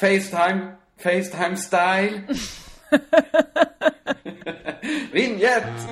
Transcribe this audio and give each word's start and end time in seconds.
Facetime, 0.00 0.76
Facetime 0.96 1.56
style. 1.56 2.20
Vinjett! 5.12 5.88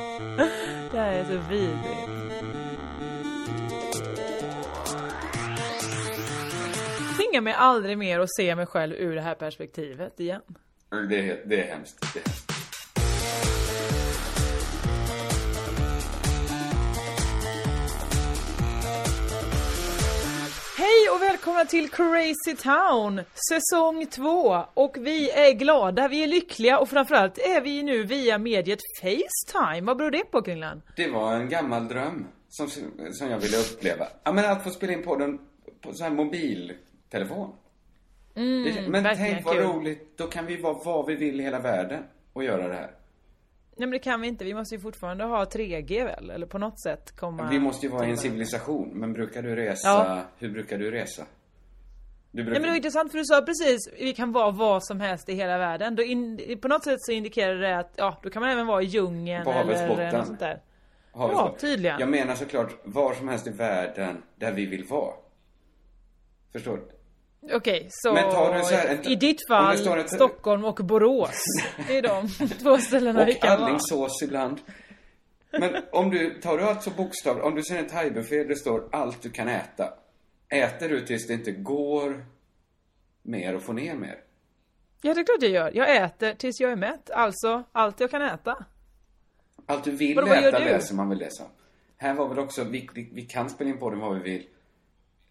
Det 0.90 0.98
här 0.98 1.12
är 1.12 1.24
så 1.24 1.38
vidrigt. 1.50 2.16
Tvinga 7.16 7.40
mig 7.40 7.52
aldrig 7.52 7.98
mer 7.98 8.20
att 8.20 8.34
se 8.36 8.54
mig 8.56 8.66
själv 8.66 8.94
ur 8.94 9.14
det 9.14 9.22
här 9.22 9.34
perspektivet 9.34 10.20
igen. 10.20 10.42
Det 10.90 11.48
det 11.48 11.62
är 11.62 11.66
hemskt. 11.66 12.14
Det 12.14 12.20
är 12.20 12.24
hemskt. 12.24 12.45
Hej 20.76 21.08
och 21.14 21.22
välkomna 21.22 21.64
till 21.64 21.90
Crazy 21.90 22.56
Town, 22.62 23.20
säsong 23.50 24.06
2. 24.06 24.64
Och 24.74 24.96
vi 25.00 25.30
är 25.30 25.52
glada, 25.52 26.08
vi 26.08 26.22
är 26.22 26.26
lyckliga 26.26 26.78
och 26.78 26.88
framförallt 26.88 27.38
är 27.38 27.60
vi 27.60 27.82
nu 27.82 28.02
via 28.04 28.38
mediet 28.38 28.78
Facetime. 29.00 29.86
Vad 29.86 29.96
beror 29.96 30.10
det 30.10 30.24
på 30.30 30.42
Kringlan? 30.42 30.82
Det 30.96 31.08
var 31.10 31.34
en 31.34 31.48
gammal 31.48 31.88
dröm 31.88 32.26
som, 32.48 32.68
som 33.12 33.30
jag 33.30 33.38
ville 33.38 33.56
uppleva. 33.56 34.06
Ja, 34.24 34.32
men 34.32 34.44
att 34.52 34.64
få 34.64 34.70
spela 34.70 34.92
in 34.92 35.02
podden 35.02 35.38
på 35.80 35.92
sån 35.92 36.04
här 36.04 36.14
mobiltelefon. 36.14 37.52
Mm, 38.36 38.64
Det- 38.64 38.88
men 38.88 39.16
tänk 39.16 39.44
vad 39.44 39.54
kul. 39.54 39.64
roligt. 39.64 40.18
Då 40.18 40.26
kan 40.26 40.46
vi 40.46 40.56
vara 40.56 40.74
var 40.74 41.06
vi 41.06 41.14
vill 41.14 41.40
i 41.40 41.42
hela 41.42 41.58
världen 41.58 42.02
och 42.32 42.44
göra 42.44 42.68
det 42.68 42.74
här. 42.74 42.90
Nej 43.78 43.86
men 43.86 43.90
det 43.90 43.98
kan 43.98 44.20
vi 44.20 44.28
inte, 44.28 44.44
vi 44.44 44.54
måste 44.54 44.74
ju 44.74 44.80
fortfarande 44.80 45.24
ha 45.24 45.44
3G 45.44 46.04
väl? 46.04 46.30
Eller 46.30 46.46
på 46.46 46.58
något 46.58 46.80
sätt 46.80 47.16
komma... 47.16 47.48
Vi 47.50 47.58
måste 47.58 47.86
ju 47.86 47.92
vara 47.92 48.06
i 48.06 48.10
en 48.10 48.16
civilisation. 48.16 48.90
Men 48.94 49.12
brukar 49.12 49.42
du 49.42 49.56
resa? 49.56 49.88
Ja. 49.88 50.22
Hur 50.38 50.50
brukar 50.50 50.78
du 50.78 50.90
resa? 50.90 51.22
Du 52.30 52.42
Nej 52.42 52.44
brukar... 52.44 52.60
men 52.60 52.62
det 52.62 52.68
var 52.68 52.76
intressant 52.76 53.10
för 53.10 53.18
du 53.18 53.24
sa 53.24 53.42
precis, 53.42 53.78
vi 53.98 54.12
kan 54.12 54.32
vara 54.32 54.50
vad 54.50 54.84
som 54.84 55.00
helst 55.00 55.28
i 55.28 55.34
hela 55.34 55.58
världen. 55.58 55.96
Då 55.96 56.02
in, 56.02 56.58
på 56.62 56.68
något 56.68 56.84
sätt 56.84 57.02
så 57.02 57.12
indikerar 57.12 57.54
det 57.60 57.78
att, 57.78 57.92
ja, 57.96 58.20
då 58.22 58.30
kan 58.30 58.42
man 58.42 58.50
även 58.50 58.66
vara 58.66 58.82
i 58.82 58.84
djungeln 58.84 59.44
På 59.44 59.50
eller 59.50 60.12
något 60.12 60.26
sånt 60.26 60.40
där. 60.40 60.62
Ja, 61.12 61.56
tydligen. 61.58 62.00
Jag 62.00 62.08
menar 62.08 62.34
såklart 62.34 62.80
var 62.84 63.14
som 63.14 63.28
helst 63.28 63.46
i 63.46 63.50
världen 63.50 64.22
där 64.36 64.52
vi 64.52 64.66
vill 64.66 64.84
vara. 64.84 65.14
Förstår 66.52 66.76
du? 66.76 66.95
Okej, 67.52 67.86
så 67.90 68.12
Men 68.12 68.30
tar 68.30 68.54
du 68.54 68.62
så 68.64 68.74
här 68.74 69.10
i 69.10 69.14
ditt 69.16 69.38
det 69.48 69.54
fall 69.54 69.98
ett- 69.98 70.10
Stockholm 70.10 70.64
och 70.64 70.74
Borås. 70.76 71.42
Det 71.88 71.98
är 71.98 72.02
de 72.02 72.28
två 72.62 72.78
ställena 72.78 73.24
vi 73.24 73.32
Och 73.36 73.40
kan 73.42 73.58
vara. 73.60 73.68
Alingsås 73.68 74.22
ibland. 74.22 74.60
Men 75.50 75.76
om 75.92 76.10
du, 76.10 76.40
tar 76.40 76.58
du 76.58 76.64
alltså 76.64 76.90
bokstav, 76.90 77.40
om 77.40 77.54
du 77.54 77.62
ser 77.62 77.78
en 77.78 77.86
thaibuffé 77.88 78.44
det 78.44 78.56
står 78.56 78.88
allt 78.92 79.22
du 79.22 79.30
kan 79.30 79.48
äta. 79.48 79.94
Äter 80.48 80.88
du 80.88 81.00
tills 81.06 81.26
det 81.26 81.34
inte 81.34 81.52
går 81.52 82.24
mer 83.22 83.54
och 83.56 83.62
få 83.62 83.72
ner 83.72 83.94
mer? 83.94 84.16
Ja 85.02 85.14
det 85.14 85.20
är 85.20 85.24
klart 85.24 85.42
jag 85.42 85.50
gör. 85.50 85.70
Jag 85.74 85.96
äter 85.96 86.34
tills 86.34 86.60
jag 86.60 86.72
är 86.72 86.76
mätt. 86.76 87.10
Alltså 87.10 87.62
allt 87.72 88.00
jag 88.00 88.10
kan 88.10 88.22
äta. 88.22 88.64
Allt 89.66 89.84
du 89.84 89.90
vill 89.90 90.16
Vadå, 90.16 90.32
äta 90.32 90.58
läser 90.58 90.94
man 90.94 91.08
väl 91.08 91.18
det 91.18 91.32
som. 91.32 91.46
Här 91.96 92.14
var 92.14 92.28
väl 92.28 92.38
också, 92.38 92.64
vi, 92.64 92.88
vi, 92.94 93.10
vi 93.14 93.22
kan 93.22 93.50
spela 93.50 93.70
in 93.70 93.78
på 93.78 93.90
den 93.90 94.00
vad 94.00 94.14
vi 94.14 94.22
vill. 94.30 94.46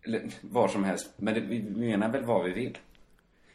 Eller 0.06 0.32
var 0.42 0.68
som 0.68 0.84
helst. 0.84 1.14
Men 1.18 1.34
det, 1.34 1.40
vi 1.40 1.62
menar 1.62 2.10
väl 2.10 2.24
vad 2.24 2.46
vi 2.46 2.54
vill. 2.54 2.78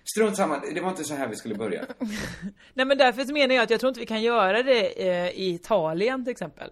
Strunt 0.04 0.36
samma, 0.36 0.62
det 0.74 0.80
var 0.80 0.90
inte 0.90 1.04
så 1.04 1.14
här 1.14 1.28
vi 1.28 1.36
skulle 1.36 1.54
börja. 1.54 1.86
Nej 2.74 2.86
men 2.86 2.98
därför 2.98 3.32
menar 3.32 3.54
jag 3.54 3.62
att 3.62 3.70
jag 3.70 3.80
tror 3.80 3.88
inte 3.88 4.00
vi 4.00 4.06
kan 4.06 4.22
göra 4.22 4.62
det 4.62 5.08
eh, 5.08 5.28
i 5.28 5.54
Italien 5.54 6.24
till 6.24 6.30
exempel. 6.30 6.70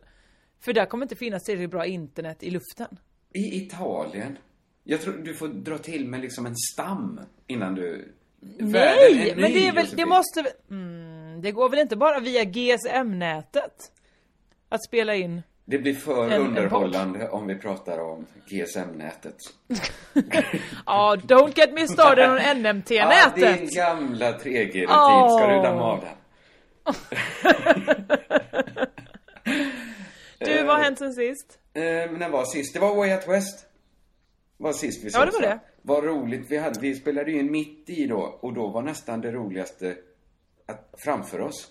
För 0.61 0.72
där 0.72 0.87
kommer 0.87 1.05
inte 1.05 1.16
finnas 1.16 1.44
tillräckligt 1.44 1.71
bra 1.71 1.87
internet 1.87 2.43
i 2.43 2.50
luften. 2.50 2.99
I 3.33 3.56
Italien. 3.56 4.39
Jag 4.84 5.00
tror 5.00 5.12
du 5.12 5.34
får 5.34 5.49
dra 5.49 5.78
till 5.78 6.09
med 6.09 6.21
liksom 6.21 6.47
en 6.47 6.56
stam 6.56 7.21
innan 7.47 7.75
du... 7.75 8.15
Nej! 8.59 9.34
Men 9.37 9.53
det 9.53 9.69
är 9.69 9.72
väl, 9.72 9.87
det 9.97 10.06
måste. 10.06 10.53
Mm, 10.71 11.43
det 11.43 11.53
går 11.53 11.69
väl 11.69 11.78
inte 11.78 11.97
bara 11.97 12.21
via 12.21 12.45
GSM-nätet? 12.45 13.93
Att 14.69 14.84
spela 14.84 15.15
in? 15.15 15.43
Det 15.70 15.78
blir 15.78 15.94
för 15.94 16.26
En- 16.26 16.32
en 16.32 16.40
underhållande 16.46 17.28
om 17.28 17.46
vi 17.46 17.54
pratar 17.54 17.98
om 17.98 18.26
GSM-nätet. 18.46 19.36
Ja, 20.86 21.16
don't 21.22 21.52
get 21.58 21.72
me 21.72 21.88
started 21.88 22.30
on 22.30 22.38
Ah, 22.44 22.54
NMT-nätet! 22.54 23.34
din 23.58 23.68
gamla 23.76 24.32
3G-rutin. 24.32 24.86
Åh. 24.90 25.38
Ska 25.38 25.46
du 25.46 25.62
damma 25.62 25.82
av 25.92 26.00
den? 26.00 26.94
Du, 30.38 30.62
vad 30.64 30.76
har 30.76 30.84
hänt 30.84 30.98
sen 30.98 31.12
sist? 31.14 31.58
Eh, 31.74 31.82
när 31.82 32.28
var 32.28 32.44
sist? 32.44 32.74
Det 32.74 32.80
var 32.80 32.94
Way 32.96 33.14
Out 33.14 33.28
West. 33.28 33.66
Var 34.56 34.72
sist 34.72 35.04
vi 35.04 35.08
Ja, 35.12 35.24
det 35.24 35.30
var 35.32 35.40
det. 35.40 35.48
va? 35.48 35.58
Vad 35.82 36.04
roligt 36.04 36.46
vi 36.50 36.56
hade. 36.58 36.80
Vi 36.80 36.94
spelade 36.94 37.30
ju 37.30 37.38
in 37.38 37.50
mitt 37.52 37.84
i 37.90 38.06
då. 38.06 38.20
Och 38.40 38.52
då 38.52 38.68
var 38.68 38.82
nästan 38.82 39.20
det 39.20 39.32
roligaste 39.32 39.96
att, 40.68 40.94
framför 41.04 41.40
oss. 41.40 41.68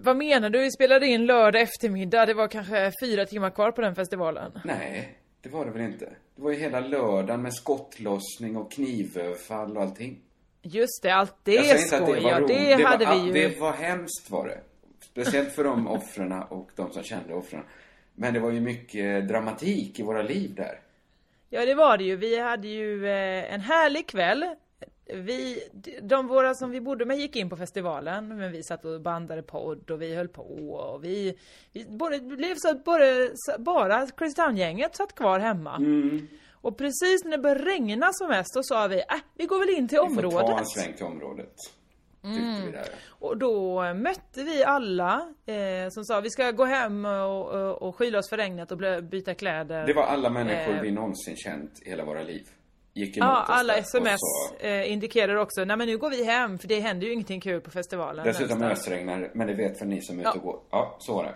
Vad 0.00 0.16
menar 0.16 0.50
du? 0.50 0.58
Vi 0.58 0.70
spelade 0.70 1.06
in 1.06 1.26
lördag 1.26 1.62
eftermiddag. 1.62 2.26
Det 2.26 2.34
var 2.34 2.48
kanske 2.48 2.92
fyra 3.04 3.26
timmar 3.26 3.50
kvar 3.50 3.70
på 3.72 3.80
den 3.80 3.94
festivalen. 3.94 4.52
Nej, 4.64 5.18
det 5.40 5.48
var 5.48 5.64
det 5.64 5.70
väl 5.70 5.82
inte. 5.82 6.04
Det 6.36 6.42
var 6.42 6.50
ju 6.50 6.56
hela 6.58 6.80
lördagen 6.80 7.42
med 7.42 7.54
skottlossning 7.54 8.56
och 8.56 8.72
knivöverfall 8.72 9.76
och 9.76 9.82
allting. 9.82 10.20
Just 10.62 11.02
det, 11.02 11.10
allt 11.10 11.34
det 11.42 11.52
Jag 11.54 11.80
skoj. 11.80 12.20
det 12.20 12.28
Ja, 12.28 12.40
roligt. 12.40 12.48
det 12.48 12.84
hade 12.84 13.04
var, 13.06 13.14
vi 13.14 13.26
ju. 13.40 13.48
Det 13.48 13.60
var 13.60 13.72
hemskt 13.72 14.30
var 14.30 14.48
det. 14.48 14.60
Speciellt 15.04 15.52
för 15.54 15.64
de 15.64 15.88
offren 15.88 16.32
och 16.32 16.70
de 16.76 16.92
som 16.92 17.02
kände 17.02 17.34
offren. 17.34 17.62
Men 18.14 18.34
det 18.34 18.40
var 18.40 18.50
ju 18.50 18.60
mycket 18.60 19.28
dramatik 19.28 20.00
i 20.00 20.02
våra 20.02 20.22
liv 20.22 20.54
där. 20.54 20.80
Ja, 21.50 21.66
det 21.66 21.74
var 21.74 21.98
det 21.98 22.04
ju. 22.04 22.16
Vi 22.16 22.38
hade 22.40 22.68
ju 22.68 23.06
eh, 23.06 23.54
en 23.54 23.60
härlig 23.60 24.06
kväll. 24.06 24.46
Vi, 25.06 25.68
de 26.02 26.26
våra 26.26 26.54
som 26.54 26.70
vi 26.70 26.80
bodde 26.80 27.04
med 27.04 27.18
gick 27.18 27.36
in 27.36 27.50
på 27.50 27.56
festivalen, 27.56 28.28
men 28.28 28.52
vi 28.52 28.62
satt 28.62 28.84
och 28.84 29.00
bandade 29.00 29.42
podd 29.42 29.90
och 29.90 30.02
vi 30.02 30.14
höll 30.14 30.28
på 30.28 30.42
och 30.42 31.04
vi, 31.04 31.38
vi 31.72 31.84
både, 31.84 32.18
det 32.18 32.36
blev 32.36 32.54
så 32.56 32.70
att 32.70 32.84
både, 32.84 33.30
bara 33.58 34.06
Chris 34.18 34.34
Town-gänget 34.34 34.96
satt 34.96 35.14
kvar 35.14 35.38
hemma. 35.38 35.76
Mm. 35.76 36.28
Och 36.52 36.78
precis 36.78 37.24
när 37.24 37.30
det 37.30 37.38
började 37.38 37.64
regna 37.64 38.12
som 38.12 38.28
mest, 38.28 38.54
då 38.54 38.62
sa 38.62 38.86
vi, 38.86 38.96
äh, 38.96 39.20
vi 39.34 39.46
går 39.46 39.58
väl 39.58 39.78
in 39.78 39.88
till 39.88 39.98
Vi 40.08 40.14
får 40.14 40.22
ta 40.22 40.28
en 40.28 40.44
området. 40.44 40.68
sväng 40.68 40.94
till 40.94 41.06
området. 41.06 41.54
Mm. 42.24 42.72
vi. 42.72 42.78
Och 43.08 43.36
då 43.36 43.82
mötte 43.94 44.42
vi 44.44 44.64
alla 44.64 45.34
eh, 45.46 45.88
som 45.90 46.04
sa 46.04 46.20
vi 46.20 46.30
ska 46.30 46.50
gå 46.50 46.64
hem 46.64 47.04
och, 47.04 47.48
och, 47.48 47.82
och 47.82 47.96
skyla 47.96 48.18
oss 48.18 48.28
för 48.28 48.36
regnet 48.36 48.72
och 48.72 48.78
byta 49.02 49.34
kläder. 49.34 49.86
Det 49.86 49.92
var 49.92 50.02
alla 50.02 50.30
människor 50.30 50.74
Eh, 50.74 50.80
vi 50.82 50.90
någonsin 50.90 51.36
känt 51.36 51.82
i 51.82 51.90
hela 51.90 52.04
våra 52.04 52.22
liv. 52.22 52.42
Gick 52.94 53.16
emot 53.16 53.28
Ja, 53.28 53.44
alla 53.48 53.76
sms 53.76 54.20
sa, 54.20 54.66
eh, 54.66 54.92
indikerar 54.92 55.36
också, 55.36 55.64
nej 55.64 55.76
men 55.76 55.86
nu 55.88 55.98
går 55.98 56.10
vi 56.10 56.24
hem 56.24 56.58
för 56.58 56.68
det 56.68 56.80
händer 56.80 57.06
ju 57.06 57.12
ingenting 57.12 57.40
kul 57.40 57.60
på 57.60 57.70
festivalen. 57.70 58.24
Dessutom 58.26 58.58
någonstans." 58.58 58.88
ösregnar 58.88 59.30
men 59.34 59.46
det 59.46 59.54
vet 59.54 59.80
väl 59.80 59.88
ni 59.88 60.02
som 60.02 60.16
är 60.16 60.20
ute 60.20 60.28
Ja. 60.28 60.34
och 60.34 60.42
går. 60.42 60.60
Ja, 60.70 60.96
så 61.00 61.14
var 61.14 61.24
det. 61.24 61.34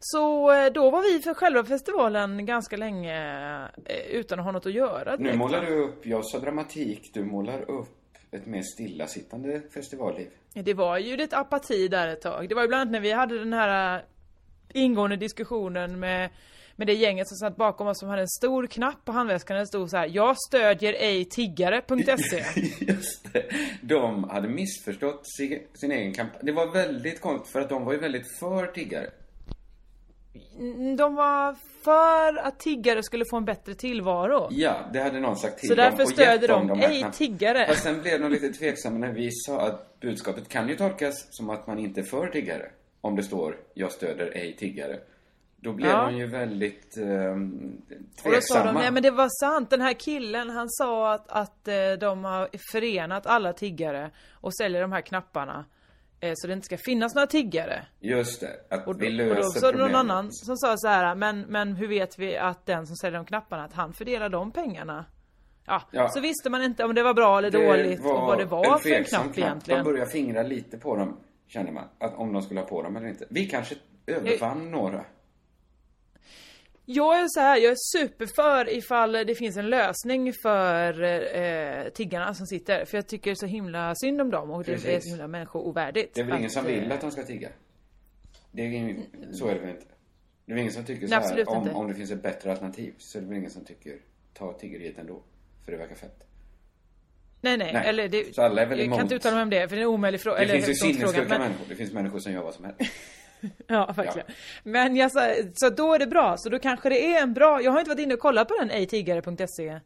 Så 0.00 0.52
eh, 0.52 0.72
då 0.72 0.90
var 0.90 1.02
vi 1.02 1.22
för 1.22 1.34
själva 1.34 1.64
festivalen 1.64 2.46
ganska 2.46 2.76
länge 2.76 3.16
eh, 3.84 3.96
utan 4.10 4.38
att 4.38 4.44
ha 4.44 4.52
något 4.52 4.66
att 4.66 4.72
göra. 4.72 5.10
Nu 5.10 5.16
direkt, 5.16 5.38
målar 5.38 5.60
va? 5.62 5.66
du 5.66 5.82
upp, 5.84 6.06
jag 6.06 6.24
sa 6.26 6.38
dramatik, 6.38 7.10
du 7.14 7.24
målar 7.24 7.70
upp 7.70 7.88
ett 8.30 8.46
mer 8.46 8.62
stillasittande 8.62 9.62
festivalliv. 9.74 10.28
Det 10.54 10.74
var 10.74 10.98
ju 10.98 11.16
lite 11.16 11.36
apati 11.38 11.88
där 11.88 12.08
ett 12.08 12.20
tag. 12.20 12.48
Det 12.48 12.54
var 12.54 12.62
ju 12.62 12.68
bland 12.68 12.80
annat 12.80 12.92
när 12.92 13.00
vi 13.00 13.12
hade 13.12 13.38
den 13.38 13.52
här 13.52 14.04
ingående 14.72 15.16
diskussionen 15.16 16.00
med 16.00 16.30
med 16.76 16.86
det 16.86 16.92
gänget 16.94 17.28
som 17.28 17.36
satt 17.36 17.56
bakom 17.56 17.86
oss 17.86 17.98
som 17.98 18.08
hade 18.08 18.22
en 18.22 18.28
stor 18.28 18.66
knapp 18.66 19.04
på 19.04 19.12
handväskan 19.12 19.54
där 19.54 19.60
det 19.60 19.66
stod 19.66 19.90
så 19.90 19.96
här 19.96 20.10
Jag 20.12 20.36
stödjer 20.48 20.92
ej 20.92 21.24
tiggare.se 21.24 22.44
Just 22.86 23.32
det. 23.32 23.44
De 23.82 24.24
hade 24.24 24.48
missförstått 24.48 25.20
sin, 25.24 25.58
sin 25.74 25.92
egen 25.92 26.14
kampanj. 26.14 26.40
Det 26.42 26.52
var 26.52 26.72
väldigt 26.72 27.20
konstigt 27.20 27.52
för 27.52 27.60
att 27.60 27.68
de 27.68 27.84
var 27.84 27.92
ju 27.92 27.98
väldigt 27.98 28.38
för 28.38 28.66
tiggare. 28.66 29.10
De 30.98 31.14
var 31.14 31.56
för 31.84 32.36
att 32.46 32.60
tiggare 32.60 33.02
skulle 33.02 33.24
få 33.30 33.36
en 33.36 33.44
bättre 33.44 33.74
tillvaro. 33.74 34.48
Ja, 34.50 34.74
det 34.92 35.00
hade 35.00 35.20
någon 35.20 35.36
sagt 35.36 35.58
till 35.58 35.68
Så 35.68 35.74
dem 35.74 35.84
därför 35.84 36.02
och 36.02 36.08
stöder 36.10 36.48
de, 36.48 36.70
"Ej, 36.70 36.76
knapparna." 36.78 37.12
tiggare. 37.12 37.66
Fast 37.66 37.82
sen 37.82 38.02
blev 38.02 38.20
de 38.20 38.30
lite 38.32 38.48
tveksamma 38.48 38.98
när 38.98 39.12
vi 39.12 39.28
sa 39.32 39.60
att 39.60 40.00
budskapet 40.00 40.48
kan 40.48 40.68
ju 40.68 40.76
tolkas 40.76 41.14
som 41.30 41.50
att 41.50 41.66
man 41.66 41.78
inte 41.78 42.00
är 42.00 42.04
för 42.04 42.26
tiggare. 42.26 42.70
Om 43.00 43.16
det 43.16 43.22
står 43.22 43.56
jag 43.74 43.92
stöder 43.92 44.32
ej 44.34 44.56
tiggare. 44.58 44.98
Då 45.66 45.72
blev 45.72 45.90
Ja. 45.90 46.04
de 46.06 46.16
ju 46.16 46.26
väldigt 46.26 46.96
ehm, 46.96 47.82
Och 47.90 47.90
då 47.90 48.04
sa 48.16 48.30
tveksamma. 48.30 48.72
de, 48.72 48.74
nej 48.74 48.90
men 48.90 49.02
det 49.02 49.10
var 49.10 49.28
sant, 49.46 49.70
den 49.70 49.80
här 49.80 49.92
killen 49.92 50.50
han 50.50 50.66
sa 50.70 51.12
att, 51.14 51.28
att 51.28 51.68
eh, 51.68 51.74
de 52.00 52.24
har 52.24 52.48
förenat 52.72 53.26
alla 53.26 53.52
tiggare 53.52 54.10
och 54.32 54.56
säljer 54.56 54.80
de 54.80 54.92
här 54.92 55.00
knapparna. 55.00 55.64
eh, 56.20 56.32
Så 56.34 56.46
det 56.46 56.52
inte 56.52 56.64
ska 56.66 56.76
finnas 56.76 57.14
några 57.14 57.26
tiggare. 57.26 57.82
Just 58.00 58.40
det, 58.40 58.50
att 58.76 58.86
Och 58.88 59.02
vi 59.02 59.10
löser 59.10 59.38
och 59.38 59.44
då 59.54 59.60
var 59.60 59.72
det 59.72 59.78
någon 59.78 59.88
problemet. 59.88 59.94
annan 59.96 60.28
som 60.32 60.56
sa 60.56 60.74
så 60.76 60.88
här, 60.88 61.14
men, 61.14 61.40
men 61.40 61.76
hur 61.76 61.88
vet 61.88 62.18
vi 62.18 62.36
att 62.36 62.66
den 62.66 62.86
som 62.86 62.96
säljer 62.96 63.18
de 63.18 63.26
knapparna, 63.26 63.64
att 63.64 63.72
han 63.74 63.92
fördelar 63.92 64.28
de 64.28 64.52
pengarna? 64.52 65.04
Ja, 65.66 65.82
Ja. 65.90 66.08
så 66.08 66.20
visste 66.20 66.50
man 66.50 66.62
inte 66.62 66.84
om 66.84 66.94
det 66.94 67.02
var 67.02 67.14
bra 67.14 67.38
eller 67.38 67.50
dåligt 67.50 68.00
och 68.00 68.04
vad 68.06 68.38
det 68.38 68.44
var 68.44 68.78
för 68.78 68.90
en 68.90 69.04
knapp 69.04 69.38
egentligen. 69.38 69.84
De 69.84 69.90
började 69.92 70.10
fingra 70.10 70.42
lite 70.42 70.78
på 70.78 70.96
dem, 70.96 71.16
känner 71.48 71.72
man. 71.72 71.84
Att 71.98 72.14
om 72.16 72.32
de 72.32 72.42
skulle 72.42 72.60
ha 72.60 72.66
på 72.66 72.82
dem 72.82 72.96
eller 72.96 73.08
inte. 73.08 73.26
Vi 73.30 73.46
kanske 73.46 73.74
övervann 74.06 74.70
några. 74.70 75.04
Jag 76.88 77.20
är 77.20 77.28
så 77.28 77.40
här, 77.40 77.56
jag 77.56 77.70
är 77.72 77.76
superför 77.98 78.68
ifall 78.76 79.12
det 79.12 79.34
finns 79.34 79.56
en 79.56 79.70
lösning 79.70 80.32
för 80.32 81.02
eh, 81.02 81.88
tiggarna 81.88 82.34
som 82.34 82.46
sitter. 82.46 82.84
För 82.84 82.98
jag 82.98 83.06
tycker 83.06 83.34
så 83.34 83.46
himla 83.46 83.94
synd 83.94 84.20
om 84.20 84.30
dem 84.30 84.50
och 84.50 84.64
det 84.64 84.72
är 84.72 84.76
Precis. 84.76 85.02
så 85.04 85.08
himla 85.08 85.26
människoovärdigt. 85.28 86.14
Det 86.14 86.20
är 86.20 86.24
väl 86.24 86.34
ingen 86.34 86.46
att, 86.46 86.52
som 86.52 86.66
eh, 86.66 86.72
vill 86.72 86.92
att 86.92 87.00
de 87.00 87.10
ska 87.10 87.22
tigga? 87.22 87.48
Det 88.52 88.62
är 88.62 88.66
ingen, 88.66 89.02
så 89.32 89.48
är 89.48 89.54
det 89.54 89.60
väl 89.60 89.70
inte? 89.70 89.86
Det 90.44 90.52
är 90.52 90.54
väl 90.54 90.60
ingen 90.60 90.72
som 90.72 90.84
tycker 90.84 91.06
så 91.06 91.10
Nej, 91.10 91.18
här, 91.18 91.26
absolut 91.26 91.48
om, 91.48 91.62
inte. 91.62 91.74
om 91.74 91.88
det 91.88 91.94
finns 91.94 92.10
ett 92.10 92.22
bättre 92.22 92.50
alternativ 92.50 92.94
så 92.98 93.18
är 93.18 93.22
det 93.22 93.28
väl 93.28 93.36
ingen 93.38 93.50
som 93.50 93.64
tycker 93.64 93.98
ta 94.34 94.52
tiggeriet 94.52 94.98
ändå. 94.98 95.22
För 95.64 95.72
det 95.72 95.78
verkar 95.78 95.94
fett. 95.94 96.22
Nej, 97.40 97.56
nej, 97.56 97.72
Nej. 97.72 97.88
eller 97.88 98.08
det, 98.08 98.34
Så 98.34 98.42
alla 98.42 98.62
är 98.62 98.66
väl 98.66 98.78
jag 98.78 98.86
kan 98.86 98.92
emot. 98.92 99.02
inte 99.02 99.14
uttala 99.14 99.34
mig 99.34 99.42
om 99.42 99.50
det 99.50 99.68
för 99.68 99.76
det 99.76 99.82
är 99.82 99.86
en 99.86 99.88
omöjlig 99.90 100.20
fråga. 100.20 100.36
Det 100.36 100.42
eller 100.42 100.54
finns 100.54 100.68
ju 100.68 100.74
sinnessjuka 100.74 101.38
människor. 101.38 101.64
Det 101.68 101.74
finns 101.74 101.92
människor 101.92 102.18
som 102.18 102.32
gör 102.32 102.42
vad 102.42 102.54
som 102.54 102.64
helst. 102.64 102.80
Ja, 103.66 103.92
verkligen. 103.96 104.26
Men 104.62 104.96
jag 104.96 105.12
sa, 105.12 105.20
så 105.54 105.70
då 105.70 105.94
är 105.94 105.98
det 105.98 106.06
bra. 106.06 106.36
Så 106.36 106.48
då 106.48 106.58
kanske 106.58 106.88
det 106.88 107.14
är 107.14 107.22
en 107.22 107.34
bra, 107.34 107.62
jag 107.62 107.70
har 107.72 107.78
inte 107.78 107.88
varit 107.90 108.00
inne 108.00 108.14
och 108.14 108.20
kollat 108.20 108.48
på 108.48 108.54
den 108.58 108.70
ejtiggare.se 108.70 109.80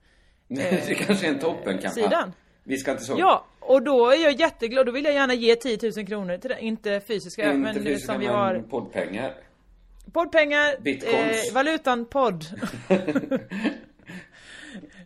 det 0.49 0.95
kanske 1.07 1.27
är 1.27 1.31
en 1.31 1.39
toppenkampanj. 1.39 2.05
sidan. 2.05 2.33
Vi 2.65 2.77
ska 2.79 2.91
inte 2.91 3.05
så. 3.05 3.17
Ja, 3.19 3.45
och 3.61 3.83
då 3.83 4.11
är 4.11 4.23
jag 4.25 4.33
jätteglad. 4.33 4.87
Då 4.87 4.93
vill 4.93 5.05
jag 5.05 5.15
gärna 5.15 5.35
ge 5.35 5.57
10 5.57 5.79
000 5.97 6.07
kronor 6.07 6.37
till 6.37 6.51
det. 6.51 6.61
Inte 6.61 7.01
fysiska, 7.01 7.45
inte 7.45 7.57
men 7.59 7.75
fysiska, 7.75 8.13
som 8.13 8.21
vi 8.21 8.27
men 8.27 8.35
har. 8.37 8.65
poddpengar. 8.71 9.35
Poddpengar, 10.13 10.81
Bitcoins. 10.81 11.49
eh, 11.49 11.55
valutan 11.55 12.05
podd. 12.05 12.45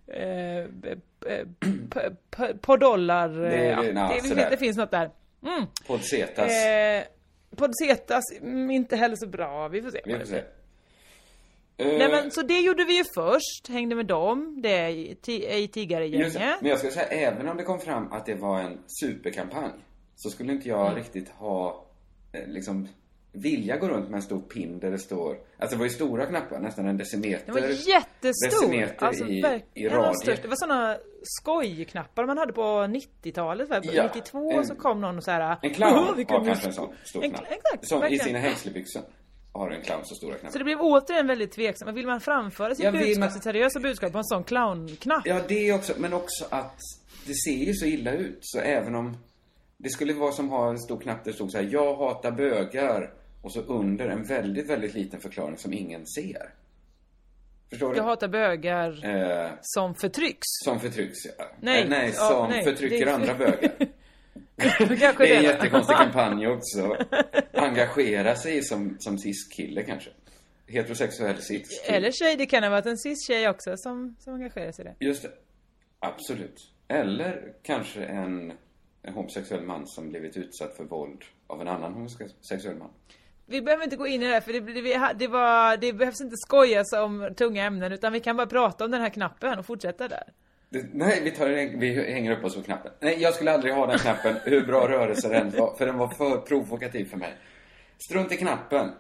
eh, 0.06 0.66
p- 0.82 1.44
p- 1.90 2.10
p- 2.30 2.54
Poddollar, 2.60 3.28
Det 3.28 3.54
eh, 3.56 3.68
ja, 3.94 4.12
det, 4.14 4.28
sådär. 4.28 4.50
det 4.50 4.56
finns 4.56 4.76
något 4.76 4.90
där. 4.90 5.10
Poddsetas. 5.86 6.52
Eh, 6.64 7.02
Poddsetas, 7.54 8.24
mm, 8.40 8.70
inte 8.70 8.96
heller 8.96 9.16
så 9.16 9.26
bra. 9.26 9.68
Vi 9.68 9.82
får 9.82 9.90
se. 9.90 10.00
Vi 10.04 10.18
får 10.18 10.24
se. 10.24 10.42
Nej 11.76 12.02
Eh, 12.02 12.10
men 12.10 12.30
så 12.30 12.42
det 12.42 12.60
gjorde 12.60 12.84
vi 12.84 12.96
ju 12.96 13.04
först, 13.14 13.68
hängde 13.68 13.94
med 13.96 14.06
dem, 14.06 14.60
det 14.62 14.70
är 14.70 14.88
i 14.88 15.66
det. 16.38 16.58
Men 16.60 16.70
jag 16.70 16.78
ska 16.78 16.90
säga, 16.90 17.06
även 17.06 17.48
om 17.48 17.56
det 17.56 17.62
kom 17.62 17.80
fram 17.80 18.12
att 18.12 18.26
det 18.26 18.34
var 18.34 18.60
en 18.60 18.78
superkampanj 19.00 19.72
så 20.16 20.30
skulle 20.30 20.52
inte 20.52 20.68
jag 20.68 20.86
Mm. 20.86 20.94
riktigt 20.98 21.28
ha, 21.28 21.86
eh, 22.32 22.46
liksom, 22.46 22.88
vilja 23.34 23.76
gå 23.76 23.88
runt 23.88 24.08
med 24.10 24.16
en 24.16 24.22
stor 24.22 24.40
pin 24.40 24.78
där 24.78 24.90
det 24.90 24.98
står, 24.98 25.36
alltså 25.58 25.76
det 25.76 25.78
var 25.78 25.84
ju 25.84 25.90
stora 25.90 26.26
knappar, 26.26 26.58
nästan 26.60 26.88
en 26.88 26.96
decimeter. 26.96 27.46
Den 27.46 27.54
var 27.54 27.60
jättestor! 27.88 28.60
decimeter 28.60 29.06
Alltså 29.06 29.26
i, 29.26 29.62
i 29.74 29.88
radie. 29.88 30.36
Det 30.42 30.48
var 30.48 30.56
såna 30.56 30.96
skojknappar 31.22 32.26
man 32.26 32.38
hade 32.38 32.52
på 32.52 32.62
90-talet, 32.62 33.68
va? 33.70 33.80
Ja, 33.82 34.10
92 34.14 34.52
en- 34.52 34.66
så 34.66 34.74
kom 34.74 35.00
någon 35.00 35.16
och 35.16 35.24
så 35.24 35.30
här. 35.30 35.56
En 35.62 35.74
clown 35.74 35.92
"Åh, 36.10 36.16
vilken 36.16 36.36
har 36.36 36.44
kanske 36.44 36.64
en 36.64 36.68
mus-" 36.68 36.76
sån 36.76 36.94
stor 37.04 37.24
En- 37.24 37.30
knapp. 37.30 37.44
Exakt, 37.50 37.88
Som 37.88 37.98
i 37.98 38.00
verkligen. 38.00 38.24
sina 38.26 38.38
hängslebyxor 38.38 39.02
har 39.52 39.70
en 39.70 39.82
clown 39.82 40.00
så 40.04 40.14
stora 40.14 40.34
Så 40.34 40.38
knappar. 40.40 40.58
det 40.58 40.64
blev 40.64 40.80
återigen 40.80 41.26
väldigt 41.26 41.52
tveksamt. 41.52 41.96
Vill 41.96 42.06
man 42.06 42.20
framföra 42.20 42.74
sitt 42.74 42.84
vill, 42.86 42.92
budskap, 42.92 43.18
men- 43.20 43.30
sitt 43.30 43.42
seriösa 43.42 43.80
budskap 43.80 44.12
på 44.12 44.18
en 44.18 44.24
sån 44.24 44.44
clownknapp? 44.44 45.22
Ja, 45.26 45.40
det 45.48 45.72
också, 45.72 45.92
men 45.98 46.12
också 46.12 46.44
att 46.50 46.76
det 47.26 47.34
ser 47.34 47.64
ju 47.66 47.74
så 47.74 47.86
illa 47.86 48.12
ut. 48.12 48.38
Så 48.40 48.58
även 48.58 48.94
om 48.94 49.16
det 49.76 49.88
skulle 49.90 50.12
vara 50.14 50.32
som 50.32 50.44
att 50.46 50.50
ha 50.60 50.70
en 50.70 50.78
stor 50.78 51.00
knapp 51.00 51.24
där 51.24 51.30
det 51.30 51.36
stod 51.36 51.50
så 51.50 51.58
här, 51.58 51.68
jag 51.72 51.94
hatar 51.96 52.30
bögar. 52.30 53.12
Och 53.44 53.52
så 53.52 53.60
under 53.60 54.08
en 54.08 54.24
väldigt, 54.24 54.70
väldigt 54.70 54.94
liten 54.94 55.20
förklaring 55.20 55.56
som 55.58 55.72
ingen 55.72 56.06
ser. 56.06 56.50
Förstår 57.70 57.90
du? 57.90 57.96
Jag 57.96 58.04
hatar 58.04 58.28
bögar 58.28 59.04
Eh, 59.04 59.50
som 59.60 59.94
förtrycks. 59.94 60.46
som 60.64 60.80
förtrycks, 60.80 61.18
ja. 61.38 61.44
Nej, 61.60 61.82
Eh, 61.82 61.88
nej, 61.88 62.12
ja, 62.16 62.28
som 62.28 62.50
nej, 62.50 62.64
förtrycker 62.64 63.06
det 63.06 63.14
andra 63.14 63.34
bögar. 63.34 63.72
Det 64.56 65.30
är 65.30 65.36
en 65.36 65.42
jättekonstig 65.42 65.96
kampanj 66.02 66.46
också. 66.46 66.96
Engagera 67.52 68.36
sig 68.36 68.62
som, 68.62 68.96
som 68.98 69.18
cis-kille 69.18 69.82
kanske. 69.82 70.10
Heterosexuell 70.66 71.36
cis-kille. 71.42 71.96
Eller 71.96 72.10
tjej, 72.10 72.36
det 72.36 72.46
kan 72.46 72.62
ha 72.62 72.70
varit 72.70 72.86
en 72.86 72.98
cis-tjej 72.98 73.48
också 73.48 73.76
som, 73.76 74.16
som 74.18 74.34
engagerar 74.34 74.72
sig 74.72 74.84
i 74.84 74.88
det. 74.88 75.06
Just 75.06 75.22
det. 75.22 75.30
Absolut. 75.98 76.72
Eller 76.88 77.52
kanske 77.62 78.04
en, 78.04 78.52
en 79.02 79.14
homosexuell 79.14 79.62
man 79.62 79.86
som 79.86 80.08
blivit 80.08 80.36
utsatt 80.36 80.76
för 80.76 80.84
våld 80.84 81.22
av 81.46 81.60
en 81.60 81.68
annan 81.68 81.92
homosexuell 81.92 82.76
man. 82.76 82.90
Vi 83.46 83.62
behöver 83.62 83.84
inte 83.84 83.96
gå 83.96 84.06
in 84.06 84.22
i 84.22 84.26
det 84.26 84.32
här 84.32 84.40
för 84.40 84.52
det, 84.52 84.60
det, 84.60 85.12
det, 85.18 85.28
var, 85.28 85.76
det 85.76 85.92
behövs 85.92 86.20
inte 86.20 86.36
skojas 86.36 86.92
om 86.92 87.34
tunga 87.36 87.64
ämnen 87.64 87.92
utan 87.92 88.12
vi 88.12 88.20
kan 88.20 88.36
bara 88.36 88.46
prata 88.46 88.84
om 88.84 88.90
den 88.90 89.00
här 89.00 89.08
knappen 89.10 89.58
och 89.58 89.66
fortsätta 89.66 90.08
där. 90.08 90.32
Det, 90.68 90.86
nej, 90.92 91.20
vi, 91.24 91.30
tar 91.30 91.48
vi 91.78 92.12
hänger 92.12 92.38
upp 92.38 92.44
oss 92.44 92.56
på 92.56 92.62
knappen. 92.62 92.92
Nej, 93.00 93.16
jag 93.20 93.34
skulle 93.34 93.52
aldrig 93.52 93.74
ha 93.74 93.86
den 93.86 93.98
knappen, 93.98 94.36
hur 94.44 94.66
bra 94.66 94.88
rörelse 94.88 95.28
den 95.28 95.50
var, 95.50 95.76
för 95.76 95.86
den 95.86 95.98
var 95.98 96.08
för 96.08 96.38
provokativ 96.38 97.04
för 97.04 97.16
mig. 97.16 97.34
Strunt 97.98 98.32
i 98.32 98.36
knappen. 98.36 98.90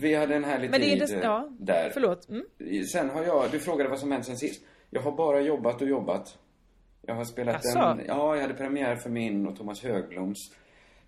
Vi 0.00 0.14
hade 0.14 0.34
en 0.34 0.44
härlig 0.44 0.70
Men 0.70 0.80
det 0.80 0.86
är 0.86 0.90
tid 0.90 1.02
inte, 1.02 1.14
eh, 1.14 1.22
ja, 1.22 1.48
där. 1.58 1.90
förlåt. 1.92 2.28
Mm. 2.28 2.44
Sen 2.92 3.10
har 3.10 3.24
jag, 3.24 3.50
du 3.50 3.58
frågade 3.58 3.90
vad 3.90 3.98
som 3.98 4.12
hänt 4.12 4.26
sen 4.26 4.36
sist. 4.36 4.64
Jag 4.90 5.00
har 5.00 5.12
bara 5.12 5.40
jobbat 5.40 5.82
och 5.82 5.88
jobbat. 5.88 6.38
Jag 7.02 7.14
har 7.14 7.24
spelat 7.24 7.56
Asså? 7.56 7.78
en, 7.78 8.02
ja, 8.06 8.34
jag 8.34 8.42
hade 8.42 8.54
premiär 8.54 8.96
för 8.96 9.10
min 9.10 9.46
och 9.46 9.56
Thomas 9.56 9.82
Högbloms 9.82 10.38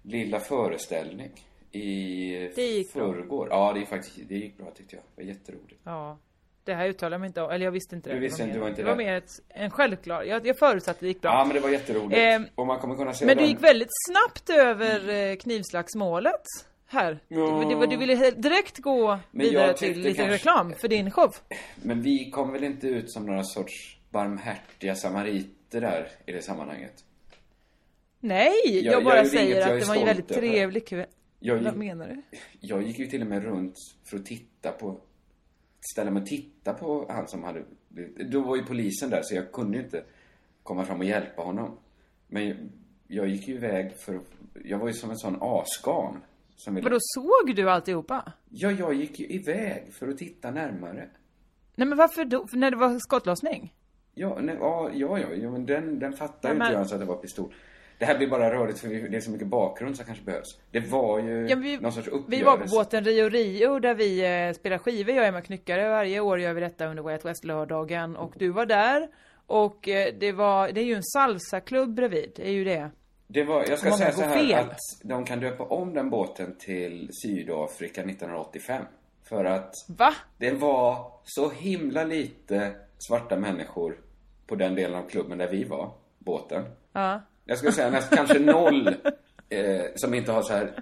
lilla 0.02 0.40
föreställning 0.40 1.32
i 1.72 2.50
Det 2.54 2.62
gick 2.62 2.92
bra. 2.94 3.12
förrgår. 3.12 3.48
Ja, 3.50 3.72
det 3.72 3.80
gick 3.80 3.88
faktiskt, 3.88 4.18
det 4.28 4.34
gick 4.34 4.56
bra 4.58 4.70
tyckte 4.76 4.96
jag. 4.96 5.02
Det 5.16 5.22
var 5.22 5.28
jätteroligt. 5.28 5.80
Ja. 5.84 6.18
Det 6.64 6.74
här 6.74 6.88
uttalar 6.88 7.14
jag 7.14 7.20
mig 7.20 7.26
inte 7.26 7.42
om, 7.42 7.50
eller 7.50 7.64
jag 7.64 7.72
visste 7.72 7.94
inte 7.96 8.08
det. 8.10 8.14
Du 8.14 8.20
Det 8.20 8.26
visste 8.26 8.42
var 8.42 8.46
inte, 8.46 8.56
du 8.58 8.60
var 8.60 8.68
inte 8.68 8.82
Det 8.82 8.88
var 8.88 8.96
mer 8.96 9.14
ett, 9.14 9.30
en 9.48 9.70
självklar, 9.70 10.22
jag, 10.22 10.46
jag 10.46 10.58
förutsatte 10.58 11.00
det 11.00 11.06
gick 11.08 11.20
bra. 11.20 11.30
Ja, 11.30 11.44
men 11.44 11.54
det 11.54 11.60
var 11.60 11.68
jätteroligt. 11.70 12.18
Ehm, 12.18 12.46
och 12.54 12.66
man 12.66 12.78
kommer 12.80 12.94
kunna 12.94 13.12
se 13.12 13.26
Men 13.26 13.36
du 13.36 13.40
den. 13.42 13.50
gick 13.50 13.62
väldigt 13.62 13.88
snabbt 14.10 14.50
över 14.50 15.08
eh, 15.30 15.36
knivslagsmålet 15.36 16.40
här. 16.86 17.18
Ja. 17.28 17.64
Du, 17.68 17.74
du, 17.80 17.86
du 17.86 17.96
ville 17.96 18.30
direkt 18.30 18.78
gå 18.78 19.18
Men 19.30 19.46
vidare 19.46 19.66
jag 19.66 19.76
till 19.76 19.98
lite 19.98 20.14
kanske- 20.16 20.34
reklam 20.34 20.72
för 20.80 20.88
din 20.88 21.10
show. 21.10 21.34
Men 21.82 22.02
vi 22.02 22.30
kom 22.30 22.52
väl 22.52 22.64
inte 22.64 22.86
ut 22.88 23.12
som 23.12 23.26
några 23.26 23.42
sorts 23.44 23.98
barmhärtiga 24.10 24.94
samariter 24.94 25.80
där 25.80 26.08
i 26.26 26.32
det 26.32 26.42
sammanhanget. 26.42 27.04
Nej, 28.20 28.52
jag, 28.64 28.84
Jag- 28.84 28.92
jag 28.94 29.04
bara 29.04 29.16
gjorde 29.16 29.28
säger 29.28 29.44
inget 29.44 29.56
jag 29.58 29.68
är 29.68 29.74
att 29.74 29.80
det 29.80 29.88
var 29.88 29.96
en 29.96 30.06
väldigt 30.06 30.28
trevlig 30.28 30.86
kväll. 30.86 31.06
Jag 31.44 31.54
Vad 31.54 31.64
gick, 31.64 31.74
menar 31.74 32.08
du? 32.08 32.22
jag 32.60 32.82
gick 32.82 32.98
ju 32.98 33.06
till 33.06 33.20
och 33.20 33.26
med 33.26 33.44
runt 33.44 33.74
för 34.04 34.16
att 34.16 34.26
titta 34.26 34.72
på, 34.72 35.00
ställa 35.92 36.10
mig 36.10 36.22
och 36.22 36.28
titta 36.28 36.74
på 36.74 37.06
han 37.10 37.28
som 37.28 37.44
hade 37.44 37.64
blivit, 37.88 38.30
då 38.32 38.40
var 38.40 38.56
ju 38.56 38.62
polisen 38.64 39.10
där 39.10 39.20
så 39.22 39.34
jag 39.34 39.52
kunde 39.52 39.78
ju 39.78 39.84
inte 39.84 40.04
komma 40.62 40.84
fram 40.84 40.98
och 40.98 41.04
hjälpa 41.04 41.42
honom. 41.42 41.76
Men 42.26 42.48
jag, 42.48 42.56
jag 43.06 43.28
gick 43.28 43.48
ju 43.48 43.54
iväg 43.54 43.92
för, 43.96 44.20
jag 44.64 44.78
var 44.78 44.86
ju 44.86 44.92
som 44.94 45.10
en 45.10 45.16
sån 45.18 45.36
asgam. 45.40 46.16
Som 46.56 46.74
ville, 46.74 46.84
Vadå, 46.88 46.98
såg 47.00 47.56
du 47.56 47.70
alltihopa? 47.70 48.32
Ja, 48.48 48.70
jag 48.70 48.94
gick 48.94 49.20
ju 49.20 49.26
iväg 49.26 49.94
för 49.94 50.08
att 50.08 50.18
titta 50.18 50.50
närmare. 50.50 51.08
Nej 51.74 51.88
men 51.88 51.98
varför 51.98 52.24
då? 52.24 52.46
För 52.46 52.56
när 52.56 52.70
det 52.70 52.76
var 52.76 52.98
skottlossning? 52.98 53.74
Ja, 54.14 54.38
nej, 54.42 54.56
ja, 54.60 54.90
ja, 54.94 55.18
ja, 55.18 55.50
men 55.50 55.66
den, 55.66 55.98
den 55.98 56.12
fattar 56.12 56.48
ju 56.48 56.54
inte 56.54 56.58
men- 56.64 56.72
jag 56.72 56.78
ens 56.78 56.92
att 56.92 57.00
det 57.00 57.06
var 57.06 57.16
pistol. 57.16 57.54
Det 58.02 58.06
här 58.06 58.18
blir 58.18 58.28
bara 58.28 58.50
rörigt 58.54 58.78
för 58.78 58.88
vi- 58.88 59.08
det 59.08 59.16
är 59.16 59.20
så 59.20 59.30
mycket 59.30 59.46
bakgrund 59.48 59.96
som 59.96 60.06
kanske 60.06 60.24
behövs. 60.24 60.58
Det 60.70 60.80
var 60.80 61.18
ju 61.18 61.46
Ja, 61.48 61.56
vi, 61.56 61.76
någon 61.78 61.92
sorts 61.92 62.08
uppgörelse. 62.08 62.30
vi 62.36 62.42
var 62.42 62.56
på 62.56 62.64
båten 62.66 63.04
Rio 63.04 63.28
Rio 63.28 63.78
där 63.78 63.94
vi 63.94 64.20
eh, 64.48 64.52
spelar 64.52 64.78
skivor, 64.78 65.14
jag 65.14 65.22
och 65.22 65.28
Emma 65.28 65.40
Knyckare. 65.40 65.88
Varje 65.88 66.20
år 66.20 66.40
gör 66.40 66.52
vi 66.54 66.60
detta 66.60 66.86
under 66.86 67.02
Way 67.02 67.14
Out 67.14 67.24
West-lördagen. 67.24 68.16
Och 68.16 68.32
du 68.36 68.48
var 68.48 68.66
där. 68.66 69.08
Och 69.46 69.88
eh, 69.88 70.14
det 70.20 70.32
var, 70.32 70.72
det 70.72 70.80
är 70.80 70.84
ju 70.84 70.94
en 70.94 71.02
salsaklubb 71.02 71.94
bredvid, 71.94 72.32
det 72.36 72.46
är 72.48 72.52
ju 72.52 72.64
det. 72.64 72.90
Det 73.26 73.44
var, 73.44 73.64
jag 73.68 73.78
ska 73.78 73.88
Många 73.88 73.98
säga 73.98 74.12
så 74.12 74.22
här 74.22 74.34
fel. 74.46 74.58
att 74.70 74.76
de 75.04 75.24
kan 75.24 75.40
döpa 75.40 75.64
om 75.64 75.94
den 75.94 76.10
båten 76.10 76.56
till 76.58 77.08
Sydafrika 77.22 78.00
1985. 78.00 78.84
För 79.28 79.44
att 79.44 79.72
Va? 79.98 80.14
det 80.38 80.50
var 80.50 81.12
så 81.24 81.50
himla 81.50 82.04
lite 82.04 82.72
svarta 82.98 83.36
människor 83.36 83.96
på 84.46 84.54
den 84.54 84.74
delen 84.74 84.98
av 84.98 85.08
klubben 85.08 85.38
där 85.38 85.48
vi 85.50 85.64
var, 85.64 85.90
båten. 86.18 86.64
Ja. 86.92 87.20
Jag 87.44 87.58
skulle 87.58 87.72
säga 87.72 87.90
nästan 87.90 88.16
kanske 88.16 88.38
noll 88.38 88.88
eh, 89.48 89.84
som 89.94 90.14
inte 90.14 90.32
har 90.32 90.42
så 90.42 90.52
här 90.52 90.74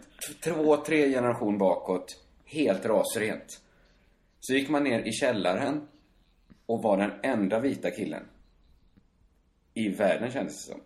två, 0.45 0.76
tre 0.76 1.09
generation 1.09 1.59
bakåt, 1.59 2.25
helt 2.45 2.87
rasrent. 2.87 3.61
Så 4.40 4.52
gick 4.52 4.69
man 4.69 4.85
ner 4.85 5.00
i 5.00 5.12
källaren 5.12 5.88
och 6.67 6.83
var 6.83 6.97
den 6.97 7.11
enda 7.23 7.61
vita 7.61 7.90
killen 7.90 8.23
i 9.75 9.88
världen 9.88 10.31
kändes 10.31 10.67
det 10.67 10.73
som. 10.73 10.81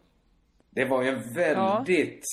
Det 0.71 0.85
var 0.85 1.03
ju 1.03 1.09
en 1.09 1.35
väldigt 1.35 2.25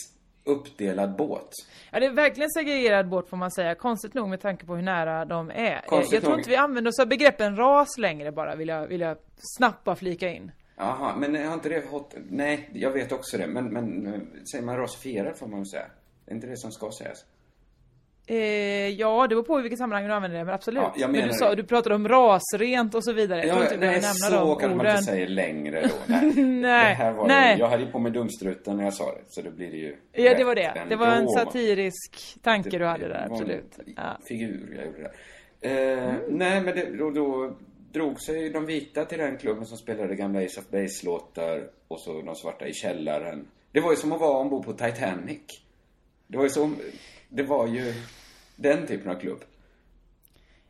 uppdelad 0.43 1.15
båt. 1.15 1.49
Ja, 1.91 1.99
det 1.99 2.05
är 2.05 2.11
verkligen 2.11 2.49
segregerad 2.49 3.09
båt 3.09 3.29
får 3.29 3.37
man 3.37 3.51
säga. 3.51 3.75
Konstigt 3.75 4.13
nog 4.13 4.29
med 4.29 4.41
tanke 4.41 4.65
på 4.65 4.75
hur 4.75 4.81
nära 4.83 5.25
de 5.25 5.49
är. 5.49 5.81
Konstigt 5.87 6.13
jag 6.13 6.21
tror 6.21 6.31
nog. 6.31 6.39
inte 6.39 6.49
vi 6.49 6.55
använder 6.55 6.89
oss 6.89 6.99
av 6.99 7.07
begreppen 7.07 7.55
ras 7.55 7.97
längre 7.97 8.31
bara, 8.31 8.55
vill 8.55 8.67
jag, 8.67 8.87
vill 8.87 9.01
jag 9.01 9.17
snabbt 9.35 9.83
bara 9.83 9.95
flika 9.95 10.29
in. 10.29 10.51
Jaha, 10.81 11.15
men 11.15 11.45
har 11.47 11.53
inte 11.53 11.69
det 11.69 11.81
fått... 11.81 12.15
Nej, 12.29 12.69
jag 12.73 12.91
vet 12.91 13.11
också 13.11 13.37
det. 13.37 13.47
Men, 13.47 13.65
men 13.65 14.07
eh, 14.07 14.19
säger 14.51 14.65
man 14.65 14.77
rasifierad 14.77 15.37
får 15.37 15.47
man 15.47 15.59
väl 15.59 15.67
säga. 15.67 15.85
Det 16.25 16.31
är 16.31 16.35
inte 16.35 16.47
det 16.47 16.57
som 16.57 16.71
ska 16.71 16.91
sägas. 16.91 17.25
Eh, 18.27 18.37
ja, 18.87 19.27
det 19.27 19.35
beror 19.35 19.43
på 19.43 19.59
i 19.59 19.61
vilket 19.61 19.79
sammanhang 19.79 20.07
du 20.07 20.13
använder 20.13 20.37
det, 20.37 20.45
men 20.45 20.53
absolut. 20.53 20.83
Ja, 20.95 21.07
men 21.07 21.27
du 21.27 21.33
sa, 21.33 21.49
det. 21.49 21.55
du 21.55 21.63
pratade 21.63 21.95
om 21.95 22.07
rasrent 22.07 22.95
och 22.95 23.03
så 23.03 23.13
vidare. 23.13 23.39
Jag 23.39 23.49
tror 23.49 23.59
Ja, 23.59 23.63
inte 23.63 23.77
vi 23.77 23.85
nej, 23.85 23.95
nämna 23.95 24.39
så 24.45 24.55
kanske 24.55 24.77
man 24.77 24.87
inte 24.87 25.01
säger 25.03 25.27
längre 25.27 25.81
då. 25.81 25.95
Nej. 26.07 26.33
Nej, 26.45 26.89
det 26.89 27.03
här 27.03 27.11
var 27.11 27.27
nej. 27.27 27.53
Ju, 27.53 27.59
jag 27.59 27.67
hade 27.67 27.83
ju 27.83 27.91
på 27.91 27.99
mig 27.99 28.11
dumstruten 28.11 28.77
när 28.77 28.83
jag 28.83 28.93
sa 28.93 29.05
det, 29.05 29.21
så 29.27 29.41
då 29.41 29.51
blir 29.51 29.71
det 29.71 29.77
ju 29.77 29.95
Ja, 30.11 30.33
det 30.37 30.43
var 30.43 30.55
det. 30.55 30.85
Det 30.89 30.95
var 30.95 31.07
en 31.07 31.27
satirisk 31.27 32.37
tanke 32.41 32.77
du 32.77 32.85
hade 32.85 33.07
Det 33.07 33.07
där, 33.07 33.19
var 33.19 33.25
en 33.25 33.31
absolut. 33.31 33.79
Ja. 33.95 34.17
Figur 34.27 34.75
jag 34.77 34.85
gjorde 34.85 35.01
där. 35.01 35.11
Eh, 35.61 36.13
Nej, 36.29 36.61
men 36.61 36.75
det, 36.75 36.97
då, 36.97 37.11
då 37.11 37.55
drog 37.93 38.21
sig 38.21 38.49
de 38.49 38.65
vita 38.65 39.05
till 39.05 39.17
den 39.17 39.37
klubben 39.37 39.65
som 39.65 39.77
spelade 39.77 40.15
gamla 40.15 40.39
Ace 40.45 40.59
of 40.59 40.67
Base-låtar 40.69 41.69
och 41.87 41.99
så 42.01 42.21
de 42.21 42.35
svarta 42.35 42.67
i 42.67 42.73
källaren. 42.73 43.47
Det 43.71 43.79
var 43.79 43.91
ju 43.91 43.97
som 43.97 44.11
att 44.11 44.19
vara 44.21 44.37
ombord 44.37 44.65
på 44.65 44.73
Titanic. 44.73 45.41
Det 46.27 46.37
var 46.37 46.43
ju 46.43 46.49
som... 46.49 46.77
Det 47.29 47.43
var 47.43 47.67
ju 47.67 47.93
den 48.55 48.87
typen 48.87 49.11
av 49.11 49.19
klubb. 49.19 49.43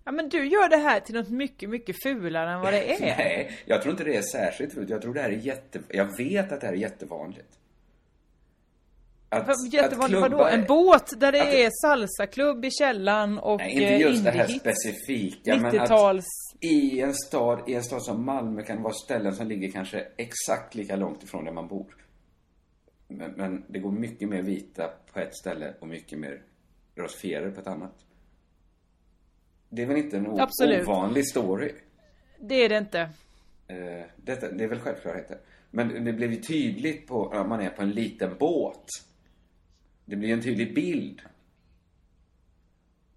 ja, 0.04 0.12
men 0.12 0.30
du 0.30 0.46
gör 0.48 0.70
det 0.70 0.78
här 0.78 1.00
till 1.00 1.16
något 1.16 1.30
mycket, 1.30 1.70
mycket 1.70 2.04
fulare 2.04 2.52
än 2.52 2.62
vad 2.62 2.74
det 2.74 2.94
är. 2.96 3.00
Nej, 3.18 3.58
jag 3.66 3.82
tror 3.82 3.92
inte 3.92 4.04
det 4.04 4.16
är 4.16 4.22
särskilt 4.22 4.74
fult. 4.74 4.90
Jag 4.90 5.02
tror 5.02 5.14
det 5.14 5.22
här 5.22 5.30
är 5.30 5.34
jätte... 5.38 5.80
Jag 5.90 6.18
vet 6.18 6.52
att 6.52 6.62
det 6.62 6.68
här 6.68 6.74
är 6.74 6.78
jättevanligt. 6.78 7.58
Att, 9.30 9.74
Jättevanligt 9.74 10.22
vadå? 10.22 10.46
En 10.46 10.66
båt 10.66 11.20
där 11.20 11.32
det 11.32 11.42
att- 11.42 11.54
är 11.54 11.70
salsaklubb 11.88 12.66
i 12.66 12.72
källaren 12.72 13.40
och 13.40 13.60
Nej, 13.60 13.72
inte 13.72 13.86
eh, 13.86 14.02
just 14.02 14.24
det 14.24 14.32
här 14.32 14.48
specifika, 14.48 15.56
men 15.56 15.66
att 15.66 15.74
90-tals... 15.74 16.26
i 16.62 17.02
en 17.02 17.14
stad, 17.14 17.70
i 17.70 17.74
en 17.74 17.84
stad 17.84 18.04
som 18.04 18.26
Malmö 18.26 18.64
kan 18.64 18.78
det 18.78 18.84
vara 18.84 18.94
ställen 18.94 19.36
som 19.36 19.48
ligger 19.48 19.72
kanske 19.72 20.08
exakt 20.18 20.76
lika 20.76 20.96
långt 20.96 21.24
ifrån 21.24 21.46
där 21.46 21.52
man 21.52 21.68
bor. 21.68 21.96
Men, 23.08 23.32
men 23.32 23.64
det 23.68 23.80
går 23.80 23.92
mycket 23.92 24.30
mer 24.30 24.42
vita 24.42 24.92
på 25.14 25.20
ett 25.20 25.36
ställe 25.36 25.74
och 25.80 25.88
mycket 25.88 26.20
mer 26.20 26.42
rasifierade 26.96 27.52
på 27.52 27.62
ett 27.62 27.68
annat. 27.68 28.06
Det 29.70 29.82
är 29.82 29.86
väl 29.86 29.98
inte 29.98 30.18
en 30.18 30.40
Absolut. 30.40 30.88
ovanlig 30.88 31.28
story? 31.28 31.72
Det 32.40 32.66
är 32.66 32.70
det 32.70 32.78
inte. 32.78 33.00
Eh, 33.68 34.06
detta, 34.16 34.52
det 34.52 34.64
är 34.64 34.68
väl 34.68 34.80
självklarheter. 34.80 35.38
Men 35.72 36.06
det 36.06 36.14
blev 36.14 36.34
ju 36.34 36.42
tydligt 36.42 37.08
på, 37.08 37.28
om 37.28 37.50
man 37.50 37.62
är 37.62 37.70
på 37.70 37.82
en 37.82 37.92
liten 37.92 38.38
båt. 38.40 38.86
Det 40.06 40.16
blir 40.16 40.34
en 40.34 40.42
tydlig 40.42 40.76
bild. 40.76 41.22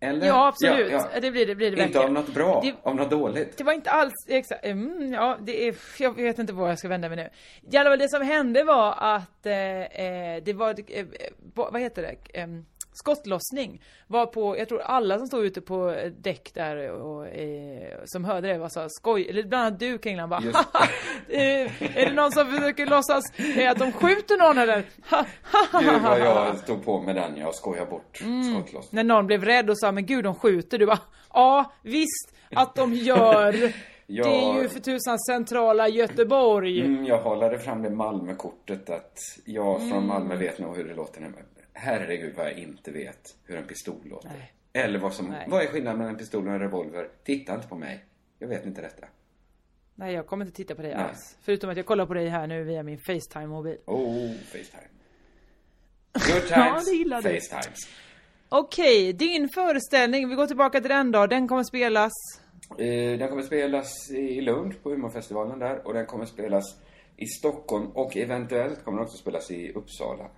Eller? 0.05 0.27
Ja, 0.27 0.47
absolut. 0.49 0.91
Ja, 0.93 1.09
ja. 1.15 1.21
Det 1.21 1.31
blir 1.31 1.47
det, 1.47 1.55
blir 1.55 1.71
det 1.71 1.83
Inte 1.83 1.99
verkligen. 1.99 2.07
av 2.07 2.13
något 2.25 2.35
bra, 2.35 2.61
Det- 2.65 2.75
av 2.89 2.97
något 2.97 3.11
dåligt. 3.11 3.59
Det 3.59 3.65
var 3.65 3.73
inte 3.73 3.91
alls 3.91 4.13
exakt, 4.29 4.65
mm, 4.65 5.13
ja 5.13 5.39
det 5.41 5.69
är, 5.69 5.75
jag 5.99 6.17
vet 6.17 6.39
inte 6.39 6.53
var 6.53 6.69
jag 6.69 6.79
ska 6.79 6.89
vända 6.89 7.09
mig 7.09 7.17
nu. 7.17 7.31
I 7.73 7.77
alla 7.77 7.91
fall 7.91 7.99
det 7.99 8.09
som 8.09 8.23
hände 8.23 8.65
var 8.65 8.95
att 8.99 9.47
eh, 9.47 9.81
eh, 9.83 10.43
det 10.45 10.53
var, 10.53 10.71
eh, 10.89 11.07
vad 11.55 11.73
vad 11.73 11.81
heter 11.83 12.03
det, 12.03 12.41
eh, 12.41 12.47
skottlossning 12.95 13.83
var 14.07 14.27
på, 14.27 14.59
jag 14.59 14.69
tror 14.69 14.81
alla 14.81 15.19
som 15.19 15.27
stod 15.27 15.45
ute 15.45 15.61
på 15.61 15.97
däck 16.19 16.51
där 16.55 16.91
och 16.91 17.27
eh, 17.29 17.99
som 18.05 18.25
hörde 18.25 18.49
det 18.49 18.59
var 18.59 18.69
så 18.69 18.87
skoj, 18.89 19.27
eller 19.31 19.43
bland 19.43 19.67
annat 19.67 19.81
du 19.81 19.99
Kringlan 19.99 20.29
bara 20.29 20.41
"Haha, 20.41 20.87
eh, 21.29 21.97
Är 21.99 22.07
det 22.07 22.13
någon 22.13 22.33
som 22.33 22.47
försöker 22.47 22.87
låtsas 22.87 23.25
eh, 23.57 23.71
att 23.71 23.79
de 23.79 23.93
skjuter 23.93 24.37
någon 24.39 24.59
eller? 24.59 24.83
Gud 25.81 25.93
vad 25.93 26.01
ha." 26.03 26.19
jag 26.19 26.59
stod 26.59 26.85
på 26.85 27.01
med 27.03 27.15
den, 27.17 27.37
jag 27.37 27.55
skojar 27.55 27.87
bort 27.87 28.21
Mm. 28.23 28.55
skottlossning. 28.55 28.97
När 28.97 29.05
någon 29.15 29.27
blev 29.27 29.45
rädd 29.45 29.71
och 29.71 29.79
sa 29.79 29.93
men 29.93 30.07
gud 30.07 30.25
de 30.25 30.35
skjuter, 30.35 30.79
du 30.79 30.87
bara 30.87 30.99
ja 31.33 31.73
visst 31.83 32.35
att 32.55 32.75
de 32.75 32.95
gör 32.95 33.73
Ja. 34.07 34.25
Det 34.25 34.31
är 34.59 34.63
ju 34.63 34.69
för 34.69 34.81
tusan 34.81 35.19
centrala 35.19 35.89
Göteborg. 35.89 36.81
Mm, 36.81 37.05
jag 37.07 37.19
hållade 37.19 37.59
fram 37.59 37.83
det 37.83 37.91
Malmökortet 37.91 38.91
att 38.91 39.19
jag 39.45 39.89
från 39.91 40.07
Malmö 40.07 40.37
vet 40.37 40.59
nog 40.59 40.77
hur 40.77 40.85
det 40.85 40.95
låter. 40.95 41.21
man- 41.21 41.33
Herregud 41.75 42.35
vad 42.37 42.47
jag 42.47 42.59
inte 42.59 42.91
vet 42.93 43.37
hur 43.45 43.57
en 43.59 43.67
pistol 43.67 44.01
låter. 44.05 44.29
Nej. 44.29 44.53
Eller 44.73 44.99
vad 44.99 45.15
som, 45.15 45.27
Nej. 45.29 45.47
vad 45.51 45.63
är 45.63 45.67
skillnaden 45.67 45.99
mellan 45.99 46.13
en 46.15 46.19
pistol 46.19 46.47
och 46.49 46.53
en 46.55 46.61
revolver? 46.61 47.09
Titta 47.25 47.55
inte 47.55 47.69
på 47.69 47.77
mig. 47.77 48.05
Jag 48.39 48.49
vet 48.49 48.67
inte 48.67 48.81
detta. 48.81 49.07
Nej 49.95 50.15
jag 50.15 50.27
kommer 50.27 50.45
inte 50.45 50.57
titta 50.57 50.75
på 50.75 50.83
dig 50.83 50.95
Nej. 50.95 51.05
alls. 51.05 51.37
Förutom 51.43 51.71
att 51.71 51.77
jag 51.77 51.87
kollar 51.87 52.07
på 52.07 52.15
dig 52.15 52.29
här 52.29 52.47
nu 52.47 52.65
via 52.65 52.83
min 52.83 52.99
Facetime-mobil. 52.99 53.79
Oh, 53.87 54.33
Facetime. 54.35 54.89
Good 56.13 56.51
Ja, 56.51 56.65
times, 56.65 56.85
det 56.91 56.97
gillar. 56.97 57.23
Facetimes. 57.23 57.79
Okej, 58.49 59.13
din 59.13 59.49
föreställning, 59.49 60.29
vi 60.29 60.35
går 60.35 60.47
tillbaka 60.47 60.81
till 60.81 60.91
den 60.91 61.13
då. 61.13 61.27
Den 61.27 61.49
kommer 61.49 61.63
spelas 61.65 62.13
Eh, 62.79 63.19
den 63.19 63.29
kommer 63.29 63.43
spelas 63.43 64.11
i 64.11 64.41
Lund 64.41 64.83
på 64.83 64.93
Umeåfestivalen 64.93 65.59
där 65.59 65.87
och 65.87 65.95
den 65.95 66.07
kommer 66.07 66.25
spelas 66.27 66.65
i 67.17 67.27
Stockholm 67.27 67.87
och 67.87 68.17
eventuellt 68.17 68.85
kommer 68.85 68.99
den 68.99 69.07
också 69.07 69.17
spelas 69.19 69.51
i 69.51 69.73
Uppsala. 69.73 70.31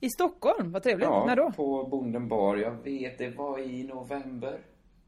I 0.00 0.10
Stockholm. 0.10 0.72
Vad 0.72 0.82
trevligt. 0.82 1.04
Ja, 1.08 1.24
När 1.26 1.36
då? 1.36 1.52
på 1.56 1.88
Bonden 1.90 2.28
bar. 2.28 2.56
Jag 2.56 2.82
vet, 2.84 3.18
det 3.18 3.28
var 3.30 3.58
i 3.58 3.84
november. 3.84 4.60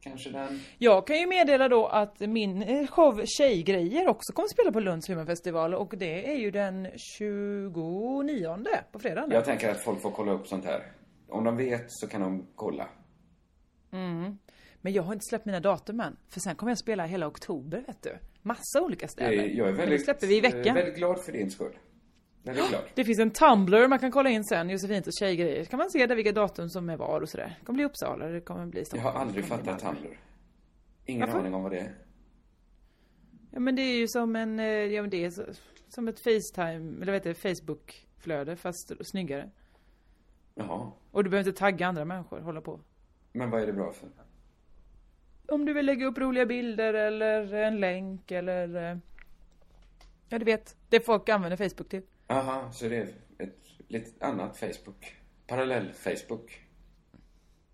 Kanske 0.02 0.30
den. 0.30 0.60
Jag 0.78 1.06
kan 1.06 1.16
ju 1.18 1.26
meddela 1.26 1.68
då 1.68 1.86
att 1.86 2.20
min 2.20 2.62
eh, 2.62 2.86
show 2.86 3.22
Tjejgrejer 3.24 4.08
också 4.08 4.32
kommer 4.32 4.48
spela 4.48 4.72
på 4.72 4.80
Lunds 4.80 5.10
humorfestival 5.10 5.74
och 5.74 5.94
det 5.98 6.30
är 6.32 6.36
ju 6.36 6.50
den 6.50 6.88
29 6.96 8.56
på 8.92 8.98
fredag. 8.98 9.26
Jag 9.30 9.44
tänker 9.44 9.70
att 9.70 9.84
folk 9.84 10.00
får 10.02 10.10
kolla 10.10 10.32
upp 10.32 10.46
sånt 10.46 10.64
här. 10.64 10.92
Om 11.28 11.44
de 11.44 11.56
vet 11.56 11.84
så 11.88 12.06
kan 12.08 12.20
de 12.20 12.46
kolla. 12.54 12.88
Men 14.82 14.92
jag 14.92 15.02
har 15.02 15.12
inte 15.12 15.24
släppt 15.28 15.44
mina 15.46 15.60
datum 15.60 16.00
än. 16.00 16.16
För 16.28 16.40
sen 16.40 16.54
kommer 16.56 16.70
jag 16.70 16.78
spela 16.78 17.06
hela 17.06 17.26
oktober 17.26 17.84
vet 17.86 18.02
du. 18.02 18.16
Massa 18.42 18.82
olika 18.82 19.08
ställen. 19.08 19.40
Eh, 19.44 19.46
Jag 19.58 19.68
är 19.68 19.72
Men 19.72 19.74
det 19.80 19.80
väldigt, 19.86 20.04
släpper 20.04 20.26
vi 20.26 20.34
i 20.34 20.38
eh, 20.38 20.42
veckan. 20.42 20.74
väldigt 20.74 20.96
glad 20.96 21.20
för 21.24 21.32
din 21.32 21.50
skull. 21.50 21.72
Väldigt 22.42 22.68
glad. 22.68 22.82
Det 22.94 23.04
finns 23.04 23.18
en 23.18 23.30
Tumblr 23.30 23.88
man 23.88 23.98
kan 23.98 24.10
kolla 24.10 24.30
in 24.30 24.44
sen, 24.44 24.70
Josefint 24.70 25.06
och 25.06 25.12
tjejgrejer. 25.20 25.64
Så 25.64 25.70
kan 25.70 25.78
man 25.78 25.90
se 25.90 26.06
där 26.06 26.16
vilka 26.16 26.32
datum 26.32 26.68
som 26.68 26.90
är 26.90 26.96
var 26.96 27.20
och 27.20 27.28
sådär. 27.28 27.56
Det 27.60 27.64
kommer 27.66 27.76
bli 27.76 27.84
Uppsala, 27.84 28.26
det 28.26 28.40
kommer 28.40 28.66
bli 28.66 28.80
Jag 28.80 28.86
Stockholm. 28.86 29.14
har 29.14 29.20
aldrig 29.22 29.44
det 29.44 29.48
fattat. 29.48 29.78
Tumblr. 29.80 30.18
Ingen 31.04 31.20
Varför? 31.26 31.38
aning 31.38 31.54
om 31.54 31.62
vad 31.62 31.72
det 31.72 31.78
är. 31.78 31.94
Ja 33.52 33.60
men 33.60 33.76
det 33.76 33.82
är 33.82 33.98
ju 33.98 34.08
som 34.08 34.36
en, 34.36 34.58
eh, 34.60 34.64
ja 34.66 35.00
men 35.02 35.10
det 35.10 35.24
är 35.24 35.30
så, 35.30 35.42
som 35.88 36.08
ett 36.08 36.20
Facetime, 36.20 37.02
eller 37.02 37.06
vad 37.06 37.14
heter 37.14 37.28
det, 37.30 37.34
Facebook-flöde 37.58 38.56
fast 38.56 39.06
snyggare. 39.06 39.50
Jaha. 40.54 40.92
Och 41.10 41.24
du 41.24 41.30
behöver 41.30 41.48
inte 41.48 41.58
tagga 41.60 41.86
andra 41.86 42.04
människor, 42.04 42.40
hålla 42.40 42.60
på. 42.60 42.80
Men 43.32 43.50
vad 43.50 43.62
är 43.62 43.66
det 43.66 43.72
bra 43.72 43.92
för? 43.92 44.08
Om 45.48 45.64
du 45.64 45.72
vill 45.72 45.86
lägga 45.86 46.06
upp 46.06 46.18
roliga 46.18 46.46
bilder 46.46 46.94
eller 46.94 47.54
en 47.54 47.80
länk 47.80 48.30
eller... 48.30 48.90
eh, 48.92 48.98
Ja 50.28 50.38
du 50.38 50.44
vet, 50.44 50.76
det 50.88 51.00
folk 51.06 51.28
använder 51.28 51.56
Facebook 51.56 51.88
till. 51.88 52.02
Aha, 52.30 52.72
så 52.72 52.88
det 52.88 52.96
är 52.96 53.02
ett 53.38 53.56
lite 53.88 54.26
annat 54.26 54.56
Facebook. 54.58 55.14
Parallell-Facebook. 55.46 56.60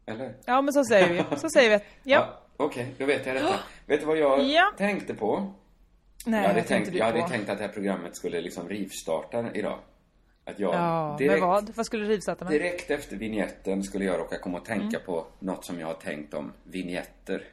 Eller? 0.07 0.35
Ja 0.45 0.63
men 0.63 0.73
så 0.73 0.85
säger 0.85 1.13
vi, 1.31 1.37
så 1.39 1.49
säger 1.51 1.79
vi. 1.79 1.85
Ja. 2.13 2.43
Okej, 2.57 2.95
då 2.99 3.05
vet 3.05 3.27
jag 3.27 3.37
detta. 3.37 3.55
vet 3.87 4.01
du 4.01 4.07
vad 4.07 4.19
jag 4.19 4.43
Ja. 4.45 4.73
tänkte 4.77 5.15
på? 5.15 5.53
Nej, 6.27 6.41
jag 6.43 6.49
hade, 6.49 6.63
tänkte 6.63 6.91
tänkt, 6.91 6.99
jag 6.99 7.05
hade 7.07 7.21
på? 7.23 7.29
tänkt 7.29 7.49
att 7.51 7.59
det 7.59 7.65
här 7.65 7.73
programmet 7.73 8.17
skulle 8.17 8.41
liksom 8.41 8.69
rivstarta 8.69 9.51
idag. 9.55 9.79
Att 10.45 10.59
jag 10.61 10.75
Ja, 10.75 11.17
direkt, 11.19 11.41
med 11.41 11.49
vad? 11.49 11.71
Vad 11.77 11.87
skulle 11.87 12.05
du 12.05 12.11
rivstarta 12.11 12.45
med? 12.45 12.53
direkt 12.55 12.91
efter 12.91 13.17
vignetten 13.17 13.83
skulle 13.83 14.05
jag 14.05 14.19
råka 14.21 14.39
komma 14.39 14.59
och 14.59 14.65
tänka 14.65 14.97
Mm. 14.97 15.07
på 15.07 15.27
något 15.39 15.65
som 15.65 15.81
jag 15.81 15.87
har 15.87 15.95
tänkt 15.95 16.35
om 16.35 16.53
vignetter. 16.65 17.45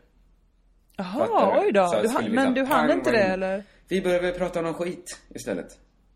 Jaha, 0.97 1.59
oj 1.61 1.71
då. 1.71 2.01
Du, 2.21 2.29
men 2.29 2.53
du 2.53 2.63
hann 2.65 2.91
inte 2.91 3.11
det 3.11 3.23
eller? 3.23 3.63
Vi 3.87 4.01
började 4.01 4.31
prata 4.31 4.59
om 4.59 4.65
någon 4.65 4.73
skit 4.73 5.19
istället. 5.29 5.67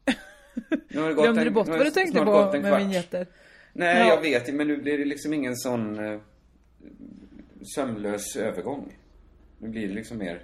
Nu 0.06 0.14
har 0.14 0.14
det 0.14 0.14
gått 0.14 0.47
Glömde 0.90 1.44
du 1.44 1.50
bort 1.50 1.68
nu 1.68 1.72
vad 1.72 1.80
det 1.80 1.86
du 1.86 1.92
tänkte 1.92 2.26
på 2.26 2.52
med 2.52 2.62
kvart. 2.66 2.82
vignetter? 2.82 3.28
Nej, 3.74 3.98
Ja. 4.00 4.08
jag 4.08 4.22
vet 4.22 4.54
men 4.54 4.68
nu 4.68 4.78
blir 4.78 4.98
det 4.98 5.06
liksom 5.06 5.34
ingen 5.34 5.56
sån 5.56 6.00
eh, 6.06 6.20
sömlös 7.76 8.36
övergång. 8.36 8.98
Nu 9.60 9.70
blir 9.70 9.88
det 9.88 9.94
liksom 9.94 10.18
mer... 10.18 10.44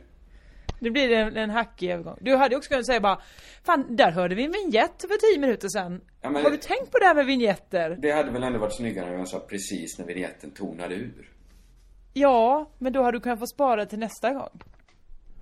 Det 0.80 0.92
blir 0.92 1.12
en, 1.12 1.38
en 1.38 1.50
hackig 1.50 1.90
övergång. 1.92 2.18
Du 2.22 2.36
hade 2.36 2.56
också 2.56 2.70
kunnat 2.70 2.86
säga 2.86 3.00
bara 3.00 3.22
Fan, 3.64 3.96
där 3.96 4.12
hörde 4.12 4.36
vi 4.36 4.44
en 4.46 4.52
vignett 4.52 5.02
för 5.02 5.32
tio 5.32 5.40
minuter 5.42 5.68
sedan. 5.70 6.02
Ja, 6.22 6.30
Har 6.30 6.52
du 6.52 6.58
tänkt 6.58 6.92
på 6.92 6.98
det 6.98 7.06
här 7.06 7.16
med 7.16 7.26
vignetter? 7.26 7.98
Det 8.02 8.12
hade 8.12 8.32
väl 8.32 8.44
ändå 8.44 8.60
varit 8.60 8.76
snyggare 8.76 9.10
om 9.12 9.18
jag 9.18 9.28
sa 9.28 9.40
precis 9.40 10.00
när 10.00 10.06
vignetten 10.06 10.52
tonade 10.52 10.96
ur. 10.96 11.30
Ja, 12.14 12.72
men 12.78 12.94
då 12.94 13.04
har 13.04 13.12
du 13.12 13.20
kunnat 13.20 13.40
få 13.40 13.48
spara 13.48 13.86
till 13.86 14.00
nästa 14.00 14.34
gång. 14.34 14.62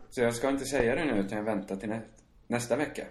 Så 0.09 0.21
jag 0.21 0.35
ska 0.35 0.49
inte 0.49 0.65
säga 0.65 0.95
det 0.95 1.05
nu 1.05 1.19
utan 1.19 1.37
jag 1.37 1.45
väntar 1.45 1.75
till 1.75 1.89
nä 1.89 2.01
nästa 2.47 2.75
vecka. 2.75 3.03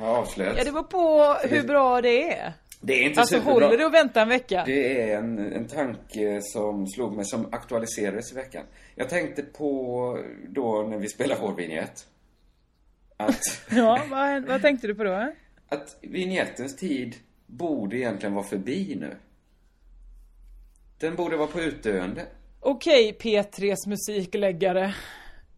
Avslöjat. 0.00 0.54
Ja, 0.58 0.64
det 0.64 0.70
var 0.70 0.82
på 0.82 1.34
hur 1.48 1.62
bra 1.62 2.00
det 2.00 2.32
är. 2.38 2.52
Det 2.80 2.92
är 2.92 3.02
inte 3.02 3.20
Alltså 3.20 3.34
superbra. 3.34 3.52
håller 3.66 3.78
det 3.78 3.86
att 3.86 3.92
vänta 3.92 4.22
en 4.22 4.28
vecka? 4.28 4.62
Det 4.66 5.10
är 5.10 5.18
en, 5.18 5.52
en 5.52 5.66
tanke 5.68 6.40
som 6.42 6.86
slog 6.86 7.16
mig, 7.16 7.24
som 7.24 7.48
aktualiserades 7.54 8.32
i 8.32 8.34
veckan. 8.34 8.64
Jag 8.94 9.08
tänkte 9.08 9.42
på 9.42 10.18
då 10.48 10.82
när 10.82 10.98
vi 10.98 11.08
spelade 11.08 11.40
vår 11.40 11.54
vignett. 11.54 12.06
Att, 13.16 13.40
Ja, 13.70 14.00
vad, 14.10 14.44
vad 14.46 14.62
tänkte 14.62 14.86
du 14.86 14.94
på 14.94 15.04
då? 15.04 15.32
att 15.68 15.96
vignettens 16.02 16.76
tid 16.76 17.16
borde 17.46 17.96
egentligen 17.96 18.34
vara 18.34 18.44
förbi 18.44 18.96
nu. 19.00 19.16
Den 20.98 21.16
borde 21.16 21.36
vara 21.36 21.48
på 21.48 21.60
utdöende. 21.60 22.22
Okej, 22.60 23.16
P3s 23.20 23.88
musikläggare. 23.88 24.94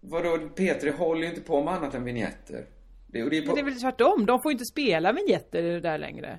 Vadå, 0.01 0.29
P3 0.57 0.97
håller 0.97 1.23
ju 1.23 1.29
inte 1.29 1.41
på 1.41 1.63
med 1.65 1.75
annat 1.75 1.95
än 1.95 2.05
vignetter. 2.05 2.65
Det, 3.12 3.23
och 3.23 3.31
det 3.31 3.38
är 3.38 3.47
på, 3.47 3.54
det 3.54 3.61
är 3.61 3.64
väl 3.64 3.81
tvärtom, 3.81 4.26
de 4.26 4.42
får 4.42 4.52
inte 4.52 4.64
spela 4.64 5.12
vignetter 5.12 5.62
där 5.81 5.99
längre. 5.99 6.38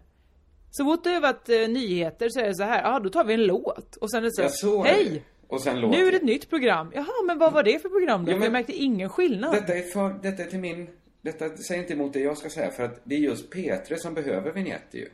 Så 0.72 0.86
fort 0.86 1.04
det 1.04 1.10
har 1.10 1.22
varit 1.22 1.50
eh, 1.50 1.68
nyheter 1.68 2.30
så 2.30 2.40
är 2.40 2.48
det 2.48 2.56
så 2.56 2.64
här, 2.64 2.84
ja 2.84 3.00
då 3.00 3.10
tar 3.10 3.24
vi 3.24 3.34
en 3.34 3.44
låt. 3.46 3.96
Och 3.96 4.12
sen 4.12 4.20
är 4.20 4.28
det 4.28 4.50
så, 4.50 4.50
såg 4.50 4.84
det. 4.84 4.90
hej! 4.90 5.24
Och 5.48 5.62
sen 5.62 5.82
låter 5.82 5.98
Nu 5.98 6.08
är 6.08 6.12
det 6.12 6.18
ett 6.18 6.24
nytt 6.24 6.50
program. 6.50 6.92
Jaha, 6.96 7.24
men 7.28 7.38
vad 7.40 7.54
var 7.54 7.64
det 7.64 7.80
för 7.82 7.90
program 7.90 8.26
då? 8.26 8.32
Ja, 8.32 8.36
men- 8.36 8.44
jag 8.44 8.52
märkte 8.52 8.74
ingen 8.74 9.10
skillnad. 9.10 9.54
Detta 9.54 9.74
är, 9.74 9.82
för, 9.82 10.20
detta 10.24 10.44
är 10.44 10.48
till 10.48 10.60
min... 10.60 10.90
Detta 11.22 11.58
säger 11.58 11.82
inte 11.82 11.94
emot 11.94 12.14
det 12.14 12.20
jag 12.20 12.38
ska 12.38 12.50
säga, 12.50 12.72
för 12.72 12.84
att 12.84 13.02
det 13.04 13.16
är 13.16 13.20
just 13.20 13.54
P3 13.54 13.96
som 13.96 14.14
behöver 14.14 14.52
vignetter 14.52 14.98
ju. 14.98 15.10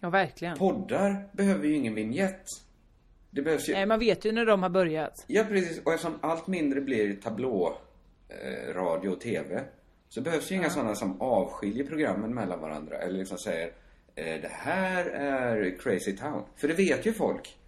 Ja, 0.00 0.10
verkligen. 0.10 0.58
Poddar 0.58 1.28
behöver 1.32 1.66
ju 1.66 1.74
ingen 1.74 1.94
vignett. 1.94 2.44
Det 3.30 3.42
behövs 3.42 3.68
ju... 3.68 3.72
Nej, 3.72 3.86
man 3.86 3.98
vet 3.98 4.24
ju 4.24 4.32
när 4.32 4.46
de 4.46 4.62
har 4.62 4.70
börjat. 4.70 5.24
Ja, 5.26 5.44
precis. 5.48 5.82
Och 5.84 5.92
eftersom 5.92 6.18
allt 6.22 6.46
mindre 6.46 6.80
blir 6.80 7.14
tablå, 7.16 7.78
eh, 8.28 8.74
radio 8.74 9.08
och 9.08 9.20
TV, 9.20 9.64
så 10.14 10.20
behövs 10.20 10.52
ju 10.52 10.56
inga 10.56 10.70
sådana 10.70 10.94
som 10.94 11.20
avskiljer 11.20 11.84
programmen 11.84 12.34
mellan 12.34 12.60
varandra. 12.60 12.96
Eller 12.96 13.18
liksom 13.18 13.38
säger, 13.38 13.66
eh, 14.14 14.40
det 14.40 14.50
här 14.50 15.04
är 15.06 15.78
Crazy 15.78 16.16
Town. 16.16 16.44
För 16.56 16.68
det 16.68 16.74
vet 16.74 17.06
ju 17.06 17.12
folk. 17.12 17.58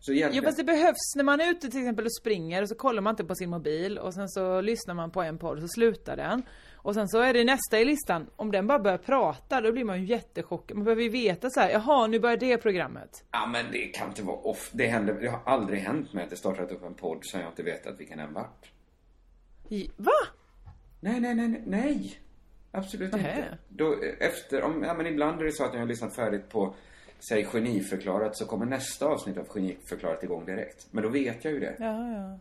Så 0.00 0.12
Jo 0.12 0.16
egentligen... 0.16 0.44
fast 0.44 0.56
det 0.56 0.64
behövs 0.64 1.14
när 1.16 1.24
man 1.24 1.40
är 1.40 1.50
ute 1.50 1.70
till 1.70 1.80
exempel 1.80 2.04
och 2.04 2.16
springer 2.16 2.62
och 2.62 2.68
så 2.68 2.74
kollar 2.74 3.02
man 3.02 3.12
inte 3.12 3.24
på 3.24 3.34
sin 3.34 3.50
mobil 3.50 3.98
och 3.98 4.14
sen 4.14 4.28
så 4.28 4.60
lyssnar 4.60 4.94
man 4.94 5.10
på 5.10 5.22
en 5.22 5.38
podd 5.38 5.56
och 5.56 5.62
så 5.62 5.68
slutar 5.68 6.16
den. 6.16 6.42
Och 6.74 6.94
sen 6.94 7.08
så 7.08 7.20
är 7.20 7.34
det 7.34 7.44
nästa 7.44 7.80
i 7.80 7.84
listan, 7.84 8.26
om 8.36 8.50
den 8.50 8.66
bara 8.66 8.78
börjar 8.78 8.98
prata 8.98 9.60
då 9.60 9.72
blir 9.72 9.84
man 9.84 10.00
ju 10.00 10.06
jättechockad. 10.06 10.76
Man 10.76 10.84
behöver 10.84 11.02
ju 11.02 11.08
veta 11.08 11.50
så 11.50 11.60
här, 11.60 11.70
jaha 11.70 12.06
nu 12.06 12.20
börjar 12.20 12.36
det 12.36 12.58
programmet. 12.58 13.24
Ja, 13.30 13.46
men 13.46 13.72
det 13.72 13.86
kan 13.86 14.08
inte 14.08 14.22
vara 14.22 14.36
off. 14.36 14.70
Det, 14.72 14.86
händer, 14.86 15.14
det 15.14 15.28
har 15.28 15.40
aldrig 15.44 15.80
hänt 15.80 16.12
mig 16.12 16.24
att 16.24 16.30
det 16.30 16.36
startat 16.36 16.72
upp 16.72 16.84
en 16.84 16.94
podd 16.94 17.18
som 17.22 17.40
jag 17.40 17.50
inte 17.50 17.62
vetat 17.62 18.00
vilken 18.00 18.18
den 18.18 18.32
vart. 18.32 18.70
Va? 19.96 20.12
Nej, 21.04 21.20
nej, 21.20 21.34
nej, 21.34 21.62
nej. 21.66 22.18
Absolut 22.70 23.12
Nähä. 23.12 23.36
inte. 23.36 23.58
Då, 23.68 23.96
efter, 24.20 24.62
om, 24.62 24.82
ja 24.82 24.94
men 24.94 25.06
ibland 25.06 25.40
är 25.40 25.44
det 25.44 25.52
så 25.52 25.64
att 25.64 25.70
när 25.70 25.76
jag 25.76 25.82
har 25.82 25.88
lyssnat 25.88 26.16
färdigt 26.16 26.48
på, 26.48 26.74
säg 27.28 27.44
geniförklarat, 27.44 28.36
så 28.36 28.46
kommer 28.46 28.66
nästa 28.66 29.06
avsnitt 29.06 29.38
av 29.38 29.48
geniförklarat 29.48 30.22
igång 30.22 30.44
direkt. 30.46 30.86
Men 30.90 31.02
då 31.02 31.08
vet 31.08 31.44
jag 31.44 31.54
ju 31.54 31.60
det. 31.60 31.76
Ja, 31.78 32.08
ja. 32.08 32.38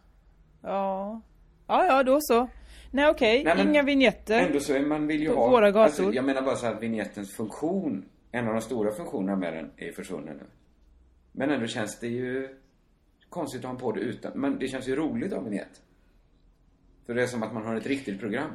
Ja. 0.61 1.21
Ja, 1.67 1.85
ja, 1.85 2.03
då 2.03 2.19
så. 2.21 2.47
Nej 2.91 3.09
okej, 3.09 3.43
men 3.43 3.59
inga 3.59 3.83
vignetter. 3.83 4.39
Ändå 4.39 4.59
så 4.59 4.73
är 4.73 4.85
man 4.85 5.07
vill 5.07 5.21
ju 5.21 5.29
På 5.29 5.35
ha... 5.35 5.49
våra 5.49 5.71
gator. 5.71 5.83
Alltså, 5.83 6.13
jag 6.13 6.25
menar 6.25 6.41
bara 6.41 6.55
så 6.55 6.65
här, 6.65 6.79
vignettens 6.79 7.35
funktion, 7.35 8.05
en 8.31 8.47
av 8.47 8.53
de 8.53 8.61
stora 8.61 8.91
funktionerna 8.91 9.35
med 9.35 9.53
den, 9.53 9.71
är 9.77 9.91
försvunnen 9.91 10.37
nu. 10.37 10.45
Men 11.31 11.49
ändå 11.49 11.67
känns 11.67 11.99
det 11.99 12.07
ju 12.07 12.57
konstigt 13.29 13.59
att 13.59 13.65
ha 13.65 13.71
en 13.71 13.77
podd 13.79 13.97
utan, 13.97 14.31
men 14.35 14.59
det 14.59 14.67
känns 14.67 14.87
ju 14.87 14.95
roligt 14.95 15.33
att 15.33 15.39
ha 15.39 15.49
vignett. 15.49 15.81
För 17.05 17.13
det 17.13 17.23
är 17.23 17.27
som 17.27 17.43
att 17.43 17.53
man 17.53 17.65
har 17.65 17.75
ett 17.75 17.85
riktigt 17.85 18.19
program. 18.19 18.51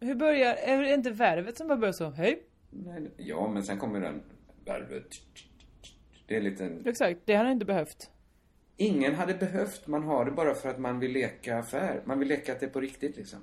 Hur 0.00 0.14
börjar, 0.14 0.54
är 0.54 0.82
det 0.82 0.94
inte 0.94 1.10
värvet 1.10 1.56
som 1.56 1.68
bara 1.68 1.78
börjar 1.78 1.92
så? 1.92 2.10
Hej? 2.10 2.42
Nej, 2.70 3.10
Ja, 3.16 3.48
men 3.48 3.62
sen 3.62 3.78
kommer 3.78 4.00
den 4.00 4.22
värvet. 4.64 5.06
Det 6.26 6.36
är 6.36 6.40
lite... 6.40 6.78
Exakt, 6.84 7.20
det 7.24 7.34
har 7.34 7.44
han 7.44 7.52
inte 7.52 7.66
behövt. 7.66 8.10
Ingen 8.76 9.14
hade 9.14 9.34
behövt, 9.34 9.86
man 9.86 10.02
har 10.02 10.24
det 10.24 10.30
bara 10.30 10.54
för 10.54 10.68
att 10.68 10.78
man 10.78 11.00
vill 11.00 11.12
leka 11.12 11.58
affär. 11.58 12.02
Man 12.04 12.18
vill 12.18 12.28
leka 12.28 12.52
att 12.52 12.60
det 12.60 12.66
är 12.66 12.70
på 12.70 12.80
riktigt 12.80 13.16
liksom. 13.16 13.38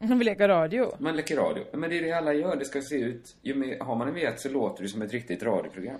Han 0.00 0.18
vill 0.18 0.26
leka 0.26 0.48
radio. 0.48 0.94
Man 0.98 1.16
leker 1.16 1.36
radio. 1.36 1.64
Men 1.72 1.90
det 1.90 1.98
är 1.98 2.02
det 2.02 2.12
alla 2.12 2.34
gör, 2.34 2.56
det 2.56 2.64
ska 2.64 2.82
se 2.82 2.96
ut... 2.96 3.36
Ju 3.42 3.54
mer, 3.54 3.78
har 3.80 3.96
man 3.96 4.08
en 4.08 4.14
vignett 4.14 4.40
så 4.40 4.48
låter 4.48 4.82
det 4.82 4.88
som 4.88 5.02
ett 5.02 5.12
riktigt 5.12 5.42
radioprogram. 5.42 5.98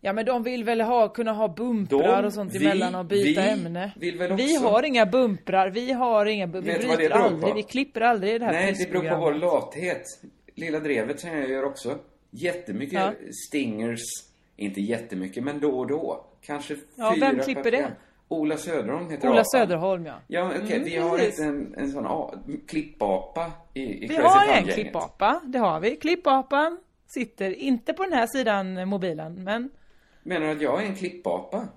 Ja 0.00 0.12
men 0.12 0.24
de 0.26 0.42
vill 0.42 0.64
väl 0.64 0.80
ha, 0.80 1.08
kunna 1.08 1.32
ha 1.32 1.48
bumprar 1.48 2.22
De- 2.22 2.26
och 2.26 2.32
sånt 2.32 2.52
vi- 2.54 2.64
emellan 2.66 2.94
och 2.94 3.04
byta 3.04 3.40
vi 3.42 3.48
ämne. 3.48 3.92
vill 3.96 4.18
väl 4.18 4.32
Vi 4.36 4.56
också- 4.58 4.68
har 4.68 4.82
inga 4.82 5.06
bumprar, 5.06 5.70
vi 5.70 5.92
har 5.92 6.26
inga 6.26 6.46
bumprar. 6.46 6.78
Vi 6.78 6.96
bryter 6.96 7.10
aldrig, 7.10 7.50
på? 7.50 7.56
vi 7.56 7.62
klipper 7.62 8.00
aldrig 8.00 8.34
i 8.34 8.38
det 8.38 8.44
här 8.44 8.52
Nej, 8.52 8.72
det 8.78 8.90
beror 8.92 9.08
på 9.10 9.16
vår 9.16 9.34
lathet. 9.34 10.02
Lilla 10.54 10.80
drevet 10.80 11.20
som 11.20 11.30
jag 11.30 11.50
gör 11.50 11.64
också. 11.64 11.98
Jättemycket 12.30 12.92
Ja. 13.00 13.12
stingers. 13.48 14.00
Inte 14.56 14.80
jättemycket, 14.80 15.44
men 15.44 15.60
då 15.60 15.70
och 15.78 15.86
då. 15.86 16.24
Kanske 16.42 16.76
Ja, 16.96 17.12
fyra 17.14 17.26
vem 17.26 17.36
per 17.36 17.44
klipper 17.44 17.70
det? 17.70 17.86
Ola 18.28 18.56
Söderholm 18.56 19.10
heter 19.10 19.28
Ola 19.28 19.34
apan. 19.40 19.44
Söderholm 19.44 20.06
ja. 20.06 20.14
Ja, 20.26 20.50
okej, 20.62 20.76
Mm, 20.76 20.84
vi 20.84 20.96
har 20.96 21.18
inte 21.24 21.42
en, 21.44 21.74
en 21.78 21.90
sån 21.92 22.06
a, 22.06 22.30
klippapa 22.68 23.50
i, 23.74 24.04
i 24.04 24.06
Vi 24.08 24.16
har 24.16 24.46
en 24.52 24.64
klippapa, 24.64 25.40
det 25.44 25.58
har 25.58 25.80
vi. 25.80 25.96
Klippapan 25.96 26.78
sitter 27.06 27.50
inte 27.50 27.92
på 27.92 28.02
den 28.04 28.12
här 28.12 28.26
sidan 28.26 28.88
mobilen, 28.88 29.44
men 29.44 29.70
Menar 30.22 30.46
du 30.46 30.52
att 30.52 30.62
jag 30.62 30.82
är 30.82 30.86
en 30.86 30.94
klippapa? 30.94 31.68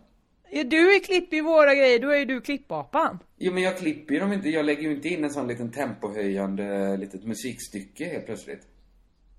Ja, 0.49 0.63
du 0.63 0.95
är 0.95 0.99
klipp 0.99 1.34
i 1.34 1.41
våra 1.41 1.75
grejer, 1.75 1.99
då 1.99 2.10
är 2.10 2.17
ju 2.17 2.25
du 2.25 2.41
klippapan. 2.41 3.19
Jo, 3.38 3.53
men 3.53 3.63
jag 3.63 3.77
klipper 3.77 4.13
ju 4.13 4.19
dem 4.19 4.34
inte. 4.34 4.49
Jag 4.49 4.65
lägger 4.65 4.82
ju 4.82 4.91
inte 4.91 5.10
in 5.10 5.23
en 5.23 5.29
sån 5.29 5.47
liten 5.47 5.71
tempohöjande 5.71 6.97
litet 6.97 7.23
musikstycke 7.23 8.06
helt 8.06 8.25
plötsligt. 8.25 8.67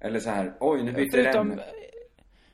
Eller 0.00 0.20
så 0.20 0.30
här, 0.30 0.56
oj, 0.60 0.82
nu 0.82 0.92
byter 0.92 1.10
Förutom... 1.10 1.50
ämne. 1.50 1.64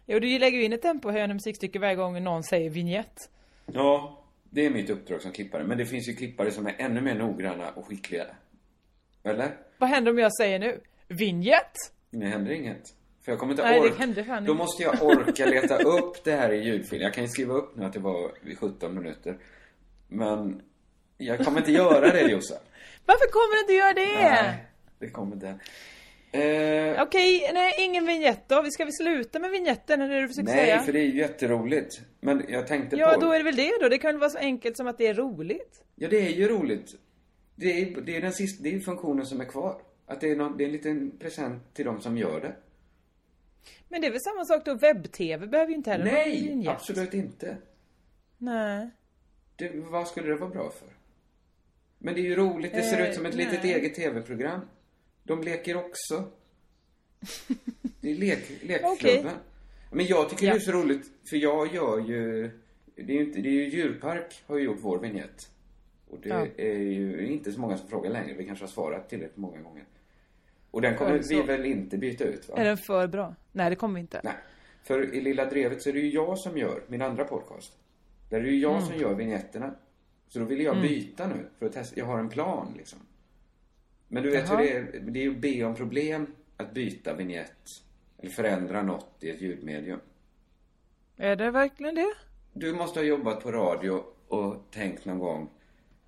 Jo, 0.06 0.18
du 0.18 0.38
lägger 0.38 0.58
ju 0.58 0.64
in 0.64 0.72
ett 0.72 0.82
tempohöjande 0.82 1.34
musikstycke 1.34 1.78
varje 1.78 1.94
gång 1.94 2.22
någon 2.22 2.42
säger 2.42 2.70
vignett. 2.70 3.30
Ja, 3.66 4.24
det 4.50 4.66
är 4.66 4.70
mitt 4.70 4.90
uppdrag 4.90 5.22
som 5.22 5.32
klippare. 5.32 5.64
Men 5.64 5.78
det 5.78 5.86
finns 5.86 6.08
ju 6.08 6.12
klippare 6.14 6.50
som 6.50 6.66
är 6.66 6.74
ännu 6.78 7.00
mer 7.00 7.14
noggranna 7.14 7.70
och 7.70 7.86
skickliga. 7.86 8.26
Eller? 9.22 9.56
Vad 9.78 9.90
händer 9.90 10.10
om 10.10 10.18
jag 10.18 10.36
säger 10.36 10.58
nu? 10.58 10.80
Vignett? 11.08 11.72
Det 12.10 12.26
händer 12.26 12.50
inget. 12.52 12.82
För 13.24 13.32
jag 13.32 13.38
kommer 13.38 13.52
inte 13.52 13.62
Nej, 13.62 13.80
det 13.80 13.86
orka. 13.86 13.94
händer 13.98 14.22
fan 14.22 14.44
Då 14.44 14.52
inte. 14.52 14.62
måste 14.62 14.82
jag 14.82 15.02
orka 15.02 15.46
leta 15.46 15.76
upp 15.82 16.24
det 16.24 16.32
här 16.32 16.52
i 16.52 16.64
ljudfil. 16.64 17.00
Jag 17.00 17.14
kan 17.14 17.24
ju 17.24 17.28
skriva 17.28 17.54
upp 17.54 17.76
nu 17.76 17.84
att 17.84 17.92
det 17.92 17.98
var 18.00 18.30
vid 18.42 18.58
17 18.58 18.94
minuter. 18.94 19.38
Men 20.08 20.62
jag 21.18 21.44
kommer 21.44 21.58
inte 21.58 21.72
göra 21.72 22.10
det, 22.12 22.20
Jossan. 22.30 22.58
Varför 23.06 23.30
kommer 23.32 23.54
du 23.56 23.60
inte 23.60 23.72
göra 23.72 23.92
det? 23.94 24.30
Nej, 24.42 24.64
det 24.98 25.08
kommer 25.10 25.34
inte. 25.34 25.54
Eh, 26.32 27.02
Okej, 27.02 27.50
nej, 27.54 27.74
ingen 27.78 28.06
vignett 28.06 28.48
då. 28.48 28.62
Vi 28.62 28.70
Ska 28.70 28.84
vi 28.84 28.92
sluta 28.92 29.38
med 29.38 29.50
vignetten, 29.50 30.00
är 30.02 30.08
det 30.08 30.20
du 30.20 30.28
försöker 30.28 30.48
nej, 30.48 30.64
säga? 30.66 30.78
för 30.82 30.92
det 30.92 30.98
är 31.00 31.04
ju 31.04 31.18
jätteroligt. 31.18 32.00
Men 32.20 32.44
jag 32.48 32.66
tänkte 32.66 32.96
Ja, 32.96 33.12
på... 33.14 33.20
då 33.20 33.32
är 33.32 33.38
det 33.38 33.44
väl 33.44 33.56
det 33.56 33.72
då. 33.80 33.88
Det 33.88 33.98
kan 33.98 34.10
väl 34.10 34.20
vara 34.20 34.30
så 34.30 34.38
enkelt 34.38 34.76
som 34.76 34.86
att 34.86 34.98
det 34.98 35.06
är 35.06 35.14
roligt. 35.14 35.82
Ja, 35.94 36.08
det 36.08 36.26
är 36.26 36.30
ju 36.30 36.48
roligt. 36.48 36.94
Det 37.56 37.82
är, 37.82 38.00
det 38.00 38.16
är 38.16 38.20
den 38.20 38.32
sista, 38.32 38.62
det 38.62 38.74
är 38.74 38.80
funktionen 38.80 39.26
som 39.26 39.40
är 39.40 39.44
kvar. 39.44 39.80
Att 40.06 40.20
det 40.20 40.30
är, 40.30 40.36
någon, 40.36 40.56
det 40.56 40.64
är 40.64 40.66
en 40.66 40.72
liten 40.72 41.18
present 41.18 41.74
till 41.74 41.84
de 41.84 42.00
som 42.00 42.18
gör 42.18 42.40
det. 42.40 42.52
Men 43.88 44.00
det 44.00 44.06
är 44.06 44.10
väl 44.10 44.20
samma 44.20 44.44
sak 44.44 44.64
då, 44.64 44.74
webb-tv 44.74 45.46
behöver 45.46 45.70
ju 45.70 45.76
inte 45.76 45.90
heller 45.90 46.04
Nej, 46.04 46.42
vignett. 46.42 46.68
absolut 46.68 47.14
inte. 47.14 47.56
Nej. 48.38 48.90
Det, 49.56 49.70
vad 49.76 50.08
skulle 50.08 50.28
det 50.28 50.36
vara 50.36 50.50
bra 50.50 50.70
för? 50.70 50.88
Men 51.98 52.14
det 52.14 52.20
är 52.20 52.22
ju 52.24 52.34
roligt, 52.36 52.72
det 52.74 52.82
ser 52.82 53.00
Eh, 53.00 53.08
ut 53.10 53.14
som 53.16 53.26
ett 53.26 53.34
nej. 53.36 53.44
litet 53.46 53.64
eget 53.64 53.94
tv-program. 53.94 54.60
De 55.22 55.42
leker 55.42 55.76
också. 55.76 56.24
Det 58.00 58.10
är 58.10 58.14
lek, 58.14 58.38
lekklubben. 58.62 58.92
Okej. 58.92 59.24
Men 59.92 60.06
jag 60.06 60.30
tycker 60.30 60.46
Ja. 60.46 60.52
det 60.52 60.58
är 60.58 60.60
så 60.60 60.72
roligt, 60.72 61.06
för 61.30 61.36
jag 61.36 61.74
gör 61.74 61.98
ju... 61.98 62.50
Det 62.94 63.12
är 63.12 63.16
ju 63.16 63.24
inte, 63.24 63.40
det 63.40 63.48
är 63.48 63.52
ju 63.52 63.68
Djurpark 63.68 64.42
har 64.46 64.56
ju 64.58 64.64
gjort 64.64 64.78
vår 64.80 64.98
vignett. 64.98 65.50
Och 66.08 66.18
det 66.22 66.28
Ja. 66.28 66.46
är 66.56 66.78
ju 66.78 67.26
inte 67.26 67.52
så 67.52 67.60
många 67.60 67.76
som 67.78 67.88
frågar 67.88 68.10
längre. 68.10 68.34
Vi 68.34 68.44
kanske 68.46 68.64
har 68.64 68.70
svarat 68.70 69.08
tillräckligt 69.08 69.36
många 69.36 69.60
gånger. 69.62 69.84
Och 70.70 70.80
den 70.80 70.96
kommer 70.96 71.18
vi 71.18 71.42
väl 71.42 71.66
inte 71.66 71.98
byta 71.98 72.24
ut 72.24 72.48
va? 72.48 72.54
Är 72.58 72.64
den 72.64 72.76
för 72.78 73.06
bra? 73.06 73.34
Nej, 73.52 73.70
det 73.70 73.76
kommer 73.76 73.94
vi 73.94 74.00
inte. 74.00 74.20
Nej. 74.24 74.34
För 74.82 75.14
i 75.14 75.20
Lilla 75.20 75.44
Drevet 75.44 75.82
så 75.82 75.88
är 75.88 75.92
det 75.92 76.00
ju 76.00 76.10
jag 76.10 76.38
som 76.38 76.58
gör 76.58 76.82
min 76.88 77.02
andra 77.02 77.24
podcast. 77.24 77.72
Där 78.28 78.38
är 78.38 78.42
det 78.42 78.48
ju 78.50 78.58
jag 78.60 78.72
Mm. 78.76 78.86
som 78.86 78.96
gör 78.96 79.14
vigneetterna. 79.14 79.74
Så 80.28 80.38
då 80.38 80.44
ville 80.44 80.62
jag 80.62 80.82
byta 80.82 81.26
nu 81.26 81.46
för 81.58 81.66
att 81.66 81.72
testa. 81.72 82.00
Jag 82.00 82.06
har 82.06 82.18
en 82.18 82.28
plan 82.28 82.74
liksom. 82.76 82.98
Men 84.08 84.22
du 84.22 84.30
vet 84.30 84.48
Jaha. 84.48 84.58
hur 84.58 84.64
det 84.66 84.72
är. 84.96 85.00
Det 85.00 85.20
är 85.20 85.24
ju 85.24 85.34
be 85.38 85.64
om 85.64 85.74
problem 85.74 86.26
att 86.56 86.74
byta 86.74 87.14
vignett. 87.14 87.62
Eller 88.18 88.30
förändra 88.30 88.82
något 88.82 89.16
i 89.20 89.30
ett 89.30 89.40
ljudmedium. 89.40 90.00
Är 91.16 91.36
det 91.36 91.50
verkligen 91.50 91.94
det? 91.94 92.14
Du 92.52 92.72
måste 92.72 92.98
ha 93.00 93.04
jobbat 93.04 93.42
på 93.42 93.52
radio 93.52 94.02
och 94.28 94.70
tänkt 94.70 95.04
någon 95.04 95.18
gång 95.18 95.50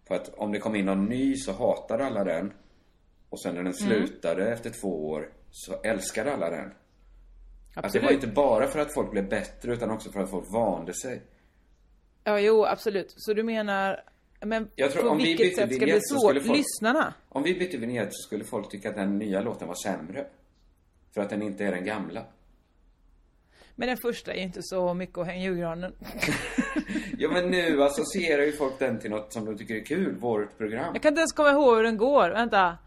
på 0.09 0.15
att 0.15 0.35
om 0.35 0.53
det 0.53 0.59
kom 0.59 0.75
in 0.75 0.87
någon 0.87 1.05
ny 1.05 1.37
så 1.37 1.53
hatade 1.53 2.05
alla 2.07 2.25
den. 2.25 2.53
Och 3.33 3.41
sen 3.41 3.55
när 3.55 3.63
den 3.63 3.73
Mm. 3.81 3.89
slutade 4.07 4.53
efter 4.53 4.71
två 4.71 5.09
år 5.11 5.29
så 5.51 5.81
älskade 5.83 6.33
alla 6.35 6.51
den. 6.51 6.65
Att 6.67 6.73
det 7.75 7.81
Absolut. 7.87 8.05
var 8.05 8.13
inte 8.13 8.27
bara 8.27 8.67
för 8.67 8.79
att 8.79 8.95
folk 8.95 9.11
blev 9.11 9.29
bättre 9.29 9.73
utan 9.73 9.91
också 9.91 10.13
för 10.13 10.21
att 10.21 10.31
folk 10.31 10.47
vande 10.53 10.95
sig. 10.95 11.23
Ja, 12.25 12.41
jo, 12.41 12.65
absolut. 12.65 13.13
Så 13.17 13.35
du 13.35 13.43
menar, 13.43 14.01
men 14.41 14.71
Jag 14.77 14.91
tror 14.93 15.03
på 15.03 15.09
om 15.09 15.19
vi 15.19 15.25
vilket 15.25 15.47
bytte 15.47 15.57
sätt 15.57 15.75
ska 15.75 15.87
det 15.87 15.93
bli 15.93 16.01
svårt? 16.01 16.43
folk- 16.47 16.57
Lyssnarna? 16.57 17.15
Om 17.29 17.43
vi 17.43 17.55
bytte 17.55 17.77
vignett 17.77 18.09
så 18.15 18.27
skulle 18.27 18.45
folk 18.45 18.71
tycka 18.71 18.89
att 18.91 18.97
den 18.97 19.19
nya 19.19 19.41
låten 19.41 19.69
var 19.69 19.75
sämre. 19.75 20.27
För 21.15 21.21
att 21.21 21.31
den 21.31 21.43
inte 21.43 21.65
är 21.65 21.71
den 21.71 21.85
gamla. 21.85 22.25
Men 23.75 23.89
den 23.89 23.97
första 23.97 24.33
är 24.33 24.41
inte 24.43 24.61
så 24.63 24.95
mycket 24.95 25.19
att 25.19 25.27
hänga 25.27 25.41
i 25.41 25.45
julgranen. 25.45 25.95
Ja 27.19 27.31
men 27.31 27.51
nu 27.51 27.83
associerar 27.83 28.43
ju 28.43 28.53
folk 28.53 28.79
den 28.79 28.99
till 28.99 29.11
något 29.11 29.33
som 29.33 29.45
de 29.45 29.59
tycker 29.59 29.75
är 29.75 29.85
kul, 29.85 30.17
vårt 30.21 30.59
program. 30.59 30.91
Jag 30.95 31.03
kan 31.03 31.09
inte 31.13 31.21
ens 31.21 31.33
komma 31.33 31.51
ihåg 31.51 31.77
hur 31.77 31.83
den 31.83 31.97
går. 31.97 32.31
Vänta. 32.31 32.79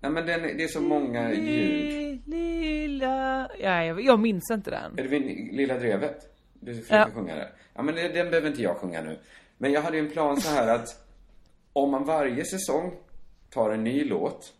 Ja 0.00 0.10
men 0.10 0.26
den, 0.26 0.42
det 0.42 0.64
är 0.64 0.68
så 0.68 0.80
många 0.80 1.32
ljud. 1.34 2.22
Lilla... 2.26 3.50
Ja, 3.60 3.84
jag, 3.84 4.00
jag 4.00 4.20
minns 4.20 4.50
inte 4.50 4.70
den. 4.70 4.98
Är 4.98 5.02
det 5.02 5.08
vid 5.08 5.54
Lilla 5.54 5.78
Drevet? 5.78 6.34
Du 6.60 6.74
försöker 6.74 6.96
Ja. 6.96 7.08
sjunga 7.14 7.34
där. 7.34 7.52
Ja 7.74 7.82
men 7.82 7.94
det, 7.94 8.08
den 8.08 8.30
behöver 8.30 8.48
inte 8.48 8.62
jag 8.62 8.76
sjunga 8.76 9.02
nu. 9.02 9.18
Men 9.58 9.72
jag 9.72 9.82
hade 9.82 9.96
ju 9.96 10.04
en 10.06 10.10
plan 10.12 10.40
så 10.40 10.48
här 10.54 10.68
att 10.74 10.88
om 11.72 11.90
man 11.90 12.04
varje 12.04 12.44
säsong 12.44 12.92
tar 13.50 13.70
en 13.70 13.84
ny 13.84 14.04
låt 14.04 14.54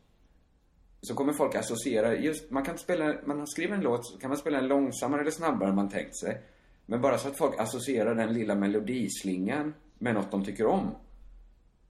så 1.01 1.15
kommer 1.15 1.33
folk 1.33 1.55
associera, 1.55 2.15
just, 2.17 2.51
man 2.51 2.65
kan 2.65 2.79
spela, 2.79 3.15
man 3.25 3.47
skriver 3.47 3.75
en 3.75 3.81
låt 3.81 4.07
så 4.07 4.19
kan 4.19 4.31
man 4.31 4.37
spela 4.39 4.59
en 4.59 4.69
långsammare 4.69 5.21
eller 5.21 5.31
snabbare 5.31 5.69
än 5.69 5.75
man 5.75 5.89
tänkt 5.89 6.17
sig. 6.17 6.41
Men 6.87 7.01
bara 7.01 7.19
så 7.19 7.29
att 7.29 7.37
folk 7.37 7.61
associerar 7.61 8.15
den 8.15 8.33
lilla 8.33 8.55
melodislingan 8.55 9.75
med 9.99 10.15
något 10.15 10.31
de 10.31 10.45
tycker 10.45 10.67
om. 10.67 10.91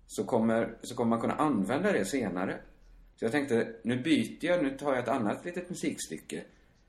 Så 0.07 0.24
kommer, 0.24 0.77
så 0.83 0.94
kommer 0.94 1.11
man 1.11 1.20
kunna 1.20 1.35
använda 1.35 1.92
det 1.92 2.05
senare. 2.05 2.57
Så 3.18 3.24
jag 3.24 3.33
tänkte, 3.33 3.72
nu 3.83 3.96
byter 4.02 4.38
jag, 4.40 4.62
nu 4.62 4.70
tar 4.70 4.90
jag 4.90 4.98
ett 4.98 5.09
annat 5.09 5.44
litet 5.44 5.70
musikstycke. 5.70 6.42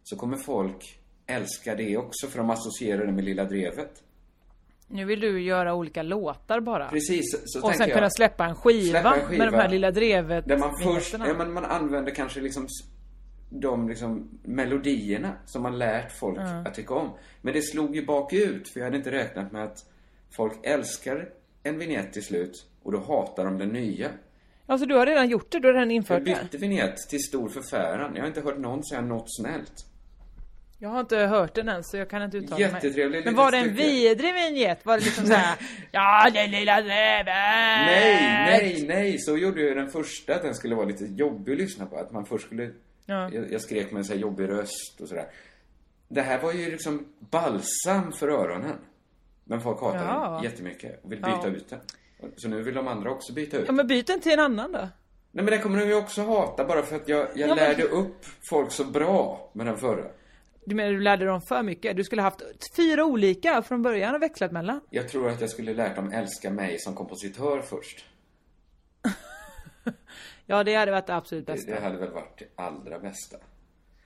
Så 0.04 0.16
kommer 0.16 0.38
folk 0.38 1.00
älska 1.26 1.76
det 1.76 1.98
också 1.98 2.28
för 2.28 2.38
de 2.38 2.50
associerar 2.50 3.06
det 3.06 3.12
med 3.12 3.24
Lilla 3.24 3.44
Drevet. 3.44 4.04
Nu 4.88 5.06
vill 5.06 5.20
du 5.20 5.42
göra 5.42 5.74
olika 5.74 6.04
låtar 6.04 6.60
bara. 6.60 6.90
Precis, 6.90 7.26
så 7.46 7.66
Och 7.66 7.76
sen 7.76 7.88
jag. 7.88 7.96
kunna 7.96 8.10
släppa 8.10 8.46
en 8.46 8.56
skiva, 8.56 9.00
Släppa 9.00 9.16
en 9.16 9.26
skiva 9.26 9.44
med 9.46 9.54
de 9.54 9.58
här 9.58 9.70
lilla 9.70 9.92
drevet 9.92 10.48
Där 10.48 10.58
man 10.58 10.80
först, 10.84 11.14
ja, 11.14 11.34
men 11.38 11.54
man 11.54 11.66
använder 11.66 12.16
kanske 12.16 12.42
liksom 12.42 12.68
de 13.50 13.90
liksom 13.90 14.40
melodierna 14.44 15.34
som 15.46 15.64
man 15.64 15.78
lärt 15.78 16.12
folk 16.12 16.40
att 16.66 16.74
tycka 16.74 16.94
om. 16.94 17.12
Men 17.42 17.54
det 17.54 17.62
slog 17.62 17.96
ju 17.96 18.06
bakut, 18.06 18.70
för 18.70 18.80
jag 18.80 18.86
hade 18.86 18.98
inte 18.98 19.12
räknat 19.12 19.52
med 19.52 19.64
att 19.64 19.78
folk 20.36 20.54
älskar 20.64 21.30
en 21.64 21.80
vignett 21.80 22.14
till 22.14 22.24
slut 22.24 22.68
och 22.84 22.92
då 22.92 23.00
hatar 23.00 23.46
de 23.46 23.58
den 23.58 23.70
nya. 23.70 24.10
Alltså 24.70 24.86
du 24.88 24.96
har 24.96 25.06
redan 25.06 25.30
gjort 25.30 25.52
det, 25.52 25.60
du 25.60 25.68
har 25.68 25.74
redan 25.74 25.90
Jag 25.90 25.96
infört 25.96 26.26
det. 26.26 26.38
bytte 26.44 26.58
vignett 26.58 26.98
till 27.10 27.20
stor 27.24 27.50
förfäran. 27.50 28.12
Jag 28.16 28.22
har 28.22 28.28
inte 28.28 28.42
hört 28.42 28.58
någon 28.58 28.84
säga 28.84 29.02
något 29.02 29.26
snällt. 29.40 29.74
Jag 30.82 30.90
har 30.90 31.00
inte 31.00 31.18
hört 31.18 31.56
den 31.56 31.70
än 31.70 31.84
så 31.84 31.98
jag 31.98 32.10
kan 32.10 32.22
inte 32.22 32.38
uttala 32.38 32.56
mig. 32.60 32.72
Jättetrevlig 32.74 33.26
Men 33.26 33.36
var 33.36 33.52
det 33.52 33.58
en 33.58 33.64
stycke. 33.76 33.82
vidrig 33.84 34.34
vignett? 34.34 34.86
Var 34.86 34.98
det 34.98 35.04
liksom 35.06 35.26
såhär, 35.26 35.56
ja 35.92 36.30
den 36.34 36.52
lilla 36.52 36.82
drevet? 36.82 37.26
Nej, 37.26 38.46
nej, 38.62 38.86
nej! 38.88 39.20
Så 39.20 39.38
gjorde 39.38 39.62
jag 39.62 39.78
den 39.78 39.90
första, 39.90 40.36
att 40.36 40.42
den 40.42 40.56
skulle 40.56 40.76
vara 40.76 40.86
lite 40.86 41.06
jobbig 41.06 41.52
att 41.52 41.58
lyssna 41.58 41.86
på. 41.86 41.96
Att 41.98 42.12
man 42.12 42.26
först 42.26 42.46
skulle... 42.46 42.72
Ja. 43.06 43.30
Jag, 43.34 43.52
jag 43.52 43.62
skrek 43.62 43.92
med 43.92 44.00
en 44.00 44.06
så 44.06 44.14
här 44.14 44.20
jobbig 44.20 44.50
röst 44.50 45.02
och 45.02 45.08
sådär. 45.08 45.26
Det 46.08 46.22
här 46.22 46.40
var 46.42 46.54
ju 46.54 46.72
liksom 46.72 47.06
balsam 47.20 48.12
för 48.12 48.28
öronen. 48.28 48.76
Men 49.44 49.62
folk 49.62 49.82
hatar 49.82 50.06
Ja. 50.06 50.32
den 50.34 50.44
jättemycket 50.52 51.04
och 51.04 51.12
vill 51.12 51.20
byta 51.20 51.40
Ja. 51.44 51.48
ut 51.48 51.70
den. 51.70 51.80
Så 52.36 52.48
nu 52.48 52.62
vill 52.64 52.74
de 52.76 52.88
andra 52.88 53.12
också 53.12 53.34
byta 53.34 53.58
ut. 53.58 53.64
Ja 53.68 53.72
men 53.72 53.88
byt 53.88 54.08
den 54.08 54.20
till 54.22 54.32
en 54.32 54.40
annan 54.40 54.72
då. 54.72 54.80
Nej 54.80 54.90
men 55.32 55.46
den 55.46 55.62
kommer 55.62 55.80
de 55.80 55.88
ju 55.88 55.96
också 55.96 56.22
hata 56.24 56.66
bara 56.66 56.82
för 56.84 56.96
att 56.96 57.08
jag, 57.10 57.20
jag 57.20 57.30
Ja, 57.36 57.48
men- 57.48 57.58
lärde 57.58 57.84
upp 57.84 58.26
folk 58.50 58.72
så 58.72 58.84
bra 58.86 59.50
med 59.54 59.66
den 59.66 59.78
förra. 59.78 60.06
Du 60.66 60.76
menar 60.76 60.92
du 60.92 61.00
lärde 61.00 61.26
dem 61.26 61.42
för 61.42 61.64
mycket? 61.64 61.98
Du 61.98 62.04
skulle 62.04 62.22
haft 62.22 62.42
fyra 62.76 63.06
olika 63.06 63.62
från 63.62 63.82
början 63.82 64.16
och 64.16 64.22
växlat 64.22 64.52
mellan? 64.52 64.82
Jag 64.90 65.10
tror 65.10 65.30
att 65.30 65.42
jag 65.42 65.50
skulle 65.50 65.74
lärt 65.74 65.96
dem 65.96 66.12
älska 66.12 66.50
mig 66.52 66.80
som 66.80 66.96
kompositör 66.96 67.62
först. 67.62 68.06
Ja 70.46 70.64
det 70.64 70.76
hade 70.76 70.92
varit 70.92 71.08
det 71.08 71.16
absolut 71.16 71.48
Det, 71.48 71.54
bästa. 71.54 71.72
det 71.72 71.80
hade 71.82 71.98
väl 71.98 72.12
varit 72.12 72.40
det 72.40 72.62
allra 72.64 73.00
bästa. 73.00 73.38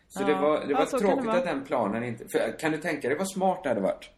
Så 0.08 0.22
Ja. 0.22 0.28
det 0.28 0.34
var, 0.34 0.60
det 0.66 0.72
Ja, 0.72 0.78
var 0.80 0.86
kan 0.86 1.00
tråkigt 1.00 1.26
det 1.26 1.32
att 1.32 1.44
den 1.46 1.64
planen 1.66 2.04
inte... 2.04 2.28
För 2.28 2.60
kan 2.60 2.72
du 2.72 2.78
tänka 2.78 3.08
dig 3.10 3.18
vad 3.18 3.30
smart 3.30 3.60
det 3.64 3.70
hade 3.70 3.82
varit? 3.82 4.10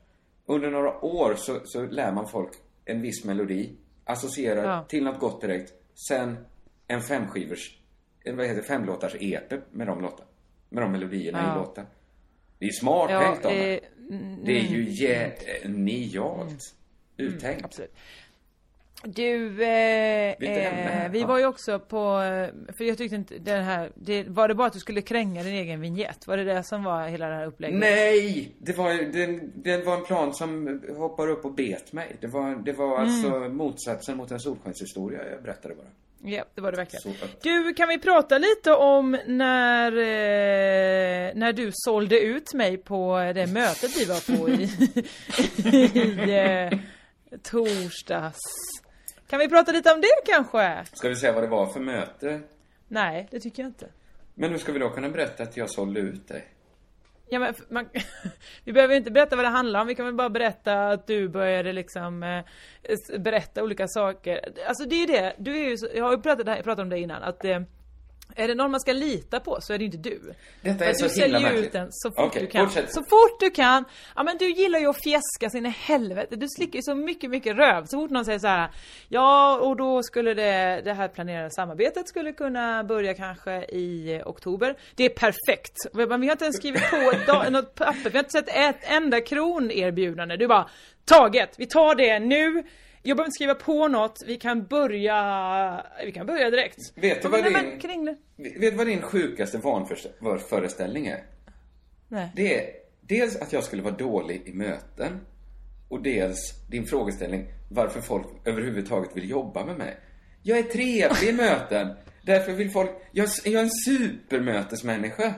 Under 0.46 0.72
några 0.72 1.06
år 1.06 1.36
så, 1.38 1.60
så 1.66 1.82
lär 1.86 2.12
man 2.12 2.28
folk 2.28 2.52
en 2.86 3.02
viss 3.02 3.26
melodi, 3.26 3.76
associerar 4.06 4.64
Ja. 4.64 4.84
till 4.84 5.04
något 5.04 5.20
gott 5.20 5.42
direkt. 5.42 5.74
Sen 6.10 6.38
en 6.88 7.02
femskivers, 7.02 7.78
en, 8.24 8.38
vad 8.38 8.48
heter 8.48 8.62
femlåtars 8.62 9.16
EP 9.20 9.54
med 9.72 9.88
de 9.88 10.02
låtarna. 10.02 10.30
Med 10.70 10.84
de 10.84 10.92
melodierna 10.92 11.44
Ja. 11.48 11.56
i 11.56 11.60
låten. 11.60 11.86
Det 12.60 12.66
är 12.66 12.72
smart 12.72 13.12
Ja, 13.12 13.20
tänkt 13.22 13.46
av 13.46 13.52
eh. 13.52 13.80
Det 14.44 14.60
är 14.60 14.64
ju 14.64 14.86
genialt 14.86 16.76
uttänkt. 17.18 17.66
Absolut. 17.66 17.94
Du, 19.04 19.64
eh, 19.64 20.32
eh, 20.32 21.12
vi 21.12 21.24
var 21.24 21.40
ju 21.40 21.46
också 21.46 21.80
på, 21.80 21.98
eh, 22.22 22.74
för 22.78 22.84
jag 22.84 22.98
tyckte 22.98 23.16
inte 23.16 23.38
den 23.38 23.64
här, 23.64 23.90
det, 23.96 24.24
var 24.28 24.48
det 24.48 24.56
bara 24.56 24.68
att 24.68 24.74
du 24.74 24.80
skulle 24.80 25.02
kränga 25.02 25.44
din 25.44 25.54
egen 25.54 25.82
vignett? 25.82 26.28
Var 26.28 26.38
det 26.38 26.44
det 26.44 26.64
som 26.64 26.84
var 26.84 27.08
hela 27.08 27.28
det 27.28 27.36
här 27.36 27.46
upplägget? 27.46 27.80
Nej! 27.80 28.52
Det 28.60 28.78
var, 28.78 28.94
den, 28.94 29.52
den 29.56 29.86
var 29.86 29.98
en 29.98 30.06
plan 30.06 30.34
som 30.34 30.82
hoppar 30.98 31.28
upp 31.28 31.46
och 31.46 31.54
bet 31.54 31.94
mig. 31.94 32.16
Det 32.20 32.28
var, 32.28 32.56
det 32.66 32.74
var 32.74 32.86
Mm. 33.02 33.08
alltså 33.08 33.30
motsatsen 33.50 34.18
mot 34.18 34.32
en 34.32 34.40
solskenshistoria 34.40 35.20
jag 35.32 35.44
berättade 35.44 35.76
bara. 35.76 35.88
Ja, 36.32 36.44
det 36.56 36.62
var 36.62 36.72
det 36.72 36.78
verkligen. 36.78 37.16
Du, 37.42 37.74
kan 37.74 37.90
vi 37.90 38.00
prata 38.00 38.38
lite 38.38 38.74
om 38.74 39.18
när, 39.28 39.92
eh, 39.92 41.32
när 41.36 41.54
du 41.54 41.70
sålde 41.74 42.20
ut 42.20 42.54
mig 42.54 42.78
på 42.78 43.32
det 43.36 43.48
mötet 43.48 43.98
vi 43.98 44.06
var 44.06 44.38
på 44.38 44.50
i, 44.50 44.64
i 46.30 46.70
eh, 46.72 46.80
torsdags? 47.44 48.40
Kan 49.36 49.40
vi 49.40 49.50
prata 49.50 49.72
lite 49.72 49.94
om 49.94 50.02
det 50.02 50.32
kanske? 50.32 50.86
Ska 50.94 51.10
vi 51.10 51.16
säga 51.16 51.34
vad 51.34 51.44
det 51.44 51.48
var 51.48 51.66
för 51.66 51.80
möte? 51.80 52.42
Nej, 52.88 53.28
det 53.32 53.40
tycker 53.40 53.64
jag 53.64 53.70
inte. 53.70 53.88
Men 54.34 54.52
hur 54.52 54.58
ska 54.58 54.72
vi 54.72 54.80
då 54.80 54.90
kunna 54.90 55.10
berätta 55.10 55.44
att 55.44 55.58
jag 55.58 55.70
sålde 55.70 56.00
ut 56.00 56.28
dig? 56.28 56.48
Ja, 57.28 57.40
men 57.40 57.54
man, 57.70 57.90
vi 58.64 58.74
behöver 58.74 58.96
inte 58.96 59.12
berätta 59.12 59.36
vad 59.36 59.46
det 59.46 59.50
handlar 59.50 59.82
om, 59.82 59.88
vi 59.88 59.96
kan 59.96 60.06
väl 60.06 60.16
bara 60.16 60.30
berätta 60.30 60.88
att 60.88 61.08
du 61.08 61.30
började 61.30 61.74
liksom 61.74 62.24
eh, 62.24 63.20
berätta 63.20 63.64
olika 63.64 63.88
saker. 63.88 64.40
Alltså 64.68 64.86
det 64.86 64.96
är 64.96 65.00
ju 65.00 65.06
det, 65.06 65.36
du 65.38 65.58
är 65.58 65.70
ju 65.70 65.78
så, 65.78 65.88
jag 65.96 66.04
har 66.04 66.12
ju 66.12 66.22
pratat, 66.22 66.46
pratat 66.46 66.80
om 66.80 66.90
det 66.90 67.00
innan, 67.00 67.24
att 67.24 67.46
eh, 67.46 67.62
är 68.36 68.48
det 68.48 68.56
någon 68.56 68.72
man 68.72 68.80
ska 68.80 68.94
lita 68.94 69.40
på 69.40 69.58
så 69.62 69.74
är 69.74 69.78
det 69.78 69.86
inte 69.86 69.98
du. 69.98 70.34
Detta 70.62 70.86
är 70.86 70.94
så 70.94 71.08
du 71.08 71.22
himla 71.22 71.38
ut 71.40 71.44
märkligt. 71.44 71.72
den 71.72 71.88
så 71.92 72.10
fort 72.10 72.20
Okej, 72.20 72.42
du 72.42 72.48
kan. 72.48 72.66
fortsätt. 72.66 72.94
Så 72.94 73.00
fort 73.00 73.40
du 73.40 73.50
kan. 73.50 73.86
Ja 74.16 74.24
men 74.24 74.38
du 74.38 74.52
gillar 74.52 74.80
ju 74.80 74.88
att 74.88 75.04
fjäska 75.04 75.50
sin 75.50 75.66
helvete. 75.66 76.36
Du 76.36 76.48
slickar 76.50 76.76
ju 76.76 76.84
så 76.84 76.96
mycket, 76.96 77.30
mycket 77.30 77.56
röv. 77.56 77.86
Så 77.86 77.98
fort 77.98 78.12
någon 78.12 78.26
säger 78.26 78.40
så 78.40 78.48
här. 78.48 78.70
Ja 79.10 79.58
och 79.60 79.76
då 79.76 80.04
skulle 80.04 80.34
det, 80.34 80.82
det 80.86 80.94
här 80.94 81.08
planerade 81.08 81.52
samarbetet 81.52 82.10
skulle 82.10 82.34
kunna 82.34 82.84
börja 82.84 83.14
kanske 83.14 83.52
i 83.66 84.22
oktober. 84.26 84.76
Det 84.96 85.06
är 85.06 85.10
perfekt. 85.10 85.78
Men 85.94 86.22
vi 86.22 86.28
har 86.28 86.32
inte 86.32 86.46
ens 86.46 86.58
skrivit 86.58 86.90
på 86.90 87.50
något 87.50 87.76
papper. 87.76 88.10
Vi 88.10 88.18
har 88.18 88.20
inte 88.20 88.32
sett 88.32 88.50
ett 88.50 88.92
enda 88.92 89.22
kronerbjudande. 89.22 90.38
Du 90.38 90.48
bara, 90.48 90.70
taget. 91.06 91.56
Vi 91.58 91.66
tar 91.66 91.96
det 91.96 92.20
nu. 92.20 92.64
Jag 93.08 93.18
behöver 93.18 93.28
inte 93.28 93.36
skriva 93.36 93.56
på 93.56 93.88
något. 93.88 94.24
Vi 94.26 94.38
kan 94.38 94.66
börja, 94.66 95.86
vi 96.06 96.12
kan 96.12 96.26
börja 96.26 96.50
direkt. 96.50 96.78
Vet 96.96 97.22
du 97.22 97.28
vad 97.30 97.42
Nej, 97.42 97.54
din- 97.54 97.70
men 97.70 97.80
kring. 97.80 98.06
Vet 98.36 98.62
du 98.62 98.72
vad 98.72 98.88
din 98.88 99.02
sjukaste 99.02 99.58
vanföreställning 100.20 101.08
är? 101.08 101.24
Nej. 102.08 102.32
Det 102.36 102.56
är 102.60 102.70
dels 103.02 103.36
att 103.42 103.54
jag 103.54 103.64
skulle 103.64 103.82
vara 103.82 103.96
dålig 103.96 104.42
i 104.46 104.54
möten 104.54 105.20
och 105.90 106.02
dels 106.04 106.38
din 106.70 106.86
frågeställning 106.86 107.48
varför 107.72 108.02
folk 108.02 108.28
överhuvudtaget 108.46 109.10
vill 109.18 109.30
jobba 109.30 109.66
med 109.66 109.78
mig. 109.78 109.98
Jag 110.44 110.58
är 110.58 110.64
trevlig 110.64 111.30
i 111.30 111.32
möten. 111.38 111.96
Därför 112.22 112.52
vill 112.54 112.72
folk... 112.72 112.90
Jag, 113.12 113.28
jag 113.46 113.54
är 113.54 113.60
en 113.64 113.70
supermötesmänniska. 113.70 115.34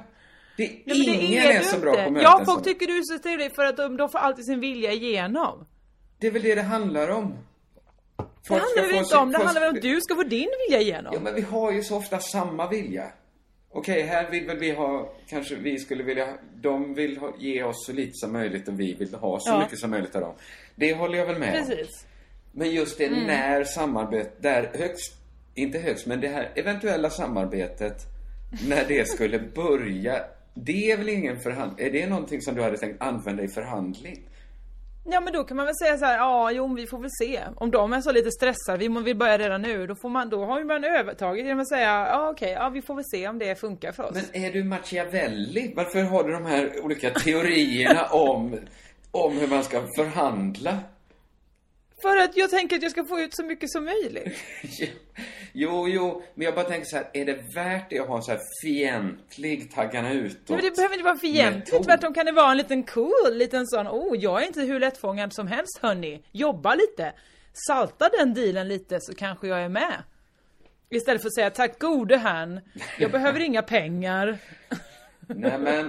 Det 0.58 0.63
är 0.63 0.69
Ja, 0.86 0.95
men 0.95 1.06
det 1.06 1.12
ingen 1.25 1.43
är 1.43 1.51
är 1.51 1.62
så 1.62 1.80
bra 1.80 1.93
på 1.93 2.12
möten 2.12 2.21
Ja, 2.21 2.38
folk 2.45 2.49
som... 2.58 2.63
tycker 2.63 2.88
du 2.88 2.97
är 2.97 3.01
så 3.03 3.19
trevlig 3.23 3.56
för 3.56 3.65
att 3.65 3.77
de, 3.77 3.97
de 3.97 4.10
får 4.10 4.19
alltid 4.19 4.45
sin 4.45 4.60
vilja 4.60 4.91
igenom. 4.91 5.65
Det 6.19 6.27
är 6.27 6.32
väl 6.32 6.41
det 6.41 6.56
det 6.56 6.62
handlar 6.62 7.08
om. 7.10 7.34
Det 8.55 8.62
handlar 8.62 8.83
väl 8.83 8.95
inte 8.95 9.10
sin- 9.10 9.17
om, 9.17 9.31
det 9.31 9.38
handlar 9.38 9.62
väl 9.62 9.69
om 9.69 9.75
att 9.75 9.81
du 9.81 10.01
ska 10.01 10.15
få 10.15 10.23
din 10.23 10.49
vilja 10.67 10.81
igenom. 10.81 11.13
Ja, 11.13 11.19
men 11.19 11.36
vi 11.36 11.41
har 11.41 11.71
ju 11.71 11.83
så 11.83 11.97
ofta 11.97 12.19
samma 12.19 12.69
vilja. 12.69 13.12
Okej, 13.71 14.01
här 14.01 14.29
vill 14.31 14.45
väl 14.45 14.57
vi 14.57 14.71
ha, 14.71 15.13
kanske 15.29 15.55
vi 15.55 15.79
skulle 15.79 16.03
vilja, 16.03 16.27
de 16.62 16.93
vill 16.93 17.17
ha, 17.17 17.33
ge 17.39 17.63
oss 17.63 17.86
så 17.86 17.93
lite 17.93 18.12
som 18.13 18.33
möjligt 18.33 18.67
och 18.67 18.79
vi 18.79 18.93
vill 18.93 19.13
ha 19.13 19.39
så 19.39 19.49
Ja. 19.49 19.60
mycket 19.60 19.79
som 19.79 19.89
möjligt 19.91 20.15
av 20.15 20.21
dem. 20.21 20.33
Det 20.75 20.93
håller 20.93 21.17
jag 21.17 21.25
väl 21.25 21.39
med 21.39 21.49
om. 21.62 21.65
Precis. 21.67 22.05
Men 22.51 22.71
just 22.71 22.97
det 22.97 23.05
Mm. 23.05 23.23
när 23.23 23.63
samarbete, 23.63 24.31
där 24.39 24.71
högst, 24.73 25.13
inte 25.55 25.79
högst, 25.79 26.05
men 26.07 26.21
det 26.21 26.27
här 26.27 26.51
eventuella 26.55 27.10
samarbetet, 27.10 27.95
när 28.67 28.86
det 28.88 29.07
skulle 29.10 29.39
börja, 29.39 30.23
det 30.53 30.91
är 30.91 30.97
väl 30.97 31.10
ingen 31.10 31.39
förhandling, 31.39 31.88
är 31.88 31.91
det 31.91 32.07
någonting 32.07 32.41
som 32.41 32.55
du 32.55 32.62
hade 32.62 32.77
tänkt 32.77 33.01
använda 33.01 33.43
i 33.43 33.47
förhandling? 33.47 34.29
Ja 35.10 35.20
men 35.20 35.34
då 35.34 35.43
kan 35.43 35.58
man 35.58 35.65
väl 35.65 35.76
säga 35.76 35.98
så 35.98 36.06
här, 36.06 36.17
ja 36.17 36.52
jo 36.52 36.76
vi 36.76 36.88
får 36.88 37.00
väl 37.00 37.10
se. 37.20 37.43
Om 37.56 37.72
de 37.72 37.93
är 37.93 38.02
så 38.02 38.12
lite 38.12 38.32
stressade, 38.32 38.78
vi 38.78 38.88
vill 38.88 39.17
börja 39.17 39.38
redan 39.38 39.62
nu, 39.62 39.88
då 39.88 39.96
får 39.96 40.10
man, 40.10 40.30
då 40.30 40.46
har 40.46 40.60
ju 40.60 40.65
man 40.65 40.84
övertaget 40.84 41.46
genom 41.46 41.60
att 41.60 41.70
säga, 41.70 42.08
ja 42.12 42.30
okej, 42.30 42.52
ja 42.52 42.70
vi 42.70 42.82
får 42.82 42.96
väl 42.96 43.06
se 43.12 43.28
om 43.28 43.39
det 43.39 43.60
funkar 43.60 43.91
för 43.91 44.04
oss. 44.04 44.13
Men 44.32 44.43
är 44.43 44.52
du 44.52 44.63
Machiavelli? 44.63 45.74
Varför 45.76 46.04
har 46.04 46.24
du 46.24 46.32
de 46.32 46.46
här 46.46 46.86
olika 46.86 47.10
teorierna 47.10 48.06
om, 48.06 48.60
om 49.12 49.38
hur 49.38 49.48
man 49.48 49.63
ska 49.63 49.82
förhandla? 49.96 50.78
För 52.01 52.17
att 52.17 52.38
jag 52.38 52.49
tänker 52.49 52.75
att 52.75 52.81
jag 52.81 52.91
ska 52.91 53.05
få 53.05 53.19
ut 53.19 53.36
så 53.36 53.43
mycket 53.43 53.69
som 53.71 53.86
möjligt. 53.86 54.38
Jo, 55.60 55.88
jo, 55.88 56.23
men 56.36 56.45
jag 56.45 56.55
bara 56.55 56.65
tänker 56.65 56.86
så 56.86 56.95
här, 56.97 57.10
är 57.13 57.25
det 57.25 57.55
värt 57.55 57.89
det 57.89 57.99
att 57.99 58.07
ha 58.07 58.15
en 58.15 58.23
så 58.23 58.31
här 58.31 58.41
fientlig 58.63 59.71
taggarna 59.71 60.13
utåt? 60.13 60.49
Men 60.49 60.62
det 60.62 60.75
behöver 60.75 60.95
inte 60.95 61.05
vara 61.05 61.17
fientligt, 61.17 61.83
tvärtom 61.83 62.13
kan 62.13 62.25
det 62.25 62.31
vara 62.31 62.51
en 62.51 62.57
liten 62.57 62.83
cool, 62.83 63.33
liten 63.33 63.67
sån, 63.67 63.88
oh 63.88 64.17
jag 64.17 64.43
är 64.43 64.47
inte 64.47 64.62
hur 64.62 64.79
lättfångad 64.79 65.33
som 65.33 65.47
helst 65.47 65.79
hörni. 65.81 66.23
Jobba 66.31 66.75
lite. 66.75 67.13
Salta 67.67 68.10
den 68.19 68.33
dealen 68.33 68.67
lite 68.67 68.97
så 69.01 69.15
kanske 69.15 69.47
jag 69.47 69.60
är 69.62 69.69
med. 69.69 70.03
Istället 70.89 71.21
för 71.21 71.27
att 71.27 71.36
säga 71.36 71.49
tack 71.49 71.79
gode 71.79 72.17
herrn, 72.17 72.60
jag 72.99 73.12
behöver 73.12 73.39
inga 73.45 73.62
pengar. 73.62 74.38
Nej, 75.27 75.57
men... 75.60 75.86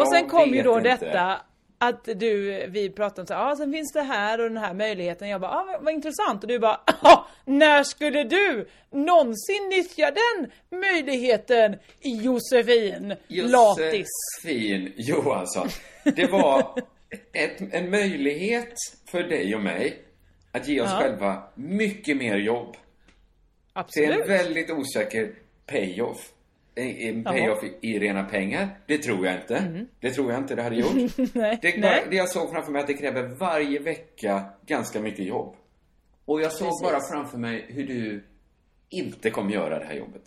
och 0.00 0.08
sen 0.08 0.20
jag 0.20 0.30
kom 0.30 0.54
ju 0.54 0.62
då 0.62 0.78
inte. 0.78 0.88
detta 0.88 1.40
att 1.88 2.04
du, 2.04 2.66
vi 2.68 2.90
pratade 2.90 3.20
om 3.20 3.26
så 3.26 3.32
ja 3.32 3.50
ah, 3.52 3.56
sen 3.56 3.72
finns 3.72 3.92
det 3.92 4.02
här 4.02 4.40
och 4.40 4.48
den 4.48 4.58
här 4.58 4.74
möjligheten. 4.74 5.28
Jag 5.28 5.40
bara, 5.40 5.50
ah, 5.50 5.64
vad, 5.64 5.84
vad 5.84 5.94
intressant. 5.94 6.42
Och 6.42 6.48
du 6.48 6.58
bara, 6.58 6.80
ah, 7.02 7.26
när 7.44 7.82
skulle 7.82 8.24
du 8.24 8.68
någonsin 8.90 9.68
nyttja 9.70 10.10
den 10.10 10.50
möjligheten 10.80 11.76
Josefin 12.00 13.14
Latis? 13.28 14.06
Josefin 14.42 14.92
Johansson. 14.96 15.68
Det 16.04 16.26
var 16.26 16.82
ett, 17.32 17.74
en 17.74 17.90
möjlighet 17.90 18.74
för 19.10 19.22
dig 19.22 19.54
och 19.54 19.62
mig 19.62 20.02
att 20.52 20.68
ge 20.68 20.80
oss 20.80 20.90
Ja. 20.92 20.98
själva 20.98 21.42
mycket 21.54 22.16
mer 22.16 22.36
jobb. 22.36 22.72
Till 22.72 24.04
en 24.04 24.10
Absolut. 24.12 24.28
väldigt 24.28 24.70
osäker 24.70 25.32
payoff. 25.66 26.32
En, 26.74 26.96
en 26.96 27.24
payoff 27.24 27.64
i, 27.64 27.78
i 27.80 27.98
rena 27.98 28.24
pengar. 28.24 28.68
Det 28.86 28.98
tror 28.98 29.26
jag 29.26 29.34
inte. 29.36 29.84
Det 30.00 30.10
tror 30.10 30.32
jag 30.32 30.40
inte 30.40 30.54
det 30.54 30.62
hade 30.62 30.76
gjort. 30.76 30.92
Mm. 30.92 31.08
Nej, 31.34 31.58
det, 31.62 31.76
nej. 31.80 32.06
det 32.10 32.16
jag 32.16 32.28
såg 32.28 32.50
framför 32.50 32.72
mig 32.72 32.80
att 32.80 32.86
det 32.86 32.94
kräver 32.94 33.22
varje 33.22 33.78
vecka 33.78 34.44
ganska 34.66 35.00
mycket 35.00 35.26
jobb. 35.26 35.56
Och 36.24 36.40
jag 36.40 36.52
såg 36.52 36.68
Precis. 36.68 36.82
bara 36.82 37.00
framför 37.00 37.38
mig 37.38 37.66
hur 37.68 37.86
du 37.86 38.24
inte 38.88 39.30
kommer 39.30 39.52
göra 39.52 39.78
det 39.78 39.84
här 39.84 39.94
jobbet. 39.94 40.22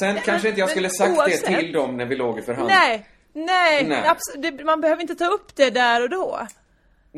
Sen 0.00 0.16
kanske 0.24 0.48
inte 0.48 0.60
jag 0.60 0.66
men 0.66 0.70
skulle 0.70 0.90
sagt 0.90 1.18
oavsett- 1.18 1.46
det 1.46 1.60
till 1.60 1.72
dem 1.72 1.96
när 1.96 2.06
vi 2.06 2.16
låg 2.16 2.38
i 2.38 2.42
förhandling. 2.42 2.76
Nej, 2.76 3.06
nej, 3.32 3.84
Nej. 3.84 4.14
det, 4.38 4.64
man 4.64 4.80
behöver 4.80 5.02
inte 5.02 5.14
ta 5.14 5.26
upp 5.26 5.56
det 5.56 5.70
där 5.70 6.02
och 6.02 6.10
då. 6.10 6.46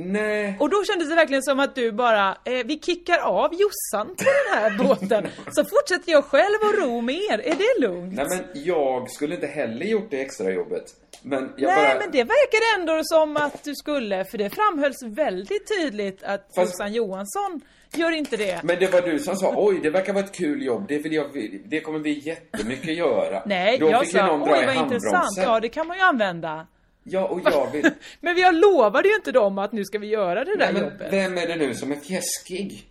Nej. 0.06 0.56
Och 0.60 0.70
då 0.70 0.84
kändes 0.84 1.08
det 1.08 1.14
verkligen 1.14 1.42
som 1.42 1.60
att 1.60 1.74
du 1.74 1.92
bara, 1.92 2.28
eh, 2.28 2.52
vi 2.64 2.78
kickar 2.80 3.18
av 3.18 3.50
Jossan 3.54 4.06
på 4.16 4.24
den 4.24 4.58
här 4.60 4.78
båten. 4.84 5.26
Så 5.50 5.64
fortsätter 5.64 6.12
jag 6.12 6.24
själv 6.24 6.56
att 6.62 6.82
ro 6.84 7.00
med 7.00 7.14
er. 7.14 7.38
Är 7.38 7.54
det 7.54 7.86
lugnt? 7.86 8.14
Nej 8.14 8.26
men 8.28 8.62
jag 8.64 9.10
skulle 9.10 9.34
inte 9.34 9.46
heller 9.46 9.86
gjort 9.86 10.10
det 10.10 10.20
extra 10.20 10.50
jobbet. 10.52 10.84
Men 11.22 11.52
jag 11.56 11.68
Nej, 11.68 11.94
bara... 11.94 11.98
men 11.98 12.10
det 12.10 12.22
verkar 12.24 12.80
ändå 12.80 13.00
som 13.04 13.36
att 13.36 13.64
du 13.64 13.74
skulle, 13.74 14.24
för 14.24 14.38
det 14.38 14.50
framhölls 14.50 15.02
väldigt 15.02 15.68
tydligt 15.78 16.22
att 16.22 16.50
Fast- 16.56 16.72
Jossan 16.72 16.92
Johansson 16.92 17.60
gör 17.94 18.10
inte 18.10 18.36
det. 18.36 18.60
Men 18.62 18.76
det 18.80 18.92
var 18.92 19.02
du 19.02 19.18
som 19.18 19.36
sa, 19.36 19.52
oj 19.56 19.80
det 19.82 19.90
verkar 19.90 20.12
vara 20.12 20.24
ett 20.24 20.34
kul 20.34 20.62
jobb, 20.62 20.84
det, 20.88 20.98
vill 20.98 21.12
jag, 21.12 21.26
det 21.64 21.80
kommer 21.80 21.98
vi 21.98 22.18
jättemycket 22.18 22.96
göra. 22.96 23.42
Nej, 23.46 23.78
Då 23.78 23.90
jag 23.90 24.00
fick 24.04 24.16
sa, 24.16 24.26
någon 24.26 24.40
dra 24.48 24.56
oj 24.58 24.66
vad 24.66 24.76
intressant, 24.76 25.36
ja 25.36 25.60
det 25.60 25.68
kan 25.68 25.86
man 25.86 25.96
ju 25.96 26.02
använda. 26.02 26.66
Ja, 27.12 27.24
och 27.28 27.40
jag 27.44 27.70
vill... 27.72 27.90
Men 28.20 28.36
jag 28.36 28.54
lovade 28.54 29.08
ju 29.08 29.14
inte 29.14 29.32
dem 29.32 29.58
att 29.58 29.72
nu 29.72 29.84
ska 29.84 29.98
vi 29.98 30.06
göra 30.06 30.44
det 30.44 30.56
där 30.56 30.72
Nej, 30.72 30.82
men 30.82 30.82
jobbet. 30.92 31.12
vem 31.12 31.38
är 31.38 31.46
det 31.46 31.56
nu 31.56 31.74
som 31.74 31.92
är 31.92 31.96
fjäskig? 31.96 32.86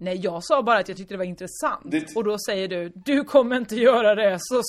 Nej, 0.00 0.20
jag 0.22 0.44
sa 0.44 0.62
bara 0.62 0.78
att 0.78 0.88
jag 0.88 0.96
tyckte 0.96 1.14
det 1.14 1.18
var 1.18 1.24
intressant. 1.24 1.80
Det- 1.84 2.16
Och 2.16 2.24
då 2.24 2.36
säger 2.48 2.68
du, 2.68 2.92
du 2.94 3.24
kommer 3.24 3.56
inte 3.56 3.76
göra 3.76 4.14
det, 4.14 4.36
så 4.40 4.62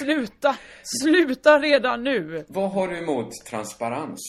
sluta, 0.00 0.56
sluta 0.82 1.58
redan 1.60 2.04
nu. 2.04 2.44
Vad 2.48 2.70
har 2.70 2.88
du 2.88 2.98
emot 2.98 3.30
transparens? 3.50 4.20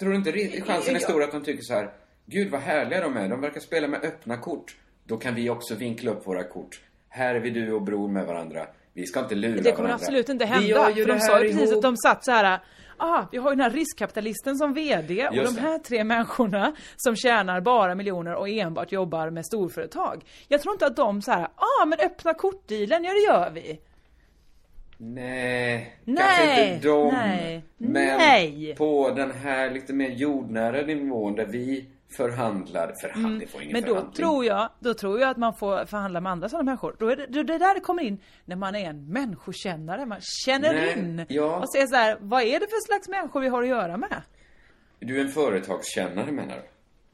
Tror 0.00 0.10
du 0.10 0.16
inte 0.16 0.32
chansen 0.66 0.96
är 0.96 1.00
stor 1.00 1.22
att 1.22 1.32
de 1.32 1.44
tycker 1.44 1.62
så 1.62 1.74
här, 1.74 1.90
gud 2.26 2.50
vad 2.50 2.60
härliga 2.60 3.00
de 3.00 3.16
är, 3.16 3.28
de 3.28 3.40
verkar 3.40 3.60
spela 3.60 3.88
med 3.88 4.00
öppna 4.04 4.36
kort. 4.36 4.76
Då 5.04 5.16
kan 5.16 5.34
vi 5.34 5.50
också 5.50 5.74
vinkla 5.74 6.10
upp 6.10 6.26
våra 6.26 6.44
kort. 6.44 6.80
Här 7.08 7.34
är 7.34 7.40
vi 7.40 7.50
du 7.50 7.72
och 7.72 7.82
bror 7.82 8.08
med 8.08 8.26
varandra. 8.26 8.66
Vi 8.98 9.06
ska 9.06 9.20
inte 9.20 9.34
lura 9.34 9.60
Det 9.60 9.72
kommer 9.72 9.88
varandra. 9.88 9.94
absolut 9.94 10.28
inte 10.28 10.44
hända. 10.44 10.92
För 10.94 11.06
de 11.06 11.20
sa 11.20 11.40
ju 11.42 11.52
precis 11.52 11.70
ihop. 11.70 11.76
att 11.76 11.82
de 11.82 11.96
satt 11.96 12.24
så 12.24 12.30
här. 12.30 12.58
Ah, 12.96 13.24
vi 13.32 13.38
har 13.38 13.50
ju 13.50 13.56
den 13.56 13.64
här 13.64 13.70
riskkapitalisten 13.70 14.56
som 14.56 14.74
VD 14.74 15.28
och 15.28 15.34
Just 15.36 15.54
de 15.56 15.60
här 15.60 15.78
tre 15.78 16.04
människorna 16.04 16.72
som 16.96 17.16
tjänar 17.16 17.60
bara 17.60 17.94
miljoner 17.94 18.34
och 18.34 18.48
enbart 18.48 18.92
jobbar 18.92 19.30
med 19.30 19.46
storföretag. 19.46 20.24
Jag 20.48 20.62
tror 20.62 20.72
inte 20.72 20.86
att 20.86 20.96
de 20.96 21.22
så 21.22 21.30
här, 21.32 21.42
ah 21.56 21.84
men 21.86 21.98
öppna 22.00 22.34
kortdealen, 22.34 23.04
ja 23.04 23.12
det 23.12 23.20
gör 23.20 23.50
vi. 23.50 23.80
Nej, 24.96 25.98
Nej, 26.04 26.16
kanske 26.36 26.74
inte 26.74 26.88
de. 26.88 27.08
nej, 27.14 27.62
men 27.76 28.18
nej. 28.18 28.74
på 28.78 29.10
den 29.10 29.30
här 29.30 29.70
lite 29.70 29.92
mer 29.92 30.10
jordnära 30.10 30.82
nivån 30.86 31.34
där 31.34 31.46
vi 31.46 31.86
förhandlar. 32.16 32.94
Förhandling 33.00 33.48
får 33.48 33.62
ingen 33.62 33.76
Mm, 33.76 33.82
Men 33.82 33.88
då 33.88 33.94
förhandling. 33.94 34.14
tror 34.16 34.44
jag, 34.44 34.68
då 34.80 34.94
tror 34.94 35.20
jag 35.20 35.30
att 35.30 35.36
man 35.36 35.54
får 35.56 35.84
förhandla 35.84 36.20
med 36.20 36.32
andra 36.32 36.48
sådana 36.48 36.64
människor. 36.64 36.96
Då 36.98 37.08
är 37.08 37.16
det, 37.16 37.26
då 37.26 37.42
det 37.42 37.58
där 37.58 37.74
det 37.74 37.80
kommer 37.80 38.02
in 38.02 38.18
när 38.44 38.56
man 38.56 38.74
är 38.74 38.90
en 38.90 39.12
människokännare. 39.12 40.06
Man 40.06 40.20
känner 40.20 40.74
Nej, 40.74 40.98
in 40.98 41.24
ja. 41.28 41.56
och 41.58 41.72
säger 41.72 41.86
så 41.86 41.96
här, 41.96 42.16
vad 42.20 42.42
är 42.42 42.60
det 42.60 42.66
för 42.66 42.86
slags 42.86 43.08
människor 43.08 43.40
vi 43.40 43.48
har 43.48 43.62
att 43.62 43.68
göra 43.68 43.96
med? 43.96 44.22
Du 45.00 45.16
är 45.20 45.24
en 45.24 45.28
företagskännare 45.30 46.32
menar 46.32 46.54
du? 46.56 46.62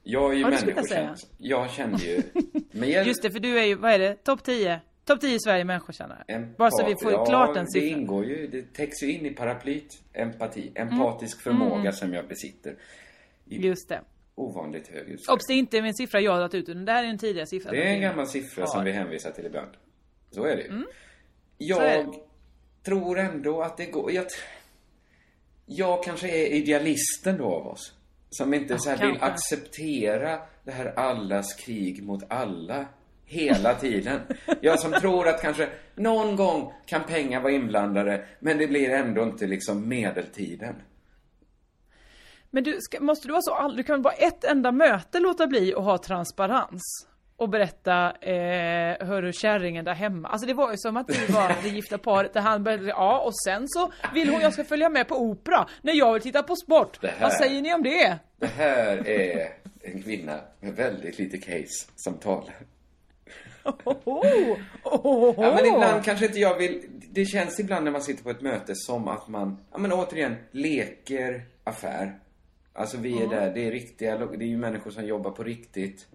Jag 0.02 0.30
är 0.32 0.34
ju 0.36 0.40
Ja, 0.42 0.48
det 0.50 0.56
jag 0.56 0.66
människokännare. 0.66 1.16
Jag 1.38 1.70
kände 1.70 1.98
ju... 2.04 2.22
Med 2.72 2.88
hjälp 2.88 3.06
Just 3.06 3.22
det, 3.22 3.30
för 3.30 3.38
du 3.40 3.58
är 3.58 3.64
ju, 3.64 3.74
vad 3.74 3.92
är 3.92 3.98
det, 3.98 4.14
topp 4.24 4.42
10? 4.44 4.80
Topp 5.04 5.20
10 5.20 5.34
i 5.34 5.40
Sverige 5.40 5.64
människokännare. 5.64 6.24
Empat- 6.28 6.56
Bara 6.56 6.70
så 6.70 6.86
vi 6.86 6.94
får 7.02 7.12
ja, 7.12 7.24
klart 7.26 7.54
den 7.54 7.64
det 7.64 7.70
siffran. 7.70 8.00
ingår 8.00 8.24
ju, 8.24 8.46
det 8.46 8.74
täcks 8.74 9.02
ju 9.02 9.12
in 9.12 9.26
i 9.26 9.30
paraplyt. 9.30 10.02
Empati, 10.12 10.72
Mm. 10.74 10.92
empatisk 10.92 11.40
förmåga 11.42 11.92
som 11.92 12.14
jag 12.14 12.28
besitter. 12.28 12.76
Just 13.44 13.88
det. 13.88 14.00
Ovanligt 14.34 14.88
hög 14.88 14.98
utsträckning. 15.08 15.34
Obs, 15.34 15.46
det 15.46 15.52
är 15.52 15.58
inte 15.58 15.78
en 15.78 15.94
siffra 15.94 16.20
jag 16.20 16.32
har 16.32 16.38
tagit 16.48 16.54
ut, 16.54 16.68
utan 16.68 16.84
det 16.84 16.92
här 16.92 17.04
är 17.04 17.08
en 17.08 17.18
tidigare 17.18 17.46
siffra. 17.46 17.70
Det 17.70 17.82
är 17.82 17.86
en 17.86 17.94
som 17.94 18.00
gammal 18.00 18.26
siffra 18.26 18.66
som 18.66 18.78
Ja. 18.80 18.84
vi 18.84 18.92
hänvisar 18.92 19.30
till 19.30 19.46
ibland. 19.46 19.70
Så 20.30 20.44
är 20.44 20.56
det 20.56 20.62
ju. 20.62 20.68
Så 20.68 20.74
är 20.74 20.84
Jag 21.56 22.06
det. 22.06 22.18
tror 22.90 23.18
ändå 23.18 23.62
att 23.62 23.76
det 23.76 23.86
går... 23.86 24.12
Jag, 24.12 24.26
jag 25.66 26.04
kanske 26.04 26.28
är 26.28 26.46
idealisten 26.52 27.38
då 27.38 27.44
av 27.44 27.66
oss. 27.66 27.92
Som 28.30 28.54
inte 28.54 28.78
så 28.78 28.90
här 28.90 29.06
vill 29.12 29.22
acceptera 29.22 30.38
det 30.64 30.70
här 30.72 30.86
allas 30.98 31.54
krig 31.54 32.02
mot 32.02 32.22
alla 32.28 32.86
hela 33.24 33.74
tiden. 33.74 34.20
Jag 34.60 34.80
som 34.80 34.92
tror 34.92 35.28
att 35.28 35.42
kanske 35.42 35.68
någon 35.94 36.36
gång 36.36 36.72
kan 36.86 37.04
pengar 37.04 37.40
vara 37.40 37.52
inblandade, 37.52 38.24
men 38.40 38.58
det 38.58 38.66
blir 38.66 38.90
ändå 38.90 39.22
inte 39.22 39.46
liksom 39.46 39.88
medeltiden. 39.88 40.74
Men 42.54 42.64
du, 42.64 42.76
ska, 42.80 43.00
måste 43.00 43.28
du 43.28 43.32
vara 43.32 43.42
så 43.42 43.54
all... 43.54 43.76
Du 43.76 43.82
kan 43.82 44.02
bara 44.02 44.14
ett 44.14 44.44
enda 44.44 44.72
möte 44.72 45.18
låta 45.20 45.46
bli 45.46 45.74
att 45.74 45.84
ha 45.84 45.98
transparens? 45.98 47.06
Och 47.36 47.48
berätta, 47.48 48.10
eh, 48.20 49.06
hörru 49.06 49.32
kärringen 49.32 49.84
där 49.84 49.94
hemma. 49.94 50.28
Alltså 50.28 50.46
det 50.46 50.54
var 50.54 50.70
ju 50.70 50.76
som 50.78 50.96
att 50.96 51.06
du 51.08 51.26
var 51.32 51.52
det 51.62 51.68
gifta 51.68 51.98
paret 51.98 52.32
där 52.34 52.40
han 52.40 52.64
började, 52.64 52.86
ja 52.88 53.18
och 53.20 53.32
sen 53.44 53.64
så 53.68 53.92
vill 54.14 54.28
hon 54.28 54.40
jag 54.40 54.52
ska 54.52 54.64
följa 54.64 54.88
med 54.88 55.08
på 55.08 55.16
opera 55.22 55.68
när 55.82 55.92
jag 55.94 56.12
vill 56.12 56.22
titta 56.22 56.42
på 56.42 56.56
sport. 56.56 56.98
Här- 57.02 57.14
Vad 57.20 57.32
säger 57.32 57.62
ni 57.62 57.74
om 57.74 57.82
det? 57.82 58.18
Det 58.36 58.46
här 58.46 59.08
är 59.08 59.48
en 59.82 60.02
kvinna 60.02 60.40
med 60.60 60.72
väldigt 60.76 61.18
lite 61.18 61.38
case 61.38 61.86
som 61.96 62.14
talar. 62.14 62.54
Oh, 63.84 63.96
oh, 64.84 65.34
Ja, 65.44 65.54
men 65.54 65.66
ibland 65.66 66.04
kanske 66.04 66.26
inte 66.26 66.38
jag 66.40 66.58
vill... 66.58 66.82
Det 67.10 67.24
känns 67.24 67.60
ibland 67.60 67.84
när 67.84 67.92
man 67.92 68.02
sitter 68.02 68.22
på 68.24 68.30
ett 68.30 68.40
möte 68.40 68.72
som 68.74 69.08
att 69.08 69.28
man, 69.28 69.58
ja 69.72 69.78
men 69.78 69.92
återigen, 69.92 70.36
leker 70.50 71.42
affär. 71.64 72.18
Alltså 72.76 72.96
vi 72.96 73.22
är 73.22 73.28
där, 73.28 73.54
det 73.54 73.66
är 73.66 73.70
riktiga, 73.70 74.16
det 74.18 74.44
är 74.44 74.48
ju 74.48 74.56
människor 74.56 74.90
som 74.90 75.06
jobbar 75.06 75.30
på 75.30 75.42
riktigt. 75.42 76.08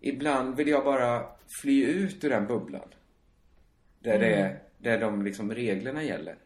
Ibland 0.00 0.56
vill 0.56 0.68
jag 0.68 0.84
bara 0.84 1.26
fly 1.62 1.84
ut 1.84 2.24
ur 2.24 2.30
den 2.30 2.46
bubblan. 2.46 2.88
Där 4.00 4.18
det 4.18 4.34
är, 4.34 4.62
där 4.78 5.00
de 5.00 5.22
liksom 5.22 5.54
reglerna 5.54 6.02
gäller. 6.02 6.36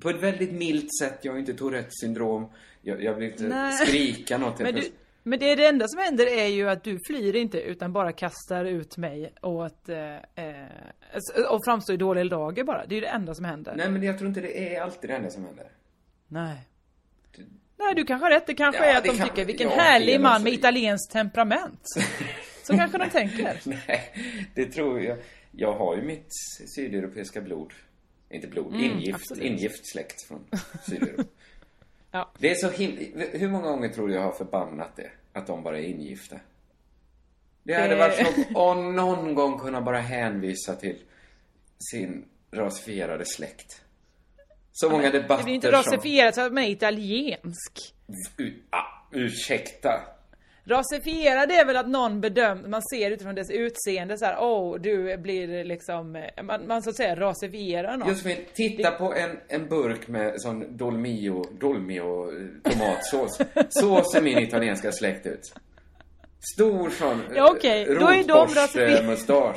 På 0.00 0.10
ett 0.10 0.22
väldigt 0.22 0.52
milt 0.52 0.88
sätt, 1.00 1.18
jag 1.22 1.32
har 1.32 1.38
inte 1.38 1.54
Tourettes 1.54 2.00
syndrom. 2.00 2.52
Jag, 2.82 3.02
jag 3.02 3.14
vill 3.14 3.30
inte 3.30 3.48
Nej. 3.48 3.72
skrika 3.72 4.38
något. 4.38 4.58
Men, 4.60 4.74
du, 4.74 4.82
men 5.22 5.38
det, 5.38 5.54
det 5.54 5.66
enda 5.66 5.88
som 5.88 6.00
händer 6.00 6.26
är 6.26 6.46
ju 6.46 6.68
att 6.68 6.84
du 6.84 6.98
flyr 7.06 7.36
inte 7.36 7.60
utan 7.60 7.92
bara 7.92 8.12
kastar 8.12 8.64
ut 8.64 8.96
mig 8.96 9.34
åt, 9.42 9.88
eh, 9.88 10.16
eh, 10.16 11.50
och 11.50 11.64
framstår 11.64 11.94
i 11.94 11.96
dålig 11.96 12.30
dager 12.30 12.64
bara. 12.64 12.86
Det 12.86 12.94
är 12.94 12.96
ju 12.96 13.00
det 13.00 13.06
enda 13.06 13.34
som 13.34 13.44
händer. 13.44 13.74
Nej 13.76 13.90
men 13.90 14.02
jag 14.02 14.18
tror 14.18 14.28
inte 14.28 14.40
det 14.40 14.74
är 14.74 14.80
alltid 14.82 15.10
det 15.10 15.16
enda 15.16 15.30
som 15.30 15.44
händer. 15.44 15.72
Nej. 16.28 16.66
Nej, 17.80 17.94
du 17.94 18.04
kanske 18.04 18.24
har 18.24 18.30
rätt. 18.30 18.46
Det 18.46 18.54
kanske 18.54 18.86
Ja, 18.86 18.92
är 18.92 18.98
att 18.98 19.04
de 19.04 19.16
kan- 19.18 19.28
tycker 19.28 19.44
vilken 19.44 19.68
ja, 19.70 19.76
härlig 19.76 20.20
man 20.20 20.42
med 20.42 20.52
italienskt 20.52 21.12
temperament. 21.12 21.82
Så 22.62 22.76
kanske 22.76 22.98
de 22.98 23.10
tänker. 23.10 23.60
Nej, 23.86 24.12
det 24.54 24.66
tror 24.66 25.00
jag. 25.00 25.18
Jag 25.52 25.72
har 25.72 25.96
ju 25.96 26.02
mitt 26.02 26.28
sydeuropeiska 26.76 27.40
blod. 27.40 27.72
Inte 28.30 28.46
blod, 28.48 28.74
ingift, 28.74 29.02
Mm, 29.06 29.14
absolut. 29.14 29.44
ingift 29.44 29.90
släkt 29.92 30.22
från 30.28 30.44
Sydeuropa. 30.86 31.22
Ja. 32.12 32.30
Det 32.38 32.50
är 32.50 32.54
så 32.54 32.68
him- 32.70 33.28
Hur 33.32 33.48
många 33.48 33.68
gånger 33.68 33.88
tror 33.88 34.08
du 34.08 34.14
jag 34.14 34.22
har 34.22 34.32
förbannat 34.32 34.96
det? 34.96 35.10
Att 35.32 35.46
de 35.46 35.62
bara 35.62 35.78
är 35.78 35.82
ingifta? 35.82 36.36
Det 37.62 37.74
hade 37.74 37.96
varit 37.96 38.14
så 38.16 38.26
att 38.26 38.76
någon 38.94 39.34
gång 39.34 39.58
kunna 39.58 39.80
bara 39.80 40.00
hänvisa 40.00 40.74
till 40.74 40.96
sin 41.92 42.24
rasifierade 42.52 43.24
släkt. 43.26 43.82
Så 44.72 44.90
många 44.90 45.10
Det 45.10 45.20
debatter 45.20 45.44
blir 45.44 45.54
inte 45.54 45.66
som... 45.66 45.76
rasifierat 45.76 46.34
så 46.34 46.40
att 46.40 46.52
man 46.52 46.64
är 46.64 46.70
italiensk. 46.70 47.94
U- 48.38 48.62
ah, 48.70 49.08
ursäkta. 49.12 50.00
Rasifierad 50.64 51.50
är 51.50 51.64
väl 51.64 51.76
att 51.76 51.88
någon 51.88 52.20
bedömer, 52.20 52.68
man 52.68 52.82
ser 52.82 53.10
utifrån 53.10 53.34
dess 53.34 53.50
utseende 53.50 54.18
så 54.18 54.24
här, 54.24 54.36
åh, 54.40 54.74
oh, 54.74 54.80
du 54.80 55.16
blir 55.16 55.64
liksom, 55.64 56.16
eh, 56.16 56.42
man, 56.42 56.66
man 56.66 56.82
så 56.82 56.90
att 56.90 56.96
säga 56.96 57.16
rasifierar 57.16 57.96
någon. 57.96 58.08
Josefin, 58.08 58.36
titta 58.54 58.90
på 58.90 59.14
en, 59.14 59.30
en 59.48 59.68
burk 59.68 60.08
med 60.08 60.40
sån 60.40 60.76
Dolmio, 60.76 61.44
Dolmio 61.60 62.30
eh, 62.32 62.72
tomatsås. 62.72 63.38
Så 63.68 64.04
ser 64.04 64.22
min 64.22 64.38
italienska 64.38 64.92
släkt 64.92 65.26
ut. 65.26 65.52
Stor 66.54 66.90
sån 66.90 67.22
Ja, 67.34 67.50
okej. 67.56 67.84
Då 67.84 68.08
är 68.08 68.24
de. 68.24 69.54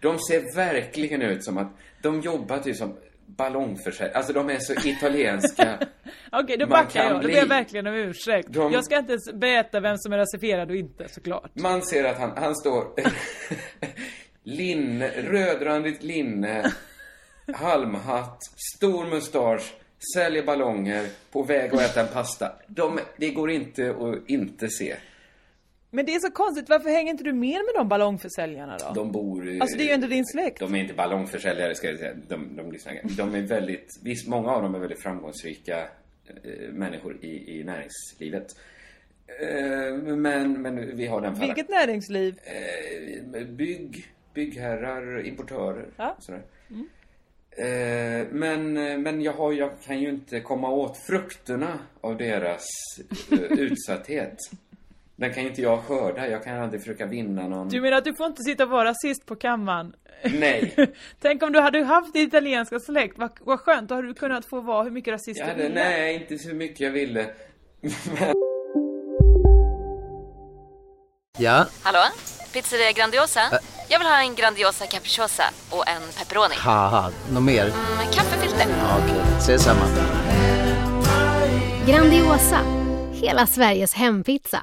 De 0.00 0.18
ser 0.18 0.56
verkligen 0.56 1.22
ut 1.22 1.44
som 1.44 1.58
att 1.58 1.72
de 2.02 2.20
jobbar 2.20 2.58
typ 2.58 2.76
som 2.76 2.96
ballongförsäljare. 3.26 4.16
Alltså 4.16 4.32
de 4.32 4.50
är 4.50 4.58
så 4.58 4.72
italienska. 4.88 5.78
Okej, 6.32 6.56
då 6.56 6.66
Man 6.66 6.84
backar 6.84 7.04
jag. 7.04 7.22
Då 7.22 7.28
ber 7.28 7.34
jag 7.34 7.46
verkligen 7.46 7.86
om 7.86 7.94
ursäkt. 7.94 8.48
De- 8.50 8.72
Jag 8.72 8.84
ska 8.84 8.98
inte 8.98 9.12
ens 9.12 9.32
berätta 9.32 9.80
vem 9.80 9.96
som 9.98 10.12
är 10.12 10.18
rasifierad 10.18 10.70
och 10.70 10.76
inte, 10.76 11.08
såklart. 11.08 11.50
Man 11.54 11.82
ser 11.82 12.04
att 12.04 12.18
han, 12.18 12.32
han 12.36 12.56
står 12.56 12.84
linne, 14.42 15.08
rödrandigt 15.08 16.02
linne, 16.02 16.72
halmhatt, 17.54 18.38
stor 18.76 19.06
mustasch, 19.06 19.74
säljer 20.14 20.42
ballonger, 20.42 21.06
på 21.32 21.42
väg 21.42 21.74
att 21.74 21.80
äta 21.80 22.00
en 22.00 22.08
pasta. 22.08 22.52
De, 22.66 22.98
det 23.16 23.30
går 23.30 23.50
inte 23.50 23.90
att 23.90 24.30
inte 24.30 24.68
se. 24.68 24.96
Men 25.90 26.06
det 26.06 26.14
är 26.14 26.20
så 26.20 26.30
konstigt, 26.30 26.68
varför 26.68 26.90
hänger 26.90 27.10
inte 27.10 27.24
du 27.24 27.32
mer 27.32 27.58
med 27.58 27.80
de 27.80 27.88
ballongförsäljarna 27.88 28.78
då? 28.78 28.92
De 28.94 29.12
bor... 29.12 29.48
i- 29.48 29.60
Alltså 29.60 29.78
det 29.78 29.84
är 29.84 29.88
ju 29.88 29.94
inte 29.94 30.06
din 30.06 30.26
släkt. 30.26 30.58
De 30.60 30.74
är 30.74 30.78
inte 30.78 30.94
ballongförsäljare 30.94 31.74
ska 31.74 31.88
jag 31.90 31.98
säga. 31.98 32.14
De, 32.28 32.56
de, 32.56 32.72
lyssnar. 32.72 33.00
de 33.16 33.34
är 33.34 33.40
väldigt, 33.42 33.88
visst 34.02 34.28
många 34.28 34.50
av 34.50 34.62
dem 34.62 34.74
är 34.74 34.78
väldigt 34.78 35.02
framgångsrika 35.02 35.78
eh, 36.44 36.68
människor 36.72 37.16
i, 37.24 37.58
i 37.60 37.64
näringslivet. 37.64 38.46
Eh, 39.40 39.96
men, 40.16 40.62
men 40.62 40.96
vi 40.96 41.06
har 41.06 41.20
den 41.20 41.36
färran. 41.36 41.46
Vilket 41.48 41.68
näringsliv? 41.68 42.38
Eh, 42.44 43.46
bygg, 43.46 44.06
byggherrar, 44.34 45.26
importörer. 45.26 45.86
Ja. 45.96 46.16
Sådär. 46.18 46.42
Eh, 47.58 48.26
men, 48.30 48.72
men 49.02 49.22
jag, 49.22 49.32
har, 49.32 49.52
jag 49.52 49.70
kan 49.86 50.00
ju 50.00 50.08
inte 50.08 50.40
komma 50.40 50.70
åt 50.70 50.98
frukterna 51.06 51.78
av 52.00 52.16
deras 52.16 52.64
eh, 53.32 53.38
utsatthet. 53.38 54.36
Den 55.16 55.34
kan 55.34 55.42
ju 55.42 55.48
inte 55.48 55.62
jag 55.62 55.80
skörda. 55.84 56.28
Jag 56.28 56.44
kan 56.44 56.60
aldrig 56.62 56.80
försöka 56.80 57.06
vinna 57.06 57.48
någon... 57.48 57.68
Du 57.68 57.80
menar 57.80 57.96
att 57.98 58.04
du 58.04 58.14
får 58.14 58.26
inte 58.26 58.42
sitta 58.42 58.64
och 58.64 58.70
vara 58.70 58.88
rasist 58.88 59.26
på 59.26 59.36
kammaren? 59.36 59.92
Nej. 60.24 60.74
Tänk 61.22 61.42
om 61.42 61.52
du 61.52 61.60
hade 61.60 61.84
haft 61.84 62.12
din 62.12 62.28
italienska 62.28 62.80
släkt, 62.80 63.18
vad, 63.18 63.30
vad 63.40 63.60
skönt, 63.60 63.88
då 63.88 63.94
hade 63.94 64.08
du 64.08 64.14
kunnat 64.14 64.44
få 64.46 64.60
vara 64.60 64.82
hur 64.84 64.90
mycket 64.90 65.12
rasist 65.12 65.40
Jag 65.40 65.56
du 65.56 65.62
ville. 65.62 65.74
nej, 65.74 66.14
inte 66.14 66.38
så 66.38 66.54
mycket 66.54 66.80
jag 66.80 66.90
ville. 66.90 67.26
Ja, 71.38 71.66
Hallå? 71.82 71.98
Pizzeria 72.52 72.92
Grandiosa? 72.92 73.40
Jag 73.88 73.98
vill 73.98 74.08
ha 74.08 74.20
en 74.20 74.34
Grandiosa 74.34 74.86
capriciosa 74.86 75.42
och 75.70 75.88
en 75.88 76.02
pepperoni. 76.18 76.54
haha, 76.58 77.10
något 77.32 77.42
mer? 77.42 77.64
Med 77.96 78.14
kaffefilter. 78.14 78.66
Ja, 78.80 78.98
Okej, 79.04 79.20
ses 79.38 79.62
samma. 79.64 79.80
Grandiosa, 81.86 82.60
hela 83.12 83.46
Sveriges 83.46 83.94
hempizza. 83.94 84.62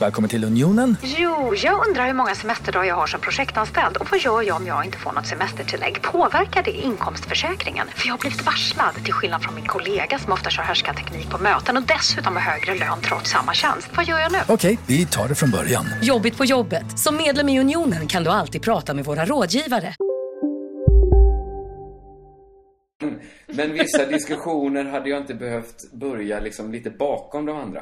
Välkommen 0.00 0.30
till 0.30 0.44
Unionen. 0.44 0.96
Jo, 1.02 1.54
jag 1.54 1.88
undrar 1.88 2.06
hur 2.06 2.14
många 2.14 2.34
semesterdagar 2.34 2.84
jag 2.88 2.94
har 2.94 3.06
som 3.06 3.20
projektanställd 3.20 3.96
och 3.96 4.10
vad 4.10 4.20
gör 4.20 4.42
jag 4.42 4.56
om 4.56 4.66
jag 4.66 4.84
inte 4.84 4.98
får 4.98 5.12
något 5.12 5.26
semestertillägg? 5.26 6.02
Påverkar 6.02 6.62
det 6.62 6.70
inkomstförsäkringen? 6.70 7.86
För 7.94 8.06
jag 8.06 8.14
har 8.14 8.18
blivit 8.18 8.46
varslad, 8.46 8.94
till 9.04 9.12
skillnad 9.12 9.42
från 9.42 9.54
min 9.54 9.66
kollega 9.66 10.18
som 10.18 10.32
ofta 10.32 10.50
kör 10.50 10.62
härskarteknik 10.62 11.30
på 11.30 11.38
möten 11.38 11.76
och 11.76 11.82
dessutom 11.82 12.36
har 12.36 12.42
högre 12.42 12.74
lön 12.74 12.98
trots 13.02 13.30
samma 13.30 13.54
tjänst. 13.54 13.88
Vad 13.96 14.04
gör 14.04 14.18
jag 14.18 14.32
nu? 14.32 14.38
Okej, 14.48 14.78
vi 14.86 15.06
tar 15.06 15.28
det 15.28 15.34
från 15.34 15.50
början. 15.50 15.86
Jobbigt 16.02 16.38
på 16.38 16.44
jobbet. 16.44 16.98
Som 16.98 17.16
medlem 17.16 17.48
i 17.48 17.60
Unionen 17.60 18.06
kan 18.06 18.24
du 18.24 18.30
alltid 18.30 18.62
prata 18.62 18.94
med 18.94 19.04
våra 19.04 19.24
rådgivare. 19.24 19.94
Men 23.46 23.72
vissa 23.72 24.06
diskussioner 24.06 24.84
hade 24.84 25.10
jag 25.10 25.20
inte 25.20 25.34
behövt 25.34 25.92
börja 25.92 26.40
liksom 26.40 26.72
lite 26.72 26.90
bakom 26.90 27.46
de 27.46 27.56
andra. 27.56 27.80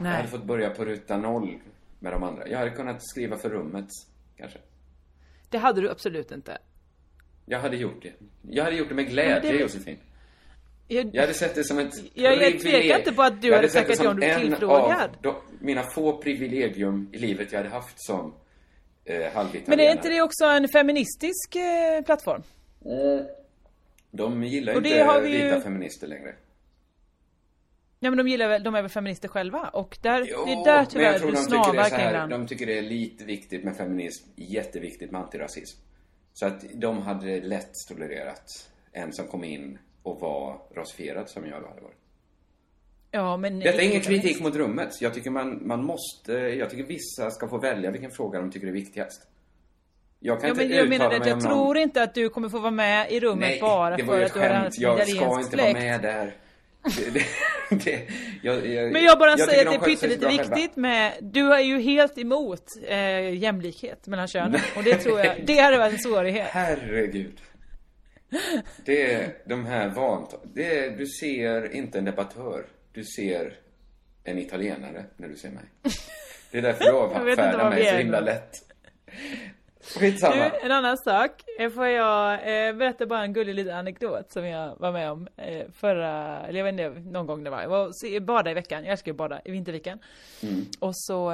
Jag 0.00 0.04
Nej. 0.04 0.16
hade 0.16 0.28
fått 0.28 0.44
börja 0.44 0.70
på 0.70 0.84
ruta 0.84 1.16
noll 1.16 1.58
med 1.98 2.12
de 2.12 2.22
andra. 2.22 2.48
Jag 2.48 2.58
hade 2.58 2.70
kunnat 2.70 3.02
skriva 3.08 3.36
för 3.38 3.50
rummet, 3.50 3.88
kanske. 4.36 4.58
Det 5.50 5.58
hade 5.58 5.80
du 5.80 5.90
absolut 5.90 6.30
inte. 6.32 6.58
Jag 7.46 7.60
hade 7.60 7.76
gjort 7.76 8.02
det. 8.02 8.12
Jag 8.50 8.64
hade 8.64 8.76
gjort 8.76 8.88
det 8.88 8.94
med 8.94 9.08
glädje, 9.08 9.52
det- 9.52 9.58
Josefin. 9.58 9.96
Jag, 10.88 11.10
Jag 11.14 11.20
hade 11.22 11.34
sett 11.34 11.54
det 11.54 11.64
som 11.64 11.78
ett 11.78 11.92
Jag- 12.14 12.42
jag 12.42 12.60
tvekar 12.60 12.98
inte 12.98 13.12
på 13.12 13.22
att 13.22 13.42
du 13.42 13.48
Jag 13.48 13.56
hade 13.56 13.68
tackat 13.68 14.00
ja 14.04 14.10
om 14.10 14.20
du 14.20 14.26
en 14.26 14.40
tillfrågad. 14.40 15.26
av 15.26 15.34
mina 15.60 15.82
få 15.82 16.22
privilegium 16.22 17.08
i 17.12 17.18
livet 17.18 17.52
jag 17.52 17.58
hade 17.58 17.70
haft 17.70 17.94
som 17.96 18.34
eh, 19.04 19.14
halvitalienare. 19.32 19.62
men 19.66 19.80
är 19.80 19.92
inte 19.92 20.08
det 20.08 20.22
också 20.22 20.44
en 20.44 20.68
feministisk 20.68 21.56
eh, 21.56 22.02
plattform? 22.04 22.42
De 24.10 24.44
gillar 24.44 24.76
inte 24.76 25.02
har 25.04 25.20
vi 25.20 25.38
ju- 25.38 25.44
vita 25.44 25.60
feminister 25.60 26.06
längre. 26.06 26.34
Ja 28.02 28.10
men 28.10 28.16
de 28.16 28.28
gillar 28.28 28.48
väl, 28.48 28.62
de 28.62 28.74
är 28.74 28.82
väl 28.82 28.90
feminister 28.90 29.28
själva 29.28 29.68
och 29.68 29.98
där, 30.02 30.26
Jo, 30.30 30.44
det 30.46 30.52
är 30.52 30.64
där 30.64 30.84
tyvärr 30.84 31.04
jag 31.04 31.20
du 31.20 31.26
de 31.26 31.36
tycker, 31.36 31.50
det 31.50 31.56
är 31.56 31.62
snavar 31.62 31.88
kring 31.88 31.98
här, 31.98 32.28
de 32.28 32.46
tycker 32.46 32.66
det 32.66 32.78
är 32.78 32.82
lite 32.82 33.24
viktigt 33.24 33.64
med 33.64 33.76
feminism, 33.76 34.28
jätteviktigt 34.36 35.10
med 35.10 35.20
antirasism. 35.20 35.80
Så 36.32 36.46
att 36.46 36.64
de 36.74 37.02
hade 37.02 37.40
lätt 37.40 37.72
tolererat 37.88 38.44
en 38.92 39.12
som 39.12 39.26
kom 39.26 39.44
in 39.44 39.78
och 40.02 40.20
var 40.20 40.62
rasifierad 40.74 41.28
som 41.30 41.46
jag 41.46 41.54
hade 41.54 41.80
varit. 41.80 41.96
Ja 43.10 43.36
men... 43.36 43.60
Detta 43.60 43.82
är 43.82 43.88
ingen 43.88 44.00
kritik 44.00 44.40
mot 44.40 44.56
rummet. 44.56 45.00
Jag 45.00 45.14
tycker 45.14 45.30
man, 45.30 45.66
man 45.66 45.84
måste, 45.84 46.32
jag 46.32 46.70
tycker 46.70 46.84
vissa 46.84 47.30
ska 47.30 47.48
få 47.48 47.58
välja 47.58 47.90
vilken 47.90 48.10
fråga 48.10 48.40
de 48.40 48.50
tycker 48.50 48.66
är 48.66 48.72
viktigast. 48.72 49.26
Jag 50.18 50.40
kan 50.40 50.48
Ja, 50.48 50.54
inte 50.54 50.66
men 50.66 50.76
jag 50.76 50.86
uttala 50.86 51.08
menar 51.08 51.24
det, 51.24 51.30
jag 51.30 51.40
tror 51.40 51.66
någon... 51.66 51.76
inte 51.76 52.02
att 52.02 52.14
du 52.14 52.28
kommer 52.28 52.48
få 52.48 52.58
vara 52.58 52.70
med 52.70 53.12
i 53.12 53.20
rummet 53.20 53.48
Nej, 53.48 53.60
bara 53.60 53.96
det 53.96 54.02
var 54.02 54.14
för 54.14 54.18
ju 54.20 54.24
att 54.24 54.30
ett 54.30 54.34
du 54.34 54.40
har 54.40 54.54
en 54.54 54.62
skämt. 54.62 54.78
Jag 54.78 55.08
ska 55.08 55.16
italiensk 55.16 55.52
inte 55.52 55.64
vara 55.64 55.72
med 55.72 56.02
där. 56.02 56.34
Det, 56.82 57.10
det, 57.10 57.26
det, 57.84 58.08
jag, 58.42 58.66
jag, 58.66 58.92
Men 58.92 59.02
jag 59.02 59.18
bara 59.18 59.30
jag 59.30 59.40
säger 59.40 59.66
att 59.66 59.72
de 59.72 59.78
det 59.78 59.84
är 59.84 59.96
pyttelite 59.96 60.26
själva. 60.26 60.54
viktigt 60.54 60.76
med, 60.76 61.12
du 61.20 61.54
är 61.54 61.60
ju 61.60 61.80
helt 61.80 62.18
emot 62.18 62.64
eh, 62.88 63.34
jämlikhet 63.34 64.06
mellan 64.06 64.28
könen 64.28 64.60
och 64.76 64.82
det 64.84 64.96
tror 64.96 65.20
jag, 65.20 65.36
det 65.46 65.58
hade 65.58 65.78
varit 65.78 65.92
en 65.92 65.98
svårighet. 65.98 66.48
Herregud. 66.50 67.40
Det 68.84 69.12
är 69.12 69.34
de 69.44 69.66
här 69.66 69.88
vant... 69.88 70.34
Det 70.54 70.78
är, 70.78 70.90
du 70.90 71.06
ser 71.06 71.74
inte 71.74 71.98
en 71.98 72.04
debattör. 72.04 72.66
Du 72.92 73.04
ser 73.04 73.58
en 74.24 74.38
italienare 74.38 75.04
när 75.16 75.28
du 75.28 75.36
ser 75.36 75.50
mig. 75.50 75.64
Det 76.50 76.58
är 76.58 76.62
därför 76.62 76.84
du 76.84 76.90
avfärdar 76.96 77.70
mig 77.70 77.86
så 77.86 77.94
himla 77.94 78.20
lätt. 78.20 78.56
Skitsamma. 79.80 80.34
Du, 80.34 80.66
en 80.66 80.72
annan 80.72 80.98
sak. 80.98 81.30
Eh, 81.58 81.70
Får 81.70 81.86
jag 81.86 82.32
eh, 82.32 82.74
berätta 82.74 83.06
bara 83.06 83.22
en 83.22 83.32
gullig 83.32 83.54
liten 83.54 83.76
anekdot 83.76 84.32
som 84.32 84.46
jag 84.46 84.76
var 84.78 84.92
med 84.92 85.10
om 85.10 85.28
eh, 85.36 85.66
förra, 85.72 86.40
eller 86.46 86.58
jag 86.58 86.64
vet 86.64 86.72
inte, 86.72 87.10
någon 87.10 87.26
gång 87.26 87.44
det 87.44 87.50
var. 87.50 87.62
Jag 87.62 87.68
var 87.68 88.20
bada 88.20 88.50
i 88.50 88.54
veckan. 88.54 88.84
Jag 88.84 88.92
älskar 88.92 89.10
att 89.10 89.16
bada 89.16 89.40
i 89.44 89.50
vinterviken. 89.50 89.98
Mm. 90.42 90.64
Och 90.78 90.96
så, 90.96 91.30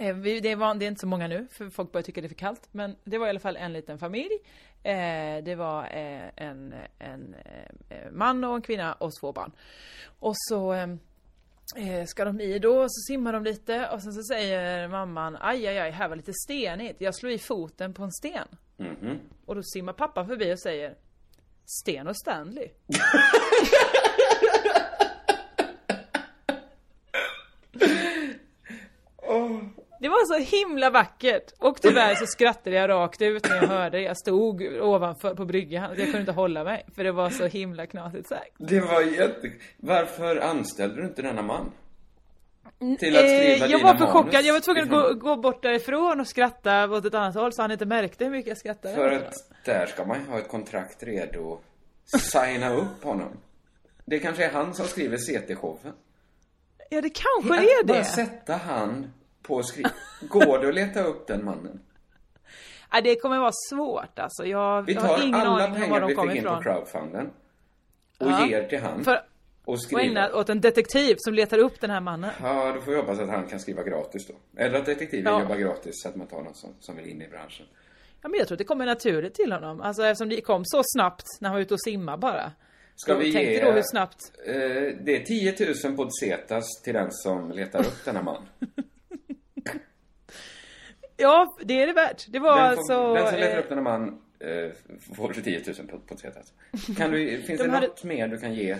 eh, 0.00 0.14
vi, 0.14 0.40
det, 0.40 0.54
var, 0.54 0.74
det 0.74 0.84
är 0.84 0.88
inte 0.88 1.00
så 1.00 1.06
många 1.06 1.28
nu, 1.28 1.46
för 1.50 1.70
folk 1.70 1.92
börjar 1.92 2.02
tycka 2.02 2.20
det 2.20 2.26
är 2.26 2.28
för 2.28 2.34
kallt. 2.34 2.68
Men 2.72 2.96
det 3.04 3.18
var 3.18 3.26
i 3.26 3.30
alla 3.30 3.40
fall 3.40 3.56
en 3.56 3.72
liten 3.72 3.98
familj. 3.98 4.38
Eh, 4.82 5.44
det 5.44 5.54
var 5.54 5.82
eh, 5.82 6.28
en, 6.36 6.74
en 6.98 7.34
eh, 7.88 8.10
man 8.12 8.44
och 8.44 8.54
en 8.54 8.62
kvinna 8.62 8.92
och 8.92 9.10
två 9.20 9.32
barn. 9.32 9.52
Och 10.18 10.34
så 10.36 10.74
eh, 11.76 12.04
ska 12.06 12.24
de 12.24 12.40
i 12.40 12.58
då, 12.58 12.82
så 12.88 13.12
simmar 13.12 13.32
de 13.32 13.44
lite 13.44 13.88
och 13.88 14.02
sen 14.02 14.12
så 14.12 14.22
säger 14.22 14.88
mamman 14.88 15.36
aj 15.40 15.66
aj 15.66 15.78
aj, 15.78 15.90
här 15.90 16.08
var 16.08 16.16
lite 16.16 16.32
stenigt. 16.32 17.00
Jag 17.00 17.14
slog 17.14 17.32
i 17.32 17.38
foten 17.38 17.94
på 17.94 18.02
en 18.02 18.12
sten. 18.12 18.48
Mhm. 18.76 19.18
Och 19.46 19.54
då 19.54 19.62
simmar 19.62 19.92
pappan 19.92 20.26
förbi 20.26 20.54
och 20.54 20.60
säger 20.60 20.96
Sten 21.66 22.06
och 22.08 22.16
Stanley. 22.16 22.68
Det 30.02 30.08
var 30.08 30.24
så 30.24 30.56
himla 30.56 30.90
vackert! 30.90 31.52
Och 31.58 31.80
tyvärr 31.82 32.14
så 32.14 32.26
skrattade 32.26 32.76
jag 32.76 32.90
rakt 32.90 33.22
ut 33.22 33.48
när 33.48 33.56
jag 33.56 33.68
hörde 33.68 33.98
det. 33.98 34.02
Jag 34.02 34.16
stod 34.16 34.62
ovanför 34.80 35.34
på 35.34 35.44
bryggan. 35.44 35.82
Jag 35.82 36.04
kunde 36.04 36.18
inte 36.20 36.32
hålla 36.32 36.64
mig. 36.64 36.86
För 36.94 37.04
det 37.04 37.12
var 37.12 37.30
så 37.30 37.46
himla 37.46 37.86
knasigt 37.86 38.28
sagt. 38.28 38.50
Det 38.58 38.80
var 38.80 39.00
jätte... 39.02 39.52
Varför 39.76 40.36
anställde 40.36 41.00
du 41.00 41.06
inte 41.06 41.22
denna 41.22 41.42
man? 41.42 41.72
Till 42.78 43.16
att 43.16 43.22
skriva 43.22 43.66
Eh, 43.66 43.70
jag 43.70 43.82
var 43.82 43.94
för 43.94 44.06
chockad. 44.06 44.44
Jag 44.44 44.52
var 44.52 44.60
tvungen 44.60 44.82
att 44.84 44.90
gå, 44.90 45.14
gå 45.14 45.36
bort 45.36 45.62
därifrån 45.62 46.20
och 46.20 46.28
skratta 46.28 46.90
åt 46.90 47.04
ett 47.04 47.14
annat 47.14 47.34
håll 47.34 47.52
så 47.52 47.62
han 47.62 47.70
inte 47.70 47.86
märkte 47.86 48.24
hur 48.24 48.30
mycket 48.30 48.48
jag 48.48 48.58
skrattade. 48.58 48.94
För 48.94 49.10
att 49.10 49.34
där 49.64 49.86
ska 49.86 50.04
man 50.04 50.20
ju 50.20 50.26
ha 50.26 50.38
ett 50.38 50.48
kontrakt 50.48 51.02
redo 51.02 51.58
signa 52.04 52.74
upp 52.74 53.04
honom. 53.04 53.36
Det 54.04 54.18
kanske 54.18 54.44
är 54.44 54.50
han 54.50 54.74
som 54.74 54.86
skriver 54.86 55.16
CT-showen. 55.16 55.92
Ja, 56.90 57.00
det 57.00 57.10
kanske 57.10 57.64
är 57.64 57.84
Bara 57.84 57.98
det. 57.98 58.04
sätta 58.04 58.56
han 58.56 59.12
på 59.42 59.62
skri... 59.62 59.84
Går 60.20 60.58
det 60.58 60.68
att 60.68 60.74
leta 60.74 61.02
upp 61.04 61.26
den 61.26 61.44
mannen? 61.44 61.80
Ja, 62.92 63.00
det 63.00 63.16
kommer 63.16 63.38
vara 63.38 63.52
svårt 63.70 64.18
alltså. 64.18 64.46
Jag, 64.46 64.82
Vi 64.82 64.92
jag 64.92 65.00
har 65.00 65.16
tar 65.16 65.22
ingen 65.24 65.34
alla 65.34 65.64
aning 65.64 65.64
om 65.64 65.70
var 65.72 65.78
pengar 65.80 66.00
de 66.00 66.06
vi 66.08 66.14
kommer 66.14 66.32
fick 66.32 66.38
in 66.42 66.44
på 66.44 66.50
ifrån. 66.50 66.62
crowdfunden 66.62 67.26
och 68.20 68.26
Ja. 68.30 68.46
ger 68.46 68.68
till 68.68 68.80
han. 68.80 69.04
För, 69.04 69.14
och 69.64 69.72
och 69.72 69.82
skriver. 69.82 70.02
ägna 70.04 70.34
åt 70.34 70.48
en 70.48 70.60
detektiv 70.60 71.14
som 71.18 71.34
letar 71.34 71.58
upp 71.58 71.80
den 71.80 71.90
här 71.90 72.00
mannen. 72.00 72.30
Ja, 72.42 72.72
då 72.74 72.80
får 72.80 72.90
vi 72.92 72.96
hoppas 72.98 73.18
att 73.18 73.28
han 73.28 73.46
kan 73.48 73.60
skriva 73.60 73.82
gratis 73.82 74.26
då. 74.26 74.34
Eller 74.62 74.78
att 74.78 74.86
detektiven 74.86 75.32
Ja. 75.32 75.40
jobbar 75.40 75.56
gratis 75.56 75.92
så 75.94 76.08
att 76.08 76.16
man 76.16 76.26
tar 76.26 76.42
någon 76.42 76.54
som, 76.54 76.74
som 76.80 76.96
vill 76.96 77.06
in 77.06 77.22
i 77.22 77.28
branschen. 77.28 77.66
Ja, 78.22 78.28
men 78.28 78.38
jag 78.38 78.48
tror 78.48 78.54
att 78.54 78.58
det 78.58 78.64
kommer 78.64 78.86
naturligt 78.86 79.34
till 79.34 79.52
honom. 79.52 79.80
Alltså 79.80 80.02
eftersom 80.06 80.28
det 80.28 80.40
kom 80.40 80.64
så 80.64 80.82
snabbt 80.84 81.24
när 81.40 81.48
han 81.48 81.54
var 81.56 81.60
ute 81.62 81.74
och 81.74 81.82
simma 81.82 82.16
bara. 82.16 82.52
Ska 82.96 83.14
vi 83.14 83.28
ge... 83.28 83.64
då 83.64 83.70
hur 83.72 83.82
snabbt... 83.84 84.18
Eh, 84.46 84.54
det 85.04 85.16
är 85.16 85.24
10 85.24 85.56
000 85.84 85.96
podsetas 85.96 86.64
till 86.84 86.94
den 86.94 87.08
som 87.10 87.50
letar 87.50 87.80
upp 87.80 88.04
denna 88.04 88.22
man. 88.22 88.42
Ja, 91.16 91.56
det 91.64 91.82
är 91.82 91.86
det 91.86 91.92
värt. 91.92 92.26
Det 92.28 92.38
var 92.38 92.56
den, 92.56 92.76
får, 92.76 92.78
alltså... 92.78 93.14
den 93.14 93.26
som 93.28 93.38
letar 93.38 93.52
eh, 93.56 93.58
upp 93.58 93.68
denna 93.68 93.82
man 93.82 94.08
eh, 94.40 94.70
får 95.16 95.32
10 95.32 95.62
000 95.66 95.74
pod- 95.86 96.06
podsetas. 96.08 96.52
Kan 96.96 97.10
du, 97.10 97.42
finns 97.46 97.60
De 97.60 97.66
det 97.66 97.72
hade- 97.74 97.86
något 97.86 98.04
mer 98.04 98.28
du 98.28 98.38
kan 98.38 98.54
ge? 98.54 98.76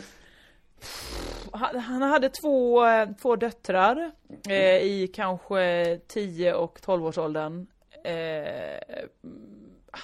Han 1.52 1.76
han 1.80 2.02
hade 2.02 2.28
två, 2.28 2.86
eh, 2.86 3.08
två 3.22 3.36
döttrar 3.36 4.10
eh, 4.48 4.76
i 4.82 5.10
kanske 5.14 5.98
10 6.08 6.54
och 6.54 6.80
12 6.82 7.06
årsåldern. 7.06 7.66
Eh, 8.04 9.04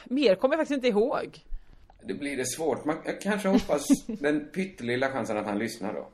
mer 0.05 0.35
kommer 0.35 0.55
jag 0.55 0.61
faktiskt 0.61 0.76
inte 0.76 0.89
ihåg. 0.89 1.41
Det 2.03 2.14
blir 2.14 2.37
det 2.37 2.47
svårt. 2.47 2.85
Man 2.85 2.97
jag 3.05 3.20
kanske 3.20 3.49
hoppas 3.49 3.87
den 4.07 4.49
pyttelilla 4.55 5.09
chansen 5.11 5.37
att 5.37 5.47
han 5.47 5.59
lyssnar 5.59 5.95
då. 5.95 6.09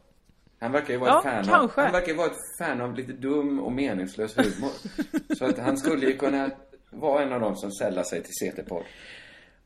Han 0.65 0.73
verkar 0.73 0.95
ju 0.95 0.99
vara 0.99 1.11
Ja, 1.11 1.19
ett 1.19 1.47
fan 1.47 1.62
av, 1.62 1.71
han 1.77 1.93
verkar 1.93 2.09
ju 2.09 2.15
vara 2.15 2.27
ett 2.27 2.59
fan 2.59 2.81
av 2.81 2.95
lite 2.95 3.12
dum 3.12 3.61
och 3.61 3.73
meningslös 3.73 4.37
humor. 4.37 4.71
Så 5.39 5.45
att 5.45 5.59
han 5.59 5.79
skulle 5.79 6.07
ju 6.07 6.17
kunna 6.17 6.51
vara 6.91 7.23
en 7.23 7.33
av 7.33 7.41
dem 7.41 7.57
som 7.57 7.73
sällar 7.73 8.03
sig 8.03 8.23
till 8.23 8.33
CT-podd. 8.33 8.85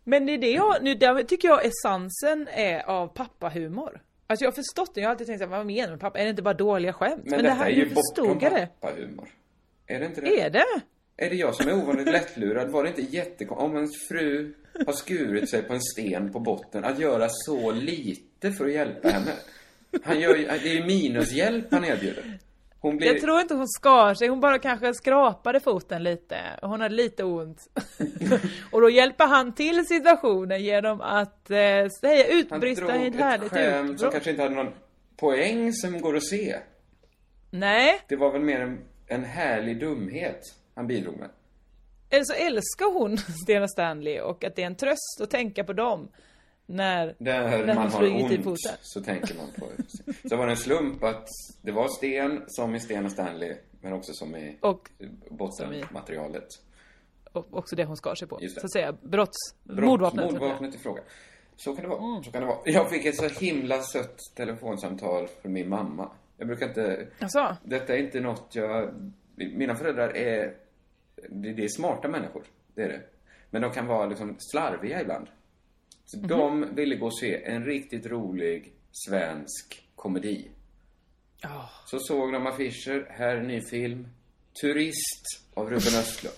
Men 0.05 0.26
det 0.26 0.32
är 0.32 0.38
det 0.38 0.51
jag, 0.51 0.82
nu 0.82 0.94
där 0.94 1.22
tycker 1.22 1.49
jag 1.49 1.61
essensen 1.64 2.49
är 2.53 2.88
av 2.88 3.07
pappahumor. 3.09 4.01
Alltså 4.26 4.44
jag 4.44 4.51
har 4.51 4.55
förstått 4.55 4.94
det, 4.94 5.01
jag 5.01 5.09
har 5.09 5.11
alltid 5.11 5.26
tänkt 5.26 5.38
så 5.38 5.44
här, 5.49 5.57
vad 5.57 5.66
menar 5.66 5.86
du 5.86 5.90
med 5.90 6.01
pappa? 6.01 6.18
Är 6.18 6.24
det 6.24 6.30
inte 6.30 6.42
bara 6.42 6.55
dåliga 6.55 6.92
skämt? 6.92 7.22
Men, 7.24 7.30
det 7.38 7.42
detta 7.42 7.55
här, 7.55 7.66
är 7.66 7.70
ju 7.70 7.94
bortom 7.94 8.38
det. 8.38 8.68
pappahumor. 8.80 9.28
Är 9.86 10.01
det 10.01 10.07
inte 10.07 10.20
det? 10.20 10.40
Är 10.40 10.51
det? 10.51 10.64
Är 11.16 11.30
det 11.30 11.36
jag 11.36 11.55
som 11.55 11.68
är 11.68 11.74
ovanligt 11.74 12.07
lättlurad? 12.07 12.70
Var 12.70 12.82
det 12.82 12.88
inte 12.88 13.03
jättekonstigt 13.03 13.70
om 13.70 13.76
ens 13.76 14.09
fru 14.09 14.55
har 14.86 14.92
skurit 14.92 15.51
sig 15.51 15.62
på 15.62 15.72
en 15.74 15.80
sten 15.82 16.32
på 16.32 16.40
botten 16.40 16.84
att 16.84 16.99
göra 16.99 17.28
så 17.28 17.72
lite 17.72 18.53
för 18.53 18.64
att 18.64 18.72
hjälpa 18.72 19.09
henne? 19.09 19.32
Han 20.03 20.20
gör 20.20 20.36
ju, 20.36 20.47
det 20.47 20.70
är 20.70 20.74
ju 20.74 20.84
minushjälp 20.84 21.66
han 21.70 21.84
erbjuder. 21.84 22.39
Hon 22.80 22.97
blir... 22.97 23.09
Jag 23.09 23.20
tror 23.20 23.41
inte 23.41 23.55
hon 23.55 23.68
skar 23.68 24.14
sig, 24.14 24.28
hon 24.28 24.41
bara 24.41 24.59
kanske 24.59 24.95
skrapade 24.95 25.61
foten 25.61 26.03
lite. 26.03 26.36
Hon 26.62 26.80
hade 26.80 26.95
lite 26.95 27.24
ont. 27.24 27.68
och 28.72 28.80
då 28.80 28.91
hjälper 28.91 29.26
han 29.26 29.55
till 29.55 29.86
situationen 29.86 30.62
genom 30.62 31.01
att 31.01 31.51
eh, 31.51 31.89
säga 32.01 32.26
utbrista 32.26 32.97
i 32.97 33.07
ett 33.07 33.14
härligt 33.14 33.51
skämt 33.53 33.86
som 33.86 33.95
utbrott. 33.95 34.12
kanske 34.12 34.30
inte 34.30 34.43
hade 34.43 34.55
någon 34.55 34.72
poäng 35.16 35.72
som 35.72 36.01
går 36.01 36.16
att 36.16 36.24
se. 36.24 36.57
Nej, 37.51 38.01
Det 38.09 38.16
var 38.16 38.32
väl 38.32 38.43
mer 38.43 38.61
en, 38.61 38.78
en 39.07 39.24
härlig 39.24 39.80
dumhet 39.80 40.41
han 40.74 40.86
bidrog 40.86 41.16
med. 41.18 41.28
eller 42.11 42.24
så 42.24 42.32
älskar 42.32 42.93
hon 42.93 43.18
Stena 43.45 43.68
Stanley 43.68 44.20
och 44.20 44.45
att 44.45 44.57
det 44.57 44.62
är 44.62 44.66
en 44.66 44.76
tröst 44.76 45.20
att 45.22 45.30
tänka 45.30 45.64
på 45.64 45.72
dem. 45.72 46.09
När, 46.70 47.14
Där 47.18 47.66
när 47.66 47.74
man 47.74 47.90
har 47.90 48.22
ont 48.22 48.58
så 48.82 49.00
tänker 49.00 49.34
man 49.36 49.46
på 49.58 49.66
Så 50.28 50.36
var 50.36 50.46
det 50.46 50.52
en 50.52 50.56
slump 50.56 51.02
att 51.04 51.28
det 51.62 51.72
var 51.72 51.88
sten 51.88 52.44
som 52.46 52.74
i 52.74 52.80
Sten 52.80 53.04
och 53.04 53.12
Stanley 53.12 53.56
men 53.80 53.92
också 53.92 54.12
som 54.12 54.36
i 54.36 54.56
Och 54.60 54.90
bottenmaterialet. 55.30 56.46
och 57.32 57.56
också 57.56 57.76
det 57.76 57.84
hon 57.84 57.96
skar 57.96 58.14
sig 58.14 58.28
på. 58.28 58.40
Så 58.48 58.60
att 58.66 58.72
säga, 58.72 58.92
brotts... 58.92 59.36
Brott- 59.64 59.86
mordvapnet. 59.86 60.30
Mordvapnet 60.32 60.74
i 60.74 60.78
fråga. 60.78 61.02
Så 61.56 61.74
kan 61.76 61.82
det 61.82 61.88
vara. 61.88 62.04
Mm. 62.04 62.24
Så 62.24 62.30
kan 62.30 62.40
det 62.40 62.46
vara. 62.46 62.58
Jag 62.64 62.90
fick 62.90 63.04
ett 63.06 63.16
så 63.16 63.28
himla 63.44 63.82
sött 63.82 64.18
telefonsamtal 64.36 65.28
från 65.42 65.52
min 65.52 65.68
mamma. 65.68 66.10
Jag 66.36 66.46
brukar 66.46 66.68
inte... 66.68 67.08
Jaså? 67.18 67.56
Detta 67.64 67.94
är 67.94 67.98
inte 67.98 68.20
något 68.20 68.54
jag... 68.54 68.94
Mina 69.34 69.74
föräldrar 69.74 70.08
är... 70.16 70.54
Det, 71.28 71.52
det 71.52 71.64
är 71.64 71.68
smarta 71.68 72.08
människor. 72.08 72.42
Det 72.74 72.82
är 72.82 72.88
det. 72.88 73.00
Men 73.50 73.62
de 73.62 73.70
kan 73.70 73.86
vara 73.86 74.06
liksom 74.06 74.36
slarviga 74.38 75.00
ibland. 75.02 75.26
Mhm. 76.16 76.28
de 76.28 76.74
ville 76.74 76.96
gå 76.96 77.06
och 77.06 77.18
se 77.18 77.44
en 77.44 77.64
riktigt 77.64 78.06
rolig 78.06 78.72
svensk 78.92 79.88
komedi. 79.94 80.50
Ja. 81.40 81.70
Så 81.86 81.98
såg 81.98 82.32
de 82.32 82.46
affischer. 82.46 83.06
Här 83.11 83.28
är 83.28 83.36
en 83.36 83.46
ny 83.46 83.61
film. 83.61 84.09
Turist 84.62 85.24
av 85.54 85.64
Ruben 85.64 85.78
Östlund. 86.00 86.36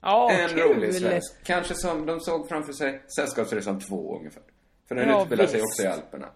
Ja, 0.00 0.30
en 0.30 0.48
kul! 0.48 0.58
rolig 0.58 0.94
svensk. 0.94 1.44
Kanske 1.44 1.74
som 1.74 2.06
de 2.06 2.20
såg 2.20 2.48
framför 2.48 2.72
sig 2.72 3.02
Sällskapsresan 3.16 3.80
2 3.80 4.18
ungefär. 4.18 4.42
För 4.88 4.94
den 4.94 5.08
Ja, 5.08 5.20
utspelar 5.22 5.46
sig 5.46 5.62
också 5.62 5.82
i 5.82 5.86
Alperna. 5.86 6.28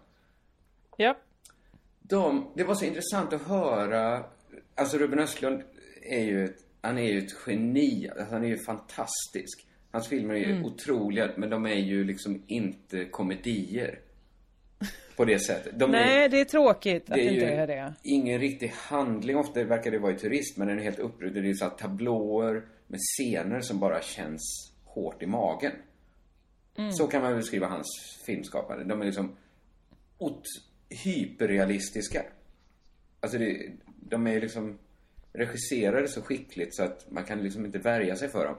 Ja. 0.97 1.19
De, 2.01 2.53
det 2.57 2.65
var 2.65 2.75
så 2.75 2.85
intressant 2.85 3.33
att 3.33 3.43
höra. 3.43 4.25
Alltså 4.75 4.99
Ruben 4.99 5.19
Östlund 5.19 5.63
är 6.03 6.23
ju 6.25 6.45
ett, 6.45 6.57
han 6.81 6.99
är 6.99 7.13
ju 7.13 7.19
ett 7.19 7.33
geni. 7.47 8.09
Alltså, 8.09 8.35
han 8.35 8.45
är 8.45 8.49
ju 8.49 8.59
fantastisk. 8.59 9.67
Hans 9.91 10.09
filmer 10.09 10.35
är 10.35 10.39
ju 10.39 10.53
Mm. 10.53 10.65
otroliga, 10.65 11.31
men 11.37 11.51
de 11.51 11.67
är 11.67 11.75
ju 11.75 12.05
liksom 12.05 12.43
inte 12.47 13.05
komedier. 13.05 13.99
På 15.17 15.25
det 15.25 15.39
sättet. 15.39 15.79
De 15.79 15.91
Nej, 15.91 16.25
är, 16.25 16.29
det 16.29 16.41
är 16.41 16.45
tråkigt 16.45 17.03
att 17.03 17.09
det 17.09 17.15
det 17.23 17.29
är 17.29 17.33
inte 17.33 17.47
är 17.47 17.67
det. 17.67 17.95
ingen 18.03 18.41
riktig 18.41 18.69
handling. 18.77 19.37
Ofta 19.37 19.65
verkar 19.65 19.91
det 19.91 19.99
vara 19.99 20.13
i 20.13 20.19
turist, 20.19 20.57
men 20.57 20.69
den 20.69 20.79
är 20.79 20.83
helt 20.83 20.99
uppbruten. 20.99 21.43
Det 21.43 21.51
är 21.51 21.55
så 21.55 21.65
här 21.65 21.71
tablåer 21.77 22.63
med 22.87 23.01
scener 23.01 23.61
som 23.61 23.81
bara 23.81 24.03
känns 24.03 24.73
hårt 24.85 25.23
i 25.23 25.27
magen. 25.27 25.73
Mm. 26.77 26.93
Så 26.93 27.07
kan 27.07 27.23
man 27.23 27.37
beskriva 27.37 27.67
hans 27.67 27.87
filmskapande. 28.27 28.85
De 28.85 29.01
är 29.01 29.05
liksom 29.07 29.37
ot- 30.19 30.43
hyperrealistiska. 31.05 32.23
Alltså 33.21 33.39
det, 33.39 33.71
de 34.01 34.27
är 34.27 34.41
liksom 34.41 34.79
regisserade 35.33 36.09
så 36.09 36.23
skickligt 36.23 36.75
så 36.77 36.83
att 36.83 37.11
man 37.11 37.25
kan 37.25 37.43
liksom 37.43 37.67
inte 37.67 37.79
värja 37.79 38.17
sig 38.17 38.29
för 38.29 38.45
dem. 38.45 38.57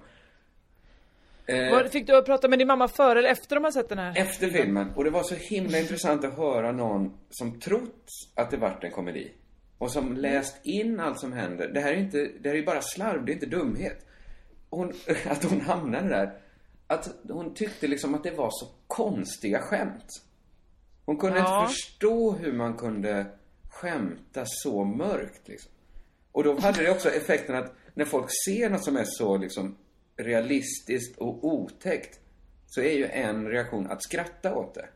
Eh, 1.49 1.71
Vad- 1.71 1.91
Fick 1.91 2.07
du 2.07 2.21
prata 2.23 2.47
med 2.47 2.59
din 2.59 2.67
mamma 2.67 2.87
före 2.87 3.19
eller 3.19 3.29
efter 3.29 3.55
de 3.55 3.63
har 3.63 3.71
sett 3.71 3.89
den 3.89 3.97
här? 3.99 4.13
efter 4.17 4.49
filmen. 4.49 4.91
Och 4.95 5.03
det 5.03 5.09
var 5.09 5.23
så 5.23 5.35
himla 5.35 5.79
intressant 5.79 6.25
att 6.25 6.37
höra 6.37 6.71
någon 6.71 7.17
som 7.29 7.59
trott 7.59 8.05
att 8.35 8.51
det 8.51 8.57
vart 8.57 8.83
en 8.83 8.91
komedi. 8.91 9.31
Och 9.77 9.91
som 9.91 10.17
läst 10.17 10.65
in 10.65 10.99
allt 10.99 11.19
som 11.19 11.33
händer. 11.33 11.67
Det 11.67 11.79
här 11.79 11.93
är 11.93 11.97
inte, 11.97 12.17
det 12.39 12.49
här 12.49 12.55
är 12.55 12.63
bara 12.65 12.81
slarv, 12.81 13.25
det 13.25 13.31
är 13.31 13.33
inte 13.33 13.45
dumhet. 13.45 14.05
Hon, 14.69 14.93
att 15.25 15.43
hon 15.43 15.61
hamnade 15.61 16.09
där. 16.09 16.33
Att 16.87 17.09
hon 17.29 17.53
tyckte 17.53 17.87
liksom 17.87 18.15
att 18.15 18.23
det 18.23 18.31
var 18.31 18.49
så 18.51 18.67
konstiga 18.87 19.59
skämt. 19.61 20.05
Hon 21.05 21.17
kunde 21.17 21.39
Ja. 21.39 21.61
inte 21.61 21.73
förstå 21.73 22.31
hur 22.31 22.53
man 22.53 22.73
kunde 22.73 23.25
skämta 23.69 24.43
så 24.45 24.83
mörkt 24.83 25.47
liksom. 25.47 25.71
Och 26.31 26.43
då 26.43 26.59
hade 26.59 26.83
det 26.83 26.91
också 26.91 27.09
effekten 27.09 27.55
att 27.55 27.73
när 27.93 28.05
folk 28.05 28.25
ser 28.47 28.69
något 28.69 28.83
som 28.83 28.97
är 28.97 29.03
så 29.05 29.37
liksom 29.37 29.75
realistiskt 30.19 31.17
och 31.17 31.43
otäckt 31.43 32.19
så 32.67 32.81
är 32.81 32.93
ju 32.93 33.05
en 33.05 33.47
reaktion 33.47 33.87
att 33.87 34.03
skratta 34.03 34.55
åt 34.55 34.73
det. 34.73 34.89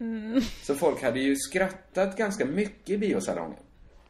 Mm. 0.00 0.40
Så 0.62 0.74
folk 0.74 1.02
hade 1.02 1.20
ju 1.20 1.36
skrattat 1.36 2.16
ganska 2.16 2.46
mycket 2.46 2.90
i 2.90 2.98
biosalongen. 2.98 3.58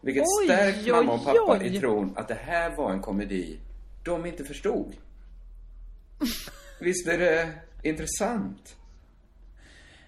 Vilket 0.01 0.25
Oj, 0.41 0.45
stärkt 0.45 0.79
oj, 0.85 0.91
mamma 0.91 1.13
och 1.13 1.25
pappa 1.25 1.59
oj. 1.61 1.77
i 1.77 1.81
tron 1.81 2.13
att 2.17 2.29
det 2.29 2.35
här 2.35 2.77
var 2.77 2.93
en 2.93 3.01
komedi 3.01 3.59
de 4.05 4.27
inte 4.27 4.45
förstod. 4.45 4.97
Visst 6.81 7.09
är 7.09 7.19
det 7.19 7.53
intressant? 7.83 8.77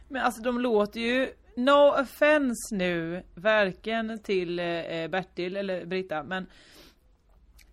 Men 0.08 0.22
alltså 0.22 0.42
de 0.42 0.60
låter 0.60 1.00
ju, 1.00 1.32
no 1.56 2.00
offense 2.00 2.74
nu, 2.74 3.22
varken 3.34 4.18
till 4.18 4.58
eh, 4.58 4.64
Bertil 5.08 5.56
eller 5.56 5.84
Britta, 5.84 6.22
men 6.22 6.46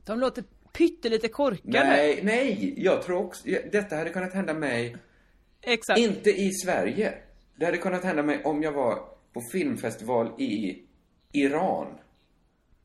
de 0.05 0.19
låter 0.19 0.43
pyttelite 0.77 1.27
korkade. 1.27 1.83
Nej, 1.83 2.19
nej, 2.23 2.73
jag 2.77 3.01
tror 3.01 3.25
också, 3.25 3.47
detta 3.71 3.95
hade 3.95 4.09
kunnat 4.09 4.33
hända 4.33 4.53
mig 4.53 4.97
Exakt. 5.61 5.99
Inte 5.99 6.29
i 6.29 6.51
Sverige. 6.51 7.13
Det 7.55 7.65
hade 7.65 7.77
kunnat 7.77 8.03
hända 8.03 8.23
mig 8.23 8.43
om 8.43 8.63
jag 8.63 8.71
var 8.71 8.95
på 9.33 9.41
filmfestival 9.51 10.41
i 10.41 10.81
Iran. 11.31 11.87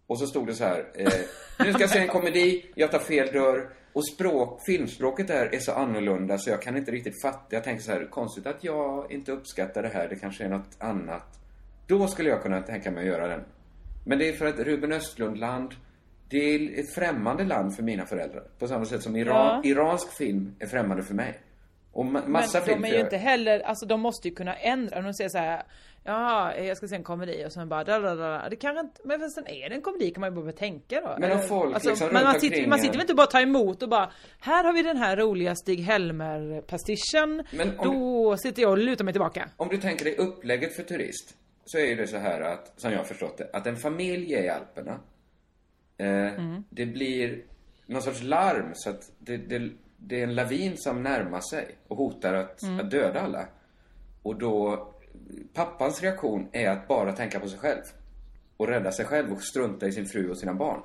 Och 0.06 0.18
så 0.18 0.26
stod 0.26 0.46
det 0.46 0.54
så 0.54 0.64
här. 0.64 0.86
Eh, 0.94 1.12
nu 1.58 1.72
ska 1.72 1.82
jag 1.82 1.90
se 1.90 1.98
en 1.98 2.08
komedi, 2.08 2.64
jag 2.74 2.90
tar 2.90 2.98
fel 2.98 3.32
dörr. 3.32 3.70
Och 3.92 4.08
språk, 4.08 4.60
filmspråket 4.66 5.28
där 5.28 5.54
är 5.54 5.58
så 5.58 5.72
annorlunda 5.72 6.38
så 6.38 6.50
jag 6.50 6.62
kan 6.62 6.76
inte 6.76 6.90
riktigt 6.90 7.22
fatta. 7.22 7.56
Jag 7.56 7.64
tänker 7.64 7.82
så 7.82 7.92
här, 7.92 8.08
konstigt 8.10 8.46
att 8.46 8.64
jag 8.64 9.12
inte 9.12 9.32
uppskattar 9.32 9.82
det 9.82 9.88
här. 9.88 10.08
Det 10.08 10.16
kanske 10.16 10.44
är 10.44 10.48
något 10.48 10.76
annat. 10.78 11.38
Då 11.86 12.08
skulle 12.08 12.28
jag 12.28 12.42
kunna 12.42 12.62
tänka 12.62 12.90
mig 12.90 13.00
att 13.00 13.06
göra 13.06 13.28
den. 13.28 13.44
Men 14.04 14.18
det 14.18 14.28
är 14.28 14.32
för 14.32 14.46
att 14.46 14.58
Ruben 14.58 14.92
Östlund-land, 14.92 15.74
det 16.32 16.54
är 16.54 16.80
ett 16.80 16.94
främmande 16.94 17.44
land 17.44 17.76
för 17.76 17.82
mina 17.82 18.06
föräldrar. 18.06 18.42
På 18.58 18.66
samma 18.68 18.84
sätt 18.84 19.02
som 19.02 19.16
Iran, 19.16 19.60
Ja. 19.64 19.70
iransk 19.70 20.12
film 20.16 20.54
är 20.60 20.66
främmande 20.66 21.02
för 21.02 21.14
mig. 21.14 21.40
Och 21.92 22.04
ma- 22.04 22.28
massa 22.28 22.58
men 22.58 22.66
film. 22.66 22.82
de 22.82 22.88
är 22.88 22.92
ju 22.94 23.00
inte 23.00 23.16
heller, 23.16 23.60
alltså 23.60 23.86
de 23.86 24.00
måste 24.00 24.28
ju 24.28 24.34
kunna 24.34 24.54
ändra. 24.54 24.98
Om 24.98 25.04
de 25.04 25.14
säger 25.14 25.30
så 25.30 25.38
här, 25.38 25.62
ja 26.04 26.54
jag 26.56 26.76
ska 26.76 26.88
se 26.88 26.94
en 26.96 27.02
komedi 27.04 27.44
och 27.46 27.52
sen 27.52 27.68
bara 27.68 27.84
da, 27.84 27.98
da, 27.98 28.14
da, 28.14 28.28
da. 28.38 28.48
Det 28.48 28.56
kanske 28.56 28.80
inte, 28.80 29.00
men 29.04 29.30
sen 29.30 29.46
är 29.46 29.68
det 29.68 29.74
en 29.74 29.82
komedi 29.82 30.10
kan 30.10 30.20
man 30.20 30.34
ju 30.36 30.42
bara 30.42 30.52
tänka 30.52 31.00
då. 31.00 31.16
Men 31.18 31.32
om 31.32 31.42
folk 31.42 31.74
alltså, 31.74 31.88
liksom 31.90 32.08
man, 32.12 32.24
man, 32.24 32.40
sitter, 32.40 32.66
man 32.66 32.78
sitter 32.78 32.92
väl 32.92 33.00
inte 33.00 33.14
bara 33.14 33.24
och 33.26 33.30
tar 33.30 33.42
emot 33.42 33.82
och 33.82 33.88
bara, 33.88 34.10
här 34.40 34.64
har 34.64 34.72
vi 34.72 34.82
den 34.82 34.96
här 34.96 35.16
roliga 35.16 35.54
Stig-Helmer 35.54 36.60
pastischen. 36.60 37.42
Men 37.52 37.70
Då 37.82 38.36
sitter 38.36 38.62
jag 38.62 38.70
och 38.70 38.78
lutar 38.78 39.04
mig 39.04 39.14
tillbaka. 39.14 39.48
Om 39.56 39.68
du 39.68 39.76
tänker 39.78 40.04
dig 40.04 40.16
upplägget 40.16 40.76
för 40.76 40.82
turist 40.82 41.34
så 41.64 41.78
är 41.78 41.96
det 41.96 42.06
så 42.06 42.16
här 42.18 42.40
att, 42.40 42.72
som 42.80 42.90
jag 42.92 42.98
har 42.98 43.04
förstått 43.04 43.38
det, 43.38 43.50
att 43.52 43.66
en 43.66 43.76
familj 43.76 44.34
är 44.34 44.42
i 44.44 44.48
Alperna. 44.48 45.00
Eh, 46.02 46.34
Mm. 46.34 46.64
Det 46.70 46.86
blir 46.86 47.42
någon 47.86 48.02
sorts 48.02 48.22
larm 48.22 48.70
så 48.74 48.90
att 48.90 49.10
det, 49.18 49.36
det, 49.36 49.70
det 49.96 50.20
är 50.20 50.24
en 50.24 50.34
lavin 50.34 50.72
som 50.76 51.02
närmar 51.02 51.40
sig 51.40 51.76
och 51.88 51.96
hotar 51.96 52.34
att, 52.34 52.62
Mm. 52.62 52.80
att 52.80 52.90
döda 52.90 53.20
alla. 53.20 53.46
Och 54.22 54.38
då, 54.38 54.88
pappans 55.54 56.02
reaktion 56.02 56.48
är 56.52 56.68
att 56.70 56.88
bara 56.88 57.12
tänka 57.12 57.40
på 57.40 57.48
sig 57.48 57.58
själv. 57.58 57.82
Och 58.56 58.68
rädda 58.68 58.92
sig 58.92 59.04
själv 59.04 59.32
och 59.32 59.42
strunta 59.42 59.86
i 59.86 59.92
sin 59.92 60.06
fru 60.06 60.30
och 60.30 60.38
sina 60.38 60.54
barn. 60.54 60.80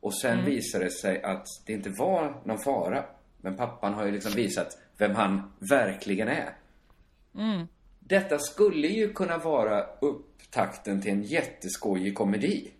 Och 0.00 0.14
sen 0.14 0.32
Mm. 0.32 0.44
visar 0.44 0.80
det 0.80 0.90
sig 0.90 1.22
att 1.22 1.46
det 1.66 1.72
inte 1.72 1.90
var 1.90 2.40
någon 2.44 2.58
fara. 2.58 3.04
Men 3.40 3.56
pappan 3.56 3.94
har 3.94 4.04
ju 4.06 4.10
liksom 4.12 4.32
visat 4.32 4.78
vem 4.98 5.14
han 5.14 5.52
verkligen 5.58 6.28
är. 6.28 6.56
Mm. 7.34 7.66
Detta 7.98 8.38
skulle 8.38 8.86
ju 8.88 9.12
kunna 9.12 9.38
vara 9.38 9.86
upptakten 10.00 11.02
till 11.02 11.12
en 11.12 11.22
jätteskojig 11.22 12.14
komedi. 12.14 12.70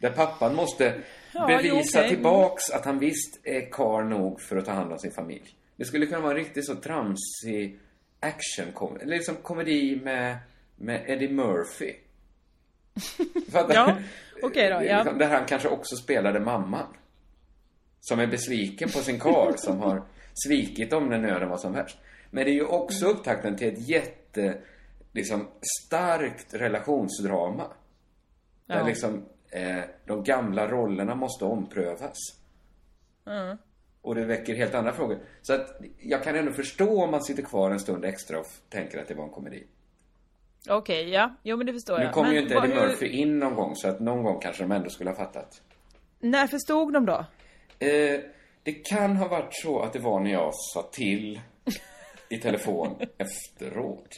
Där 0.00 0.10
pappan 0.10 0.54
måste 0.54 1.00
Ja, 1.32 1.46
bevisa 1.46 1.68
jo, 1.76 1.82
okej. 2.00 2.08
tillbaks 2.08 2.70
att 2.70 2.84
han 2.84 2.98
visst 2.98 3.40
är 3.46 3.70
karl 3.70 4.04
nog 4.04 4.40
för 4.40 4.56
att 4.56 4.64
ta 4.64 4.72
hand 4.72 4.92
om 4.92 4.98
sin 4.98 5.12
familj. 5.12 5.54
Det 5.76 5.84
skulle 5.84 6.06
kunna 6.06 6.20
vara 6.20 6.30
en 6.30 6.36
riktigt 6.36 6.66
så 6.66 6.74
tramsig 6.74 7.78
actionkomedi. 8.20 9.02
Eller 9.04 9.16
liksom 9.16 9.34
komedi 9.36 10.00
med, 10.04 10.36
med 10.76 11.04
Eddie 11.06 11.28
Murphy. 11.28 11.94
Fattar 13.52 13.74
Ja, 13.74 13.96
okej 14.42 14.70
då, 14.70 14.78
Det 14.78 14.86
är 14.88 14.90
ja. 14.92 14.96
liksom 15.02 15.18
Där 15.18 15.28
han 15.28 15.46
kanske 15.46 15.68
också 15.68 15.96
spelade 15.96 16.40
mamman. 16.40 16.86
Som 18.00 18.20
är 18.20 18.26
besviken 18.26 18.88
på 18.90 18.98
sin 18.98 19.18
karl 19.18 19.52
som 19.56 19.78
har 19.78 20.02
svikit 20.46 20.90
dem 20.90 21.08
när 21.08 21.18
nöden 21.18 21.48
var 21.48 21.56
som 21.58 21.72
värst. 21.72 21.98
Men 22.30 22.44
det 22.44 22.50
är 22.50 22.54
ju 22.54 22.64
också 22.64 23.04
Mm. 23.04 23.16
upptakten 23.16 23.56
till 23.56 23.68
ett 23.68 23.88
jätte, 23.88 24.58
liksom, 25.12 25.48
starkt 25.86 26.54
relationsdrama. 26.54 27.66
Där 28.66 28.78
Ja. 28.78 28.86
liksom, 28.86 29.24
eh, 29.50 29.80
de 30.06 30.22
gamla 30.24 30.68
rollerna 30.68 31.14
måste 31.14 31.44
omprövas. 31.44 32.16
Mm. 33.26 33.56
Och 34.02 34.14
det 34.14 34.24
väcker 34.24 34.54
helt 34.54 34.74
andra 34.74 34.92
frågor. 34.92 35.18
Så 35.42 35.54
att 35.54 35.80
jag 35.98 36.22
kan 36.24 36.36
ändå 36.36 36.52
förstå 36.52 37.02
om 37.04 37.10
man 37.10 37.22
sitter 37.22 37.42
kvar 37.42 37.70
en 37.70 37.80
stund 37.80 38.04
extra 38.04 38.38
och 38.38 38.46
tänker 38.68 38.98
att 38.98 39.08
det 39.08 39.14
var 39.14 39.24
en 39.24 39.30
komedi. 39.30 39.66
Okej, 40.68 41.08
ja. 41.10 41.34
Jo 41.42 41.56
men 41.56 41.66
det 41.66 41.72
förstår 41.72 41.98
Nu 41.98 42.04
jag. 42.04 42.12
kommer 42.14 42.28
Men 42.28 42.36
ju 42.36 42.42
inte 42.42 42.54
Eddie 42.54 42.66
hur- 42.68 42.74
Murphy 42.88 43.06
in 43.06 43.38
någon 43.38 43.54
gång, 43.54 43.76
så 43.76 43.88
att 43.88 44.00
någon 44.00 44.22
gång 44.24 44.40
kanske 44.40 44.62
de 44.62 44.72
ändå 44.72 44.90
skulle 44.90 45.10
ha 45.10 45.16
fattat. 45.16 45.62
När 46.20 46.46
förstod 46.46 46.92
de 46.92 47.06
då? 47.06 47.24
Eh, 47.78 48.20
det 48.62 48.72
kan 48.72 49.16
ha 49.16 49.28
varit 49.28 49.54
så 49.54 49.80
att 49.80 49.92
det 49.92 49.98
var 49.98 50.20
när 50.20 50.30
jag 50.30 50.50
sa 50.54 50.82
till 50.92 51.40
i 52.28 52.38
telefon 52.38 52.96
efteråt. 53.18 54.08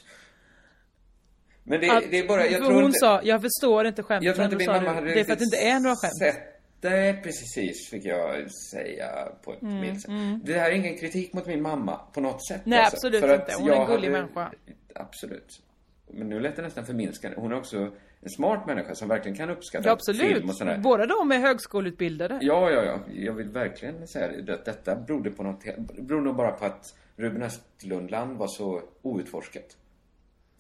Men 1.64 1.80
det, 1.80 1.90
Att- 1.90 2.04
det 2.10 2.18
är 2.18 2.28
bara, 2.28 2.46
jag 2.46 2.60
tror 2.64 2.72
hon 2.74 2.84
inte... 2.84 2.98
sa, 2.98 3.20
jag 3.22 3.42
förstår 3.42 3.86
inte 3.86 4.02
skämten. 4.02 4.26
Jag 4.26 4.34
tror 4.34 4.44
inte 4.44 4.56
min 4.56 4.66
mamma 4.66 4.92
hade 4.92 5.14
Det 5.14 5.20
är 5.20 5.24
för 5.24 5.32
att 5.32 5.38
det 5.38 5.44
inte 5.44 5.56
är 5.56 5.80
några 5.80 5.96
skämt. 5.96 6.18
Sett 6.18 6.48
det 6.80 7.20
precis, 7.22 7.90
fick 7.90 8.04
jag 8.04 8.50
säga 8.72 9.28
på 9.44 9.52
ett 9.52 9.62
Mm, 9.62 9.80
milt 9.80 10.00
sätt. 10.02 10.08
mm. 10.08 10.40
Det 10.44 10.54
här 10.58 10.70
är 10.70 10.74
ingen 10.74 10.98
kritik 10.98 11.32
mot 11.32 11.46
min 11.46 11.62
mamma 11.62 12.00
på 12.14 12.20
något 12.20 12.46
sätt. 12.46 12.60
Nej, 12.64 12.78
alltså. 12.78 12.96
absolut 12.96 13.20
För 13.20 13.28
att 13.28 13.40
inte. 13.48 13.62
Hon 13.62 13.70
är 13.70 13.74
en 13.80 13.86
gullig 13.86 14.08
hade- 14.10 14.22
människa. 14.22 14.52
Absolut. 14.94 15.62
Men 16.10 16.28
nu 16.28 16.40
lät 16.40 16.56
det 16.56 16.62
nästan 16.62 16.86
förminskande. 16.86 17.36
Hon 17.40 17.52
är 17.52 17.56
också 17.58 17.76
en 18.20 18.30
smart 18.36 18.66
människa 18.66 18.94
som 18.94 19.08
verkligen 19.08 19.36
kan 19.36 19.50
uppskatta 19.50 19.88
Ja, 19.88 19.92
absolut. 19.92 20.20
film 20.36 20.48
och 20.48 20.56
sådär. 20.56 20.78
Båda 20.78 21.06
de 21.06 21.32
är 21.32 21.38
högskoleutbildade. 21.38 22.38
Ja, 22.42 22.70
ja, 22.70 22.84
ja. 22.84 22.98
Jag 23.14 23.32
vill 23.32 23.48
verkligen 23.48 24.08
säga 24.08 24.54
att 24.54 24.64
Detta 24.64 24.96
berodde 24.96 25.30
på 25.30 25.42
något 25.42 25.64
beror 25.98 26.20
nog 26.20 26.36
bara 26.36 26.52
på 26.52 26.64
att 26.64 26.94
Ruben 27.16 27.42
Östlundland 27.42 28.38
var 28.38 28.46
så 28.48 28.82
outforskat. 29.02 29.76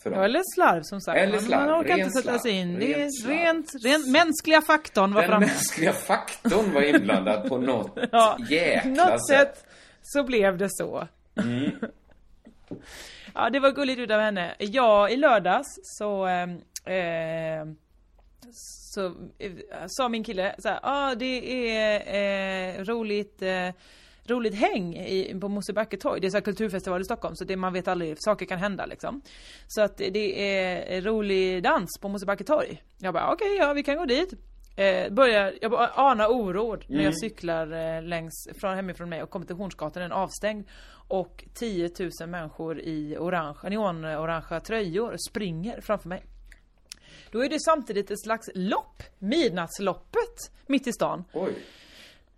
För 0.02 0.10
dem. 0.10 0.18
Ja, 0.18 0.24
eller 0.24 0.42
slarv 0.54 0.82
som 0.82 1.00
sagt. 1.00 1.18
Eller 1.18 1.38
slarv. 1.38 1.66
Man 1.70 1.80
orkar 1.80 1.96
inte 1.98 2.10
sätta 2.10 2.38
sig 2.38 2.52
in. 2.52 2.78
Det 2.78 2.94
är 3.02 3.08
slarv. 3.22 3.36
rent, 3.36 3.70
rent 3.84 4.08
mänskliga 4.08 4.62
faktorn 4.62 5.14
var 5.14 5.20
Den 5.22 5.30
framme. 5.30 5.46
mänskliga 5.46 5.92
faktorn 5.92 6.72
var 6.74 6.82
inblandad 6.82 7.48
på 7.48 7.58
något 7.58 7.98
Ja, 8.12 8.36
jäkla 8.50 8.90
något 9.08 9.28
sätt 9.28 9.64
så 10.02 10.24
blev 10.24 10.58
det 10.58 10.68
så. 10.70 11.08
Mm. 11.42 11.70
Ja, 13.34 13.50
det 13.50 13.60
var 13.60 13.70
gulligt 13.70 13.98
utav 14.00 14.20
henne. 14.20 14.54
Ja, 14.58 15.08
i 15.08 15.16
lördags 15.16 15.66
så 15.82 16.26
eh, 16.26 16.42
eh, 16.96 17.64
så 18.94 19.06
eh, 19.38 19.52
sa 19.86 20.08
min 20.08 20.24
kille 20.24 20.54
så 20.58 20.68
här, 20.68 20.80
ah, 20.82 21.14
det 21.14 21.68
är 21.78 22.78
eh, 22.78 22.84
roligt 22.84 23.42
eh, 23.42 23.68
roligt 24.26 24.54
häng 24.54 24.96
i, 24.96 25.40
på 25.40 25.48
Mosebacke 25.48 25.96
torg. 25.96 26.20
Det 26.20 26.26
är 26.26 26.30
så 26.30 26.40
kulturfestival 26.40 27.00
i 27.00 27.04
Stockholm 27.04 27.36
så 27.36 27.44
det, 27.44 27.56
man 27.56 27.72
vet 27.72 27.88
aldrig, 27.88 28.16
saker 28.18 28.46
kan 28.46 28.58
hända 28.58 28.86
liksom. 28.86 29.22
Så 29.66 29.80
att 29.82 29.96
det 29.96 30.56
är 30.56 31.02
rolig 31.02 31.62
dans 31.62 31.98
på 32.00 32.08
Mosebacke 32.08 32.44
torg. 32.44 32.82
Jag 32.98 33.14
bara 33.14 33.32
okej, 33.32 33.56
ja 33.56 33.72
vi 33.72 33.82
kan 33.82 33.96
gå 33.96 34.04
dit. 34.04 34.32
Eh, 34.76 35.12
börjar, 35.12 35.54
jag 35.60 35.70
bara 35.70 35.86
anar 35.88 36.28
när 36.88 36.94
Mm. 36.94 37.04
jag 37.04 37.18
cyklar 37.18 37.96
eh, 37.96 38.02
längs 38.02 38.48
från 38.60 38.74
hemifrån 38.76 39.08
mig 39.08 39.22
och 39.22 39.30
kommer 39.30 39.46
till 39.46 39.56
Hornsgatan, 39.56 40.02
den 40.02 40.12
är 40.12 40.16
avstängd. 40.16 40.68
Och 41.08 41.44
10 41.54 41.90
000 42.20 42.28
människor 42.28 42.80
i 42.80 43.16
orange, 43.18 43.58
neonorangea 43.70 44.60
tröjor 44.60 45.16
springer 45.28 45.80
framför 45.80 46.08
mig. 46.08 46.24
Då 47.30 47.44
är 47.44 47.48
det 47.48 47.60
samtidigt 47.60 48.10
ett 48.10 48.22
slags 48.22 48.50
lopp, 48.54 49.02
Midnattsloppet, 49.18 50.52
mitt 50.66 50.86
i 50.86 50.92
stan. 50.92 51.24
Oj. 51.32 51.52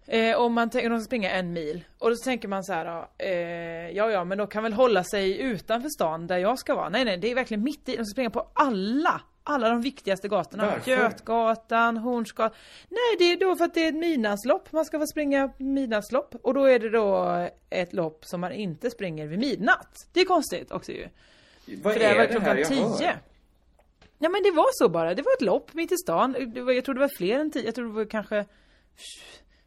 Eh, 0.06 0.36
om 0.36 0.52
man 0.52 0.70
tänker, 0.70 0.90
de 0.90 1.00
ska 1.00 1.04
springa 1.04 1.30
en 1.30 1.52
mil. 1.52 1.84
Och 1.98 2.10
då 2.10 2.16
tänker 2.16 2.48
man 2.48 2.64
så 2.64 2.72
här, 2.72 2.84
ja, 2.84 3.10
eh, 3.18 3.90
ja 3.90 4.10
ja 4.10 4.24
men 4.24 4.38
de 4.38 4.46
kan 4.46 4.62
väl 4.62 4.72
hålla 4.72 5.04
sig 5.04 5.40
utanför 5.40 5.88
stan 5.88 6.26
där 6.26 6.38
jag 6.38 6.58
ska 6.58 6.74
vara. 6.74 6.88
Nej 6.88 7.04
nej, 7.04 7.16
det 7.16 7.30
är 7.30 7.34
verkligen 7.34 7.62
mitt 7.62 7.88
i, 7.88 7.96
de 7.96 8.04
ska 8.04 8.12
springa 8.12 8.30
på 8.30 8.50
alla, 8.54 9.20
alla 9.44 9.68
de 9.68 9.80
viktigaste 9.80 10.28
gatorna. 10.28 10.66
Varför? 10.66 10.90
Götgatan, 10.90 11.96
Hornsgatan. 11.96 12.56
Nej 12.88 13.16
det 13.18 13.24
är 13.24 13.36
då 13.36 13.56
för 13.56 13.64
att 13.64 13.74
det 13.74 13.84
är 13.84 13.88
ett 13.88 13.94
midnattslopp, 13.94 14.72
man 14.72 14.84
ska 14.84 14.98
få 14.98 15.06
springa 15.06 15.52
midnattslopp. 15.58 16.34
Och 16.42 16.54
då 16.54 16.64
är 16.64 16.78
det 16.78 16.90
då 16.90 17.48
ett 17.70 17.92
lopp 17.92 18.24
som 18.24 18.40
man 18.40 18.52
inte 18.52 18.90
springer 18.90 19.26
vid 19.26 19.38
midnatt. 19.38 20.08
Det 20.12 20.20
är 20.20 20.24
konstigt 20.24 20.72
också 20.72 20.92
ju. 20.92 21.08
Vad 21.82 21.94
för 21.94 22.00
är 22.00 22.14
var 22.14 22.22
det 22.22 22.26
klockan 22.26 22.48
här 22.48 22.56
jag 22.56 22.68
10. 22.68 22.78
hör? 22.80 23.18
Ja 24.18 24.28
men 24.28 24.42
det 24.42 24.50
var 24.50 24.68
så 24.72 24.88
bara, 24.88 25.14
det 25.14 25.22
var 25.22 25.32
ett 25.32 25.42
lopp 25.42 25.74
mitt 25.74 25.92
i 25.92 25.96
stan. 25.96 26.36
Det 26.54 26.60
var, 26.60 26.72
jag 26.72 26.84
tror 26.84 26.94
det 26.94 27.00
var 27.00 27.16
fler 27.16 27.38
än 27.38 27.50
10, 27.50 27.64
jag 27.64 27.74
tror 27.74 27.86
det 27.86 27.92
var 27.92 28.04
kanske 28.04 28.44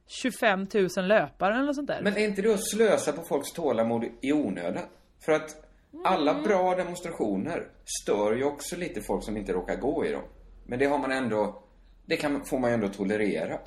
25 0.08 0.68
000 0.98 1.08
löpare 1.08 1.54
eller 1.54 1.64
något 1.66 1.76
sånt 1.76 1.88
där. 1.88 2.02
Men 2.02 2.18
är 2.18 2.26
inte 2.26 2.42
det 2.42 2.54
att 2.54 2.68
slösa 2.70 3.12
på 3.12 3.24
folks 3.24 3.52
tålamod 3.52 4.04
i 4.22 4.34
onödan? 4.34 4.84
För 5.26 5.32
att 5.32 5.56
alla 6.04 6.32
Mm. 6.32 6.44
bra 6.44 6.76
demonstrationer 6.76 7.68
stör 8.04 8.36
ju 8.36 8.44
också 8.44 8.76
lite 8.76 9.02
folk 9.02 9.24
som 9.24 9.38
inte 9.38 9.54
råkar 9.54 9.76
gå 9.76 10.06
i 10.06 10.12
dem. 10.12 10.24
Men 10.66 10.80
det 10.80 10.86
har 10.86 10.98
man 10.98 11.12
ändå, 11.12 11.64
det 12.06 12.18
kan, 12.18 12.46
får 12.46 12.60
man 12.60 12.70
ju 12.70 12.74
ändå 12.74 12.88
tolerera. 12.88 13.60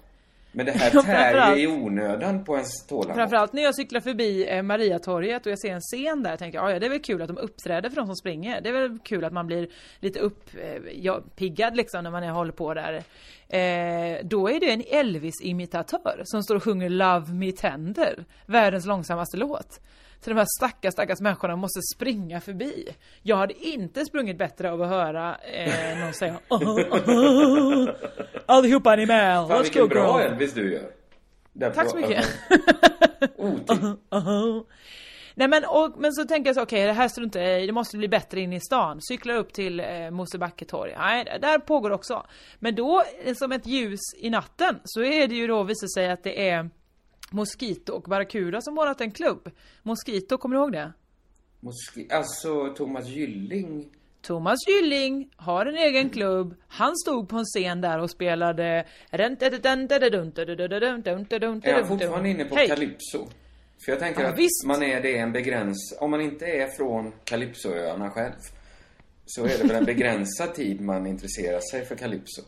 Men 0.52 0.66
det 0.66 0.72
här 0.72 1.02
tär 1.02 1.56
ju 1.56 1.62
i 1.62 1.66
onödan 1.66 2.44
på 2.44 2.54
ens 2.54 2.86
tålamod. 2.86 3.16
Framförallt 3.16 3.52
när 3.52 3.62
jag 3.62 3.74
cyklar 3.74 4.00
förbi 4.00 4.48
eh, 4.48 4.62
Mariatorget 4.62 5.46
och 5.46 5.52
jag 5.52 5.58
ser 5.58 5.72
en 5.72 5.80
scen 5.80 6.22
där 6.22 6.36
tänker 6.36 6.58
jag, 6.58 6.66
"Ah, 6.66 6.72
ja 6.72 6.78
det 6.78 6.86
är 6.86 6.90
väl 6.90 7.02
kul 7.02 7.22
att 7.22 7.28
de 7.28 7.38
uppträder 7.38 7.88
för 7.88 7.96
de 7.96 8.06
som 8.06 8.16
springer. 8.16 8.60
Det 8.60 8.68
är 8.68 8.72
väl 8.72 8.98
kul 8.98 9.24
att 9.24 9.32
man 9.32 9.46
blir 9.46 9.68
lite 10.00 10.18
uppiggad 10.20 11.76
liksom 11.76 12.04
när 12.04 12.10
man 12.10 12.22
är, 12.22 12.30
håller 12.30 12.52
på 12.52 12.74
där. 12.74 12.94
Eh, 13.48 14.18
då 14.24 14.48
är 14.50 14.60
det 14.60 14.70
en 14.72 14.82
Elvis-imitatör 14.82 16.22
som 16.24 16.42
står 16.42 16.54
och 16.56 16.62
sjunger 16.64 16.88
Love 16.88 17.32
Me 17.32 17.52
Tender, 17.52 18.24
världens 18.46 18.86
långsammaste 18.86 19.36
låt. 19.36 19.80
Så 20.20 20.30
de 20.30 20.36
här 20.36 20.46
stackars, 20.58 20.92
stackars 20.92 21.20
människorna 21.20 21.56
måste 21.56 21.80
springa 21.94 22.40
förbi. 22.40 22.88
Jag 23.22 23.36
hade 23.36 23.66
inte 23.66 24.04
sprungit 24.04 24.38
bättre 24.38 24.72
av 24.72 24.82
att 24.82 24.88
höra 24.88 25.36
eh, 25.36 25.98
någon 25.98 26.12
säga 26.12 26.40
Allihopa 28.46 28.96
ni 28.96 29.06
med, 29.06 29.48
Fan 29.48 29.64
let's 29.64 29.80
go 29.80 29.88
bra. 29.88 30.22
Elvis 30.22 30.54
du 30.54 30.72
gör. 30.72 30.90
Där 31.52 31.70
Tack 31.70 31.90
så 31.90 31.96
mycket. 31.96 32.26
Otyg. 33.36 33.78
Nej 35.34 35.48
men, 35.48 35.64
och, 35.64 35.94
men 35.98 36.12
så 36.12 36.24
tänker 36.24 36.48
jag 36.48 36.56
så, 36.56 36.62
okej 36.62 36.86
det 36.86 36.92
här 36.92 37.08
struntar 37.08 37.40
jag 37.40 37.62
i, 37.62 37.66
det 37.66 37.72
måste 37.72 37.96
bli 37.96 38.08
bättre 38.08 38.40
in 38.40 38.52
i 38.52 38.60
stan. 38.60 38.98
Cyklar 39.02 39.34
upp 39.34 39.52
till 39.52 39.80
eh, 39.80 40.10
Mosebacke 40.10 40.64
torg. 40.64 40.94
Nej, 40.98 41.38
där 41.40 41.58
pågår 41.58 41.90
också. 41.90 42.26
Men 42.58 42.74
då, 42.74 43.02
eh, 43.24 43.34
som 43.34 43.52
ett 43.52 43.66
ljus 43.66 44.00
i 44.18 44.30
natten, 44.30 44.80
så 44.84 45.02
är 45.02 45.28
det 45.28 45.34
ju 45.34 45.46
då 45.46 45.62
visar 45.62 45.86
sig 45.94 46.10
att 46.10 46.22
det 46.22 46.50
är 46.50 46.70
Mosquito 47.30 47.92
och 47.92 48.02
Barracuda 48.02 48.60
som 48.60 48.78
ordnat 48.78 49.00
en 49.00 49.10
klubb. 49.10 49.50
Mosquito, 49.82 50.38
kommer 50.38 50.56
du 50.56 50.62
ihåg 50.62 50.72
det? 50.72 50.92
Moski- 51.60 52.12
alltså 52.12 52.74
Thomas 52.74 53.08
Gylling. 53.08 53.88
Thomas 54.22 54.58
Gylling 54.68 55.30
har 55.36 55.66
en 55.66 55.76
egen 55.76 56.10
klubb. 56.10 56.54
Han 56.68 56.96
stod 56.96 57.28
på 57.28 57.36
en 57.36 57.44
scen 57.44 57.80
där 57.80 57.98
och 57.98 58.10
spelade... 58.10 58.84
Är 59.10 59.18
han 61.72 61.86
fortfarande 61.88 62.28
inne 62.28 62.44
på 62.44 62.54
Hej. 62.54 62.68
Calypso? 62.68 63.28
För 63.84 63.92
jag 63.92 63.98
tänker 63.98 64.22
Ja, 64.22 64.28
att 64.28 64.38
visst. 64.38 64.66
man 64.66 64.82
är 64.82 65.00
det 65.00 65.18
en 65.18 65.32
begräns... 65.32 65.96
Om 66.00 66.10
man 66.10 66.20
inte 66.20 66.46
är 66.46 66.68
från 66.68 67.12
Calypsoöarna 67.24 68.10
själv 68.10 68.32
så 69.26 69.44
är 69.44 69.58
det 69.58 69.64
väl 69.64 69.76
en 69.76 69.84
begränsad 69.84 70.54
tid 70.54 70.80
man 70.80 71.06
intresserar 71.06 71.60
sig 71.70 71.84
för 71.84 71.96
Calypso. 71.96 72.42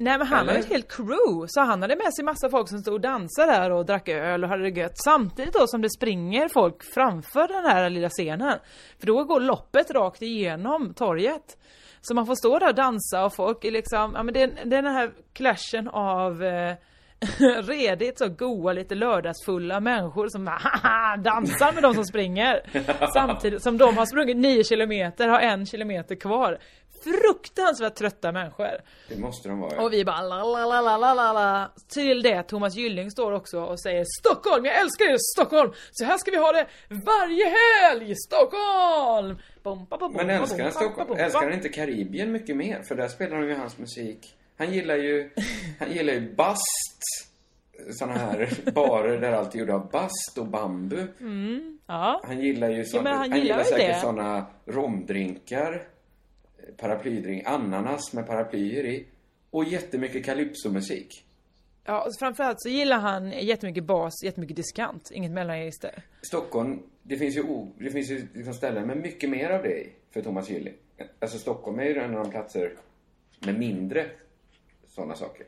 Nej 0.00 0.18
men 0.18 0.26
han 0.26 0.38
Eller? 0.38 0.52
hade 0.52 0.64
ett 0.64 0.72
helt 0.72 0.92
crew, 0.92 1.46
så 1.48 1.60
han 1.60 1.82
hade 1.82 1.96
med 1.96 2.14
sig 2.14 2.24
massa 2.24 2.50
folk 2.50 2.68
som 2.68 2.78
stod 2.78 2.94
och 2.94 3.00
dansade 3.00 3.52
där 3.52 3.70
och 3.70 3.86
drack 3.86 4.08
öl 4.08 4.44
och 4.44 4.50
hade 4.50 4.62
det 4.62 4.80
gött. 4.80 4.98
Samtidigt 5.04 5.54
då 5.54 5.66
som 5.66 5.82
det 5.82 5.90
springer 5.90 6.48
folk 6.48 6.82
framför 6.94 7.48
den 7.48 7.64
här 7.64 7.90
lilla 7.90 8.08
scenen. 8.08 8.58
För 8.98 9.06
då 9.06 9.24
går 9.24 9.40
loppet 9.40 9.90
rakt 9.90 10.22
igenom 10.22 10.94
torget. 10.94 11.58
Så 12.00 12.14
man 12.14 12.26
får 12.26 12.34
stå 12.34 12.58
där 12.58 12.68
och 12.68 12.74
dansa 12.74 13.24
och 13.24 13.34
folk 13.34 13.64
är 13.64 13.70
liksom, 13.70 14.12
ja 14.14 14.22
men 14.22 14.34
det 14.34 14.42
är, 14.42 14.50
det 14.64 14.76
är 14.76 14.82
den 14.82 14.94
här 14.94 15.12
clashen 15.32 15.88
av 15.88 16.42
eh, 16.42 16.74
redigt 17.62 18.18
så 18.18 18.28
goa, 18.28 18.72
lite 18.72 18.94
lördagsfulla 18.94 19.80
människor 19.80 20.28
som 20.28 20.46
haha, 20.46 21.16
dansar 21.16 21.72
med 21.72 21.82
de 21.82 21.94
som 21.94 22.04
springer. 22.04 22.62
Samtidigt 23.12 23.62
som 23.62 23.78
de 23.78 23.96
har 23.96 24.06
sprungit 24.06 24.36
9 24.36 24.64
kilometer, 24.64 25.28
har 25.28 25.40
en 25.40 25.66
kilometer 25.66 26.14
kvar. 26.14 26.58
Fruktansvärt 27.04 27.94
trötta 27.94 28.32
människor. 28.32 28.80
Det 29.08 29.18
måste 29.18 29.48
de 29.48 29.60
vara. 29.60 29.74
ja. 29.74 29.82
Och 29.82 29.92
vi 29.92 30.04
bara 30.04 30.22
la 30.22 31.70
Till 31.88 32.22
det 32.22 32.42
Thomas 32.42 32.74
Gylling 32.76 33.10
står 33.10 33.32
också 33.32 33.60
och 33.60 33.80
säger 33.80 34.04
Stockholm, 34.20 34.64
jag 34.64 34.80
älskar 34.80 35.04
er 35.04 35.16
Stockholm! 35.36 35.72
Så 35.90 36.04
här 36.04 36.18
ska 36.18 36.30
vi 36.30 36.36
ha 36.36 36.52
det 36.52 36.66
varje 36.88 37.44
helg! 37.44 38.14
Stockholm! 38.16 39.38
Bom, 39.62 39.86
ba, 39.90 39.98
ba, 39.98 40.08
bom, 40.08 40.12
Men 40.12 40.30
älskar 40.30 40.62
han 40.62 40.72
Stockholm? 40.72 41.18
Älskar 41.18 41.42
han 41.42 41.52
inte 41.52 41.68
Karibien 41.68 42.32
mycket 42.32 42.56
mer? 42.56 42.82
För 42.82 42.94
där 42.94 43.08
spelar 43.08 43.36
de 43.40 43.48
ju 43.48 43.54
hans 43.54 43.78
musik. 43.78 44.34
Han 44.58 44.72
gillar 44.72 44.96
ju, 44.96 45.30
han 45.78 45.92
gillar 45.92 46.12
ju 46.12 46.34
bast. 46.34 47.02
Såna 47.90 48.12
här 48.12 48.48
barer 48.74 49.20
där 49.20 49.32
allt 49.32 49.54
är 49.54 49.58
gjort 49.58 49.70
av 49.70 49.90
bast 49.90 50.38
och 50.38 50.46
bambu. 50.46 51.06
Mm, 51.20 51.78
ja. 51.86 52.20
Han 52.24 52.40
gillar 52.40 52.68
ju 52.70 52.84
sånt. 52.84 53.02
men 53.04 53.12
han 53.12 53.30
han, 53.30 53.40
gillar 53.40 53.62
säkert 53.62 53.94
det. 53.94 54.00
såna 54.00 54.46
romdrinkar. 54.66 55.82
Eh, 56.68 56.74
Paraplydrink, 56.74 57.46
ananas 57.46 58.12
med 58.12 58.26
paraplyer 58.26 58.84
i. 58.86 59.06
Och 59.50 59.64
jättemycket 59.64 60.24
calypso-musik. 60.24 61.24
Ja, 61.84 62.02
och 62.04 62.12
framförallt 62.18 62.60
så 62.62 62.68
gillar 62.68 62.98
han 62.98 63.30
jättemycket 63.30 63.84
bas, 63.84 64.12
jättemycket 64.24 64.56
diskant, 64.56 65.10
inget 65.12 65.30
mellanregister. 65.32 66.02
Stockholm, 66.22 66.82
det 67.02 67.16
finns 67.16 67.36
ju, 67.36 67.42
o, 67.42 67.72
det 67.78 67.90
finns 67.90 68.10
ju 68.10 68.26
liksom 68.34 68.54
ställen 68.54 68.86
med 68.86 68.96
mycket 68.96 69.30
mer 69.30 69.50
av 69.50 69.62
det 69.62 69.86
för 70.10 70.22
Thomas 70.22 70.50
Gylling. 70.50 70.74
Alltså 71.20 71.38
Stockholm 71.38 71.78
är 71.78 71.84
ju 71.84 71.98
en 71.98 72.16
av 72.16 72.24
de 72.24 72.30
platser 72.30 72.76
med 73.46 73.58
mindre 73.58 74.06
sådana 74.88 75.14
saker. 75.14 75.46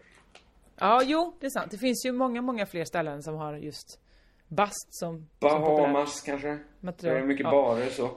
Ja, 0.78 1.02
jo, 1.04 1.36
det 1.40 1.46
är 1.46 1.50
sant. 1.50 1.70
Det 1.70 1.78
finns 1.78 2.06
ju 2.06 2.12
många, 2.12 2.42
många 2.42 2.66
fler 2.66 2.84
ställen 2.84 3.22
som 3.22 3.34
har 3.34 3.54
just 3.56 4.00
bast 4.48 4.86
som, 4.94 5.16
som. 5.40 5.60
Bahamas 5.60 6.20
kanske? 6.20 6.58
material. 6.80 7.16
Det 7.16 7.22
är 7.22 7.26
mycket 7.26 7.44
Ja. 7.44 7.50
barer 7.50 7.86
så. 7.90 8.10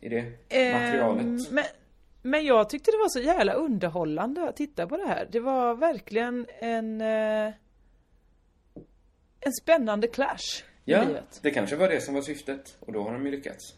I 0.00 0.08
det 0.08 0.32
Ehm, 0.48 0.72
materialet. 0.72 1.50
Men, 1.52 1.64
men 2.22 2.44
jag 2.44 2.70
tyckte 2.70 2.90
det 2.90 2.96
var 2.96 3.08
så 3.08 3.20
jävla 3.20 3.52
underhållande 3.52 4.48
att 4.48 4.56
titta 4.56 4.86
på 4.86 4.96
det 4.96 5.06
här. 5.06 5.28
Det 5.30 5.40
var 5.40 5.74
verkligen 5.74 6.46
en... 6.58 7.00
Eh, 7.00 7.52
en 9.42 9.52
spännande 9.52 10.06
clash 10.06 10.62
Ja, 10.84 11.06
det 11.42 11.50
kanske 11.50 11.76
var 11.76 11.88
det 11.88 12.00
som 12.00 12.14
var 12.14 12.22
syftet. 12.22 12.76
Och 12.80 12.92
då 12.92 13.02
har 13.02 13.12
de 13.12 13.26
ju 13.26 13.30
lyckats. 13.32 13.74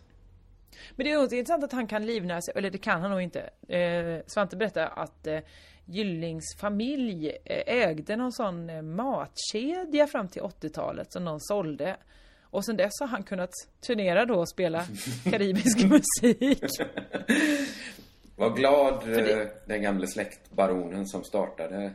Men 0.97 1.05
det 1.07 1.13
är 1.13 1.17
nog 1.17 1.33
intressant 1.33 1.65
att 1.65 1.73
han 1.73 1.87
kan 1.87 2.07
livnära 2.07 2.43
sig, 2.43 2.55
eller 2.57 2.71
det 2.71 2.79
kan 2.79 3.01
han 3.03 3.11
nog 3.11 3.23
inte. 3.23 3.51
Eh, 3.69 4.23
Svante 4.27 4.57
berättade 4.57 4.87
att 4.89 5.27
eh, 5.27 5.39
Gyllings 5.85 6.57
familj 6.61 7.29
eh, 7.45 7.63
ägde 7.67 8.17
någon 8.17 8.33
sån 8.33 8.71
eh, 8.71 8.83
matkedja 8.83 10.07
fram 10.07 10.29
till 10.29 10.43
80-talet 10.43 11.13
som 11.13 11.25
någon 11.25 11.41
sålde. 11.41 11.97
Och 12.43 12.65
sen 12.65 12.77
dess 12.77 13.01
har 13.01 13.07
han 13.07 13.23
kunnat 13.23 13.51
turnera 13.87 14.25
då 14.25 14.35
och 14.35 14.49
spela 14.49 14.85
karibisk 15.25 15.85
musik. 15.85 16.65
Var 18.43 18.57
glad 18.57 19.03
det- 19.07 19.43
eh, 19.43 19.49
den 19.67 19.83
gamle 19.83 20.07
släktbaronen 20.07 21.07
som 21.07 21.25
startade 21.25 21.93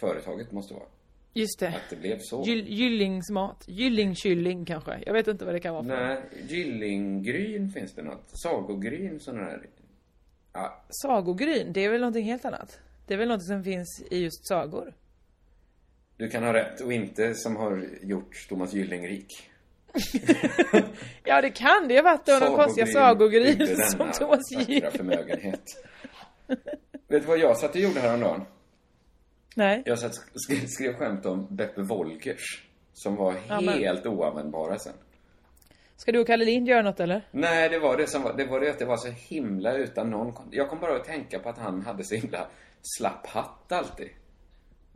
företaget 0.00 0.52
måste 0.52 0.74
vara. 0.74 0.84
Just 1.32 1.58
det. 1.60 1.68
Att 1.68 1.90
det 1.90 1.96
blev 1.96 2.18
så. 2.20 2.42
Gyll, 2.42 2.68
Gyllings 2.68 3.30
mat. 3.30 3.64
Gyllingkylling 3.68 4.64
kanske. 4.64 5.02
Jag 5.06 5.12
vet 5.12 5.28
inte 5.28 5.44
vad 5.44 5.54
det 5.54 5.60
kan 5.60 5.74
vara 5.74 5.84
för 5.84 6.06
Nej, 6.06 6.22
Gyllinggryn 6.48 7.70
finns 7.70 7.94
det 7.94 8.02
något. 8.02 8.24
Sagogryn 8.42 9.20
sådana 9.20 9.42
där. 9.44 9.66
Ja, 10.52 10.84
Sagogryn, 11.02 11.72
det 11.72 11.84
är 11.84 11.90
väl 11.90 12.00
någonting 12.00 12.24
helt 12.24 12.44
annat? 12.44 12.80
Det 13.06 13.14
är 13.14 13.18
väl 13.18 13.28
något 13.28 13.44
som 13.44 13.64
finns 13.64 14.02
i 14.10 14.18
just 14.18 14.46
sagor? 14.48 14.94
du 16.18 16.28
kan 16.30 16.42
ha 16.42 16.52
rätt 16.54 16.80
och 16.80 16.92
inte 16.92 17.34
som 17.34 17.56
har 17.56 17.88
gjort 18.02 18.46
Thomas 18.48 18.72
Gylling 18.74 19.06
rik. 19.08 19.28
Ja, 21.24 21.40
det 21.40 21.50
kan 21.50 21.88
det 21.88 21.96
ha 21.96 22.02
varit 22.02 22.26
då, 22.26 22.38
de 22.40 22.56
konstiga 22.56 22.86
sagogryn 22.86 23.76
som 23.76 24.10
Thomas 24.12 24.50
Gylling. 24.52 24.90
förmögenhet. 24.90 25.62
Vet 27.08 27.22
du 27.22 27.26
vad 27.26 27.38
jag 27.38 27.56
satt 27.56 27.70
och 27.70 27.80
gjorde 27.80 28.00
häromdagen? 28.00 28.44
Nej. 29.56 29.82
Jag 29.86 29.98
satt 29.98 30.14
skrev, 30.34 30.66
skrev 30.66 30.92
skämt 30.94 31.26
om 31.26 31.46
Beppe 31.56 31.82
Wolgers. 31.82 32.62
Som 32.92 33.16
var 33.16 33.34
Ja, 33.48 33.54
helt 33.54 34.06
oanvändbara 34.06 34.78
sen. 34.78 34.92
Ska 35.96 36.12
du 36.12 36.20
och 36.20 36.26
Kalle 36.26 36.44
Lind 36.44 36.68
göra 36.68 36.82
något 36.82 37.00
eller? 37.00 37.28
Nej, 37.30 37.68
det 37.68 37.78
var 37.78 37.96
det 37.96 38.06
som 38.06 38.22
var, 38.22 38.36
det 38.36 38.44
var 38.44 38.60
det 38.60 38.70
att 38.70 38.78
det 38.78 38.84
var 38.84 38.96
så 38.96 39.08
himla 39.10 39.74
utan 39.74 40.10
någon 40.10 40.34
Jag 40.50 40.68
kom 40.68 40.80
bara 40.80 40.96
att 40.96 41.04
tänka 41.04 41.38
på 41.38 41.48
att 41.48 41.58
han 41.58 41.82
hade 41.82 42.04
så 42.04 42.14
himla 42.14 42.46
slapp 42.98 43.26
hatt 43.26 43.72
alltid. 43.72 44.08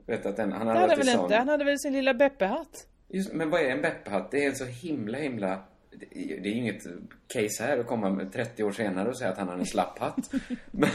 Vet 0.07 0.26
att 0.26 0.36
den, 0.36 0.53
han 0.53 0.66
Det 0.66 0.72
hade 0.72 0.80
hade 0.80 0.80
han 0.80 0.90
alltid 0.90 1.07
väl 1.07 1.14
sån... 1.14 1.24
inte? 1.24 1.36
Han 1.36 1.48
hade 1.48 1.64
väl 1.64 1.78
sin 1.78 1.92
lilla 1.92 2.14
Beppe-hatt? 2.14 2.86
Just, 3.12 3.32
men 3.32 3.50
vad 3.50 3.61
är 3.61 3.70
en 3.70 3.82
Beppe-hatt? 3.82 4.30
Det 4.30 4.44
är 4.44 4.48
en 4.48 4.56
så 4.56 4.64
himla, 4.64 5.18
himla... 5.18 5.62
Det 5.90 6.16
är 6.16 6.52
ju 6.52 6.54
inget 6.54 6.82
case 7.28 7.62
här 7.62 7.78
att 7.78 7.86
komma 7.86 8.11
med 8.11 8.32
30 8.32 8.64
år 8.64 8.72
senare 8.72 9.08
och 9.08 9.18
säga 9.18 9.30
att 9.30 9.38
han 9.38 9.48
har 9.48 9.54
en 9.58 9.66
slapp 9.66 9.98
hatt. 9.98 10.30
men 10.70 10.90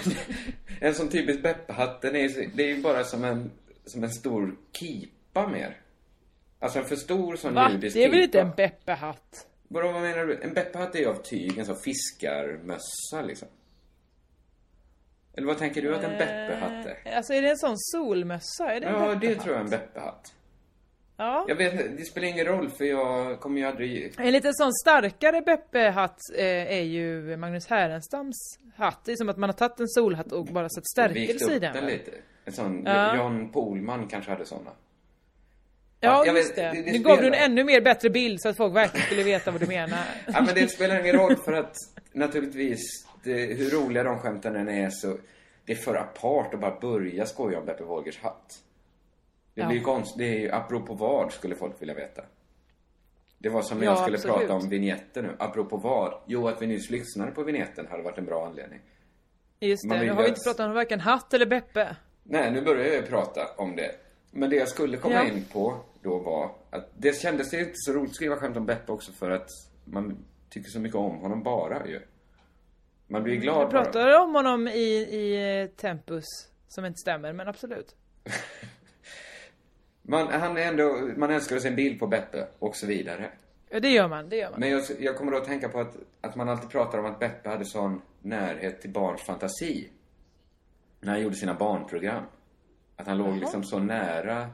en 0.81 0.93
sån 0.95 1.09
typisk 1.09 1.41
Beppe-hatt, 1.41 2.01
den 2.01 2.15
är, 2.15 2.55
det 2.55 2.63
är 2.63 2.75
ju 2.75 2.81
bara 2.81 3.03
som 3.03 3.23
en, 3.23 3.51
som 3.85 4.03
en 4.03 4.09
stor 4.11 4.55
kipa 4.71 5.47
mer. 5.47 5.77
Alltså 6.59 6.79
en 6.79 6.85
för 6.85 6.95
stor 6.95 7.35
sån 7.35 7.53
Va? 7.53 7.69
judisk 7.71 7.95
Det 7.95 8.03
är 8.03 8.09
väl 8.09 8.19
inte 8.19 8.41
en 8.41 8.51
Beppe-hatt? 8.57 9.47
Vadå, 9.67 9.91
vad 9.91 10.01
menar 10.01 10.25
du? 10.25 10.41
En 10.43 10.53
Beppe-hatt 10.53 10.95
är 10.95 10.99
ju 10.99 11.05
av 11.05 11.21
tyg, 11.23 11.57
en 11.57 11.65
sån 11.65 11.77
fiskarmössa 11.77 13.21
liksom. 13.27 13.47
Eller 15.33 15.47
vad 15.47 15.57
tänker 15.57 15.81
du 15.81 15.95
att 15.95 16.03
en 16.03 16.17
Beppe-hatt 16.17 16.85
är? 16.85 17.01
Eh, 17.05 17.17
Alltså 17.17 17.33
är 17.33 17.41
det 17.41 17.49
en 17.49 17.57
sån 17.57 17.77
solmössa? 17.77 18.71
Är 18.71 18.79
det 18.79 18.87
en 18.87 18.93
Ja, 18.93 19.15
det 19.15 19.35
tror 19.35 19.55
jag 19.55 19.59
är 19.59 19.63
en 19.63 19.69
Beppe-hatt. 19.69 20.33
Ja. 21.17 21.45
Jag 21.47 21.55
vet 21.55 21.97
det 21.97 22.05
spelar 22.05 22.27
ingen 22.27 22.45
roll 22.45 22.69
för 22.69 22.85
jag 22.85 23.39
kommer 23.39 23.59
ju 23.61 23.67
aldrig... 23.67 24.13
En 24.17 24.31
lite 24.31 24.53
sån 24.53 24.73
starkare 24.73 25.41
Beppe-hatt 25.41 26.17
eh, 26.37 26.45
är 26.77 26.81
ju 26.81 27.37
Magnus 27.37 27.67
Härenstams 27.67 28.35
hatt. 28.75 28.99
Det 29.05 29.11
är 29.11 29.15
som 29.15 29.29
att 29.29 29.37
man 29.37 29.49
har 29.49 29.53
tagit 29.57 29.79
en 29.79 29.87
solhatt 29.87 30.31
och 30.31 30.45
bara 30.45 30.69
satt 30.69 30.87
stärkelse 30.87 31.53
i 31.53 31.59
den. 31.59 31.73
den 31.73 31.85
lite. 31.85 32.11
En 32.45 32.53
sån, 32.53 32.83
Ja. 32.85 33.15
Jan 33.15 33.49
Polman 33.51 34.07
kanske 34.07 34.31
hade 34.31 34.45
såna. 34.45 34.71
Ja, 35.99 36.23
jag 36.25 36.35
just 36.35 36.49
vet, 36.49 36.55
det. 36.55 36.61
det- 36.71 36.81
det 36.81 36.91
Nu 36.91 36.99
gav 36.99 37.21
du 37.21 37.27
en 37.27 37.33
ännu 37.33 37.63
mer 37.63 37.81
bättre 37.81 38.09
bild 38.09 38.41
så 38.41 38.49
att 38.49 38.57
folk 38.57 38.75
verkligen 38.75 39.05
skulle 39.05 39.23
veta 39.23 39.51
vad 39.51 39.61
du 39.61 39.67
menar. 39.67 39.99
Ja, 40.27 40.41
men 40.41 40.55
det 40.55 40.67
spelar 40.71 40.99
ingen 40.99 41.15
roll 41.15 41.35
för 41.35 41.53
att 41.53 41.75
naturligtvis, 42.13 42.81
det, 43.23 43.33
hur 43.33 43.69
roliga 43.69 44.03
de 44.03 44.19
skämten 44.19 44.55
än 44.55 44.69
är 44.69 44.89
så 44.89 45.17
det 45.65 45.71
är 45.71 45.75
för 45.77 45.95
apart 45.95 46.53
att 46.53 46.59
bara 46.61 46.79
börja 46.79 47.25
skoja 47.25 47.59
om 47.59 47.65
Beppe 47.65 47.83
Wolgers 47.83 48.19
hatt. 48.21 48.61
Det 49.55 49.65
blir 49.65 49.75
ju 49.77 49.81
konstigt, 49.83 50.17
det 50.17 50.25
är 50.25 50.39
ju 50.39 50.51
apropå 50.51 50.93
vad 50.93 51.33
skulle 51.33 51.55
folk 51.55 51.81
vilja 51.81 51.93
veta. 51.93 52.21
Det 53.37 53.49
var 53.49 53.61
som 53.61 53.77
när 53.77 53.85
Ja, 53.85 53.91
jag 53.91 53.99
skulle 53.99 54.17
absolut. 54.17 54.37
prata 54.37 54.53
om 54.53 54.69
vignetten 54.69 55.25
nu. 55.25 55.35
Apropå 55.39 55.77
vad? 55.77 56.21
Jo, 56.27 56.47
att 56.47 56.61
vi 56.61 56.67
nyss 56.67 56.89
lyssnade 56.89 57.31
på 57.31 57.43
vignetten 57.43 57.87
hade 57.87 58.03
varit 58.03 58.17
en 58.17 58.25
bra 58.25 58.45
anledning. 58.47 58.79
Just 59.59 59.89
det, 59.89 59.99
nu 59.99 60.09
har 60.11 60.23
vi 60.23 60.29
inte 60.29 60.41
pratat 60.43 60.65
om 60.67 60.73
varken 60.73 60.99
hatt 60.99 61.33
eller 61.33 61.45
Beppe. 61.45 61.95
Nej, 62.23 62.51
nu 62.51 62.61
börjar 62.61 62.85
jag 62.93 63.07
prata 63.07 63.41
om 63.57 63.75
det. 63.75 63.91
Men 64.31 64.49
det 64.49 64.55
jag 64.55 64.67
skulle 64.67 64.97
komma 64.97 65.15
Ja. 65.15 65.27
in 65.27 65.45
på 65.53 65.77
då 66.01 66.19
var 66.19 66.51
att 66.69 66.89
det 66.97 67.15
kändes 67.21 67.49
det 67.51 67.59
inte 67.59 67.71
så 67.75 67.93
roligt 67.93 68.09
att 68.09 68.15
skriva 68.15 68.35
skämt 68.35 68.57
om 68.57 68.65
Beppe 68.65 68.91
också 68.91 69.11
för 69.11 69.31
att 69.31 69.47
man 69.85 70.17
tycker 70.49 70.69
så 70.69 70.79
mycket 70.79 70.95
om 70.97 71.17
honom 71.17 71.43
bara 71.43 71.87
ju. 71.87 72.01
Man 73.07 73.23
blir 73.23 73.33
ju 73.33 73.39
glad 73.39 73.61
Jag 73.61 73.71
bara. 73.71 73.83
pratar 73.83 74.19
om 74.21 74.35
honom 74.35 74.67
i, 74.67 74.81
i 74.97 75.69
Tempus 75.77 76.25
som 76.67 76.85
inte 76.85 76.97
stämmer, 76.99 77.33
men 77.33 77.47
absolut. 77.47 77.95
Man, 80.07 80.27
han 80.27 80.57
är 80.57 80.61
ändå, 80.61 81.09
man 81.17 81.31
älskar 81.31 81.55
att 81.55 81.61
se 81.61 81.67
en 81.67 81.75
bild 81.75 81.99
på 81.99 82.07
Beppe 82.07 82.47
och 82.59 82.75
så 82.75 82.87
vidare. 82.87 83.29
Ja, 83.69 83.79
det 83.79 83.89
gör 83.89 84.07
man, 84.07 84.29
det 84.29 84.35
gör 84.35 84.51
man. 84.51 84.59
Men 84.59 84.69
jag, 84.69 84.81
jag 84.99 85.17
kommer 85.17 85.31
då 85.31 85.37
att 85.37 85.45
tänka 85.45 85.69
på 85.69 85.79
att, 85.79 85.95
att 86.21 86.35
man 86.35 86.49
alltid 86.49 86.69
pratar 86.69 86.97
om 86.99 87.05
att 87.05 87.19
Beppe 87.19 87.49
hade 87.49 87.65
sån 87.65 88.01
närhet 88.21 88.81
till 88.81 88.91
barns 88.91 89.21
fantasi. 89.21 89.89
När 90.99 91.11
han 91.11 91.21
gjorde 91.21 91.35
sina 91.35 91.53
barnprogram. 91.53 92.23
Att 92.95 93.07
han 93.07 93.17
låg 93.17 93.27
Jaha. 93.27 93.35
liksom 93.35 93.63
så 93.63 93.79
nära. 93.79 94.47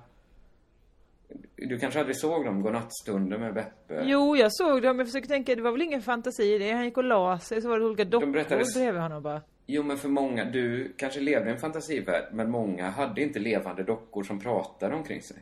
Du 1.56 1.80
kanske 1.80 2.00
aldrig 2.00 2.18
såg 2.18 2.46
dem, 2.46 2.62
Godnattstunder 2.62 3.38
med 3.38 3.54
Beppe? 3.54 4.02
Jo, 4.06 4.36
jag 4.36 4.54
såg 4.54 4.82
dem. 4.82 4.98
Jag 5.00 5.08
försöker 5.08 5.28
tänka, 5.28 5.56
det 5.56 5.62
var 5.62 5.72
väl 5.72 5.82
ingen 5.82 6.02
fantasi 6.02 6.54
i 6.56 6.58
det. 6.58 6.72
Han 6.72 6.86
gick 6.86 6.98
och 6.98 7.04
la 7.04 7.40
sig, 7.40 7.62
så 7.62 7.70
var 7.70 7.80
det 7.80 7.86
olika 7.86 8.06
dockor 8.06 8.28
berättades- 8.28 8.74
bredvid 8.76 9.02
honom 9.02 9.24
bara. 9.24 9.42
Jo, 9.74 9.84
men 9.84 9.98
för 9.98 10.10
många, 10.10 10.46
du 10.46 10.94
kanske 10.98 11.20
levde 11.20 11.50
i 11.50 11.54
en 11.54 11.60
fantasivärld, 11.60 12.24
men 12.32 12.52
många 12.52 12.90
hade 12.90 13.22
inte 13.22 13.40
levande 13.40 13.84
dockor 13.84 14.24
som 14.24 14.40
pratade 14.40 14.96
omkring 14.96 15.22
sig. 15.22 15.38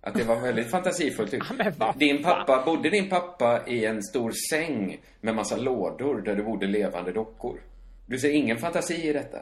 Att 0.00 0.14
det 0.14 0.24
var 0.24 0.40
väldigt 0.40 0.70
fantasifullt. 0.70 1.34
men 1.56 1.72
vad 1.78 1.98
din 1.98 2.22
pappa, 2.22 2.62
bodde 2.66 2.90
din 2.90 3.08
pappa 3.08 3.66
i 3.66 3.84
en 3.84 4.02
stor 4.02 4.32
säng 4.50 5.00
med 5.20 5.34
massa 5.34 5.56
lådor 5.56 6.20
där 6.20 6.36
det 6.36 6.42
bodde 6.42 6.66
levande 6.66 7.12
dockor? 7.12 7.60
Du 8.06 8.18
ser 8.18 8.30
ingen 8.30 8.58
fantasi 8.58 9.08
i 9.08 9.12
detta? 9.12 9.38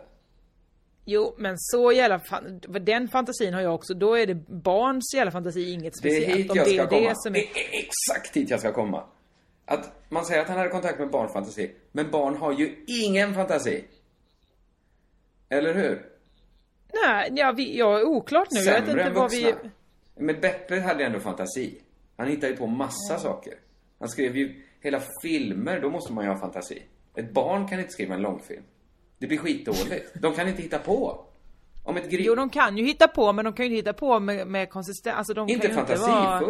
Jo, 1.05 1.35
men 1.39 1.55
så 1.59 1.93
jävla 1.93 2.19
fan, 2.19 2.61
den 2.81 3.09
fantasin 3.09 3.55
har 3.55 3.61
jag 3.61 3.75
också. 3.75 3.95
Då 3.95 4.15
är 4.15 4.27
det 4.27 4.35
barns 4.49 5.15
jävla 5.15 5.31
fantasi 5.31 5.73
inget 5.73 5.95
Det 6.03 6.09
är 6.09 6.21
speciellt. 6.21 6.39
hit 6.39 6.55
jag 6.55 6.67
det 6.67 6.71
ska 6.71 6.83
är 6.83 6.87
komma. 6.87 7.09
det 7.09 7.15
som 7.17 7.35
är... 7.35 7.39
Det 7.39 7.77
är 7.77 7.85
exakt 7.85 8.37
hit 8.37 8.51
jag 8.51 8.61
ska 8.61 8.73
komma. 8.73 9.05
Att 9.67 9.93
man 10.09 10.25
säger 10.25 10.43
att 10.43 10.49
han 10.49 10.57
hade 10.59 10.71
kontakt 10.71 10.99
med 10.99 11.11
barnfantasi, 11.11 11.71
men 11.93 12.11
barn 12.11 12.37
har 12.37 12.53
ju 12.53 12.85
ingen 12.87 13.35
fantasi. 13.35 13.85
Eller 15.49 15.75
hur? 15.75 16.07
Nej, 17.05 17.33
ja, 17.35 17.53
vi, 17.57 17.79
jag 17.79 18.01
är 18.01 18.05
oklart 18.05 18.49
nu. 18.51 18.61
jag 18.61 18.75
vet 18.75 18.85
Sämre 18.87 18.91
inte 18.93 19.03
än 19.03 19.15
vad 19.15 19.31
vi... 19.31 19.45
vuxna. 19.45 19.71
Men 20.17 20.41
Beppe 20.41 20.81
hade 20.81 21.05
ändå 21.05 21.21
fantasi. 21.21 21.81
Han 22.17 22.29
hittade 22.29 22.49
ju 22.53 22.57
på 22.57 22.67
massa 22.67 23.19
saker. 23.19 23.55
Han 23.99 24.09
skrev 24.09 24.37
ju 24.37 24.63
hela 24.81 25.01
filmer, 25.23 25.81
då 25.81 25.91
måste 25.91 26.13
man 26.13 26.25
ju 26.25 26.31
ha 26.31 26.39
fantasi. 26.39 26.83
Ett 27.15 27.33
barn 27.33 27.69
kan 27.69 27.79
inte 27.81 27.93
skriva 27.93 28.15
en 28.15 28.23
långfilm. 28.23 28.63
Det 29.19 29.27
blir 29.27 29.39
skitdåligt. 29.39 30.15
De 30.23 30.35
kan 30.35 30.49
inte 30.49 30.63
hitta 30.63 30.79
på. 30.79 31.25
Om 31.85 31.97
ett 31.97 32.11
gri- 32.11 32.23
Jo, 32.25 32.35
de 32.35 32.51
kan 32.51 32.79
ju 32.79 32.85
hitta 32.85 33.09
på, 33.09 33.33
men 33.33 33.45
de 33.45 33.55
kan 33.55 33.67
ju 33.67 33.71
inte 33.71 33.91
hitta 33.91 33.99
på 34.01 34.21
med, 34.21 34.47
med 34.47 34.71
konsistens. 34.71 35.17
Alltså, 35.17 35.35
de 35.35 35.49
Inte 35.49 35.67
kan 35.67 35.77
ju 35.77 35.81
inte 35.81 35.95
vara... 35.97 36.41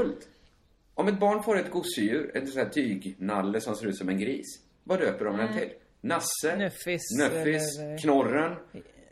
Om 0.95 1.09
ett 1.09 1.21
barn 1.21 1.43
får 1.43 1.59
ett 1.59 1.71
gosedjur, 1.71 2.37
ett 2.37 2.49
sånt 2.49 2.65
här 2.67 2.73
tygnalle 2.73 3.61
som 3.61 3.75
ser 3.77 3.87
ut 3.87 3.97
som 3.97 4.09
en 4.09 4.19
gris. 4.19 4.47
Vad 4.85 5.01
döper 5.01 5.25
de 5.25 5.37
den 5.37 5.59
till? 5.59 5.69
Nasse? 6.01 6.57
Nuffis, 6.57 7.03
Nuffis? 7.19 7.79
eller- 7.79 7.99
Knorren? 7.99 8.57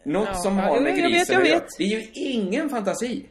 Något 0.05 0.29
Ja, 0.29 0.35
som 0.35 0.57
ja, 0.59 0.65
har 0.65 0.77
jo, 0.77 0.83
med 0.83 0.97
grisen 0.97 1.43
att 1.43 1.49
göra. 1.49 1.61
Det 1.79 1.85
är 1.85 1.89
ju 2.01 2.09
ingen 2.15 2.69
fantasi. 2.71 3.27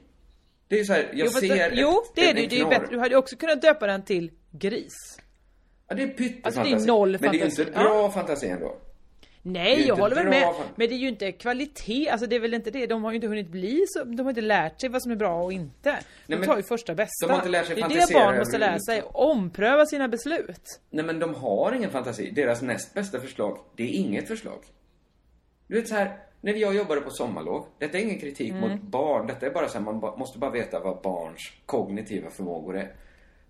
Det 0.68 0.76
är 0.76 0.80
ju 0.80 0.86
så 0.86 0.93
här, 0.93 1.10
jag 1.14 1.26
jo, 1.26 1.28
ser 1.28 1.72
jo, 1.74 1.89
ett, 1.89 2.12
det 2.16 2.26
är 2.26 2.30
en 2.30 2.36
det 2.36 2.41
ju. 2.56 2.64
Det 2.64 2.70
bättre. 2.70 2.88
Du 2.89 2.97
hade 2.99 3.10
ju 3.10 3.16
också 3.18 3.36
kunnat 3.36 3.62
döpa 3.62 3.88
den 3.88 4.04
till 4.06 4.32
gris. 4.52 4.93
Ja, 5.88 5.95
det 5.95 6.04
är 6.04 6.08
pyttefantasi. 6.08 6.60
Alltså, 6.60 6.64
det 6.78 6.84
är 6.84 6.88
noll 6.88 7.12
Men 7.12 7.20
det 7.22 7.28
är 7.28 7.34
ju 7.34 7.39
fantasi. 7.39 7.62
inte 7.62 7.72
bra 7.80 8.12
fantasi 8.12 8.47
ändå. 8.47 8.78
Nej, 9.44 9.88
jag 9.88 9.96
håller 9.96 10.16
väl 10.16 10.28
med. 10.28 10.54
Men 10.76 10.89
det 10.89 10.96
är 10.96 10.98
ju 10.98 11.08
inte 11.08 11.32
kvalitet, 11.32 12.10
alltså 12.10 12.28
det 12.28 12.36
är 12.36 12.39
väl 12.39 12.54
inte 12.54 12.72
det. 12.72 12.86
De 12.88 13.04
har 13.04 13.12
ju 13.12 13.16
inte 13.16 13.28
hunnit 13.28 13.48
bli 13.50 13.84
så, 13.88 14.04
de 14.04 14.20
har 14.24 14.30
inte 14.30 14.42
lärt 14.42 14.82
sig 14.82 14.89
vad 14.89 15.02
som 15.02 15.12
är 15.12 15.16
bra 15.16 15.44
och 15.44 15.54
inte. 15.54 16.00
De 16.28 16.36
men 16.36 16.46
tar 16.48 16.58
ju 16.58 16.64
första 16.64 16.96
bästa. 16.96 17.28
de 17.28 17.32
har 17.32 17.39
inte 17.39 17.50
lärt 17.50 17.66
sig 17.68 17.76
det 17.76 17.82
är 17.82 17.89
det 18.08 18.14
barn 18.14 18.38
måste 18.38 18.58
lära 18.58 18.80
sig. 18.80 19.02
Ompröva 19.14 19.86
sina 19.86 20.08
beslut. 20.08 20.80
Nej 20.89 21.06
men 21.06 21.20
de 21.20 21.36
har 21.36 21.72
ingen 21.74 21.89
fantasi. 21.89 22.32
Deras 22.32 22.62
näst 22.62 22.94
bästa 22.94 23.20
förslag, 23.20 23.58
det 23.78 23.84
är 23.84 23.88
inget 23.94 24.28
förslag. 24.28 24.60
Du 25.68 25.76
vet 25.76 25.88
så 25.88 25.96
här, 25.96 26.18
när 26.42 26.54
jag 26.54 26.76
jobbade 26.76 27.02
på 27.02 27.10
sommarlov, 27.10 27.66
detta 27.80 27.98
är 27.98 28.02
ingen 28.02 28.20
kritik 28.20 28.52
Mm. 28.52 28.70
mot 28.70 28.82
barn, 28.82 29.28
detta 29.28 29.46
är 29.46 29.50
bara 29.52 29.68
så 29.70 29.78
här, 29.78 29.86
man 29.86 29.96
måste 29.96 30.39
bara 30.39 30.52
veta 30.52 30.80
vad 30.80 31.02
barns 31.02 31.52
kognitiva 31.66 32.30
förmågor 32.30 32.78
är. 32.78 32.96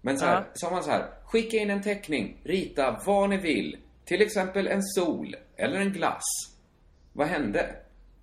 Men 0.02 0.18
så 0.18 0.26
här, 0.26 0.36
Ja. 0.36 0.44
sa 0.54 0.70
man 0.72 0.84
så 0.84 0.92
här, 0.92 1.06
skicka 1.26 1.58
in 1.58 1.70
en 1.70 1.82
teckning, 1.82 2.38
rita 2.44 3.02
vad 3.06 3.30
ni 3.30 3.38
vill. 3.38 3.78
Till 4.06 4.22
exempel 4.22 4.68
en 4.68 4.84
sol, 4.84 5.36
eller 5.58 5.78
en 5.80 5.94
glass. 5.94 6.24
Vad 7.14 7.28
hände? 7.28 7.76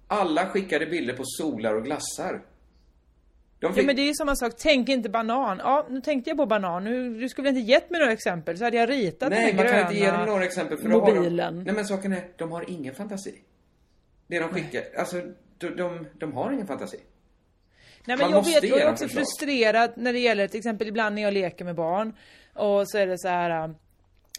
Alla 0.06 0.46
skickade 0.46 0.86
bilder 0.86 1.14
på 1.16 1.22
solar 1.24 1.74
och 1.74 1.84
glassar. 1.84 2.32
De 3.60 3.66
Ja 3.66 3.72
fick... 3.72 3.86
men 3.86 3.96
det 3.96 4.02
är 4.02 4.06
ju 4.06 4.14
samma 4.14 4.36
sak, 4.36 4.52
tänk 4.58 4.88
inte 4.88 5.08
banan. 5.08 5.58
Ja, 5.58 5.86
nu 5.90 6.00
tänkte 6.00 6.30
jag 6.30 6.36
på 6.36 6.46
banan. 6.46 6.84
Nu, 6.84 7.20
du 7.20 7.28
skulle 7.28 7.48
inte 7.48 7.60
gett 7.60 7.90
mig 7.90 8.00
några 8.00 8.12
exempel 8.12 8.58
så 8.58 8.64
hade 8.64 8.76
jag 8.76 8.90
ritat 8.90 9.30
Nej, 9.30 9.46
den 9.46 9.56
man 9.56 9.66
kan 9.66 9.80
inte 9.80 9.94
ge 9.94 10.10
dem 10.10 10.26
några 10.26 10.44
exempel 10.44 10.78
för 10.78 10.88
då 10.88 11.00
har 11.00 11.14
mobilen. 11.14 11.56
de... 11.58 11.62
Nej 11.64 11.74
men 11.74 11.86
saken 11.86 12.12
är, 12.12 12.22
de 12.36 12.52
har 12.52 12.70
ingen 12.70 12.94
fantasi. 12.94 13.34
Det 14.26 14.38
de 14.38 14.48
skickar, 14.48 14.82
alltså 14.98 15.16
de, 15.58 15.68
de, 15.68 16.06
de 16.18 16.32
har 16.32 16.52
ingen 16.52 16.66
fantasi. 16.66 16.96
Nej 18.04 18.16
men 18.16 18.30
Man 18.30 18.44
jag 18.44 18.44
vet, 18.60 18.70
jag 18.70 18.80
är 18.80 18.92
också 18.92 19.04
förslag. 19.04 19.20
frustrerad 19.24 19.90
när 19.96 20.12
det 20.12 20.18
gäller 20.18 20.48
till 20.48 20.58
exempel 20.58 20.88
ibland 20.88 21.14
när 21.14 21.22
jag 21.22 21.34
leker 21.34 21.64
med 21.64 21.74
barn 21.74 22.14
och 22.54 22.88
så 22.90 22.98
är 22.98 23.06
det 23.06 23.18
så 23.18 23.28
här. 23.28 23.74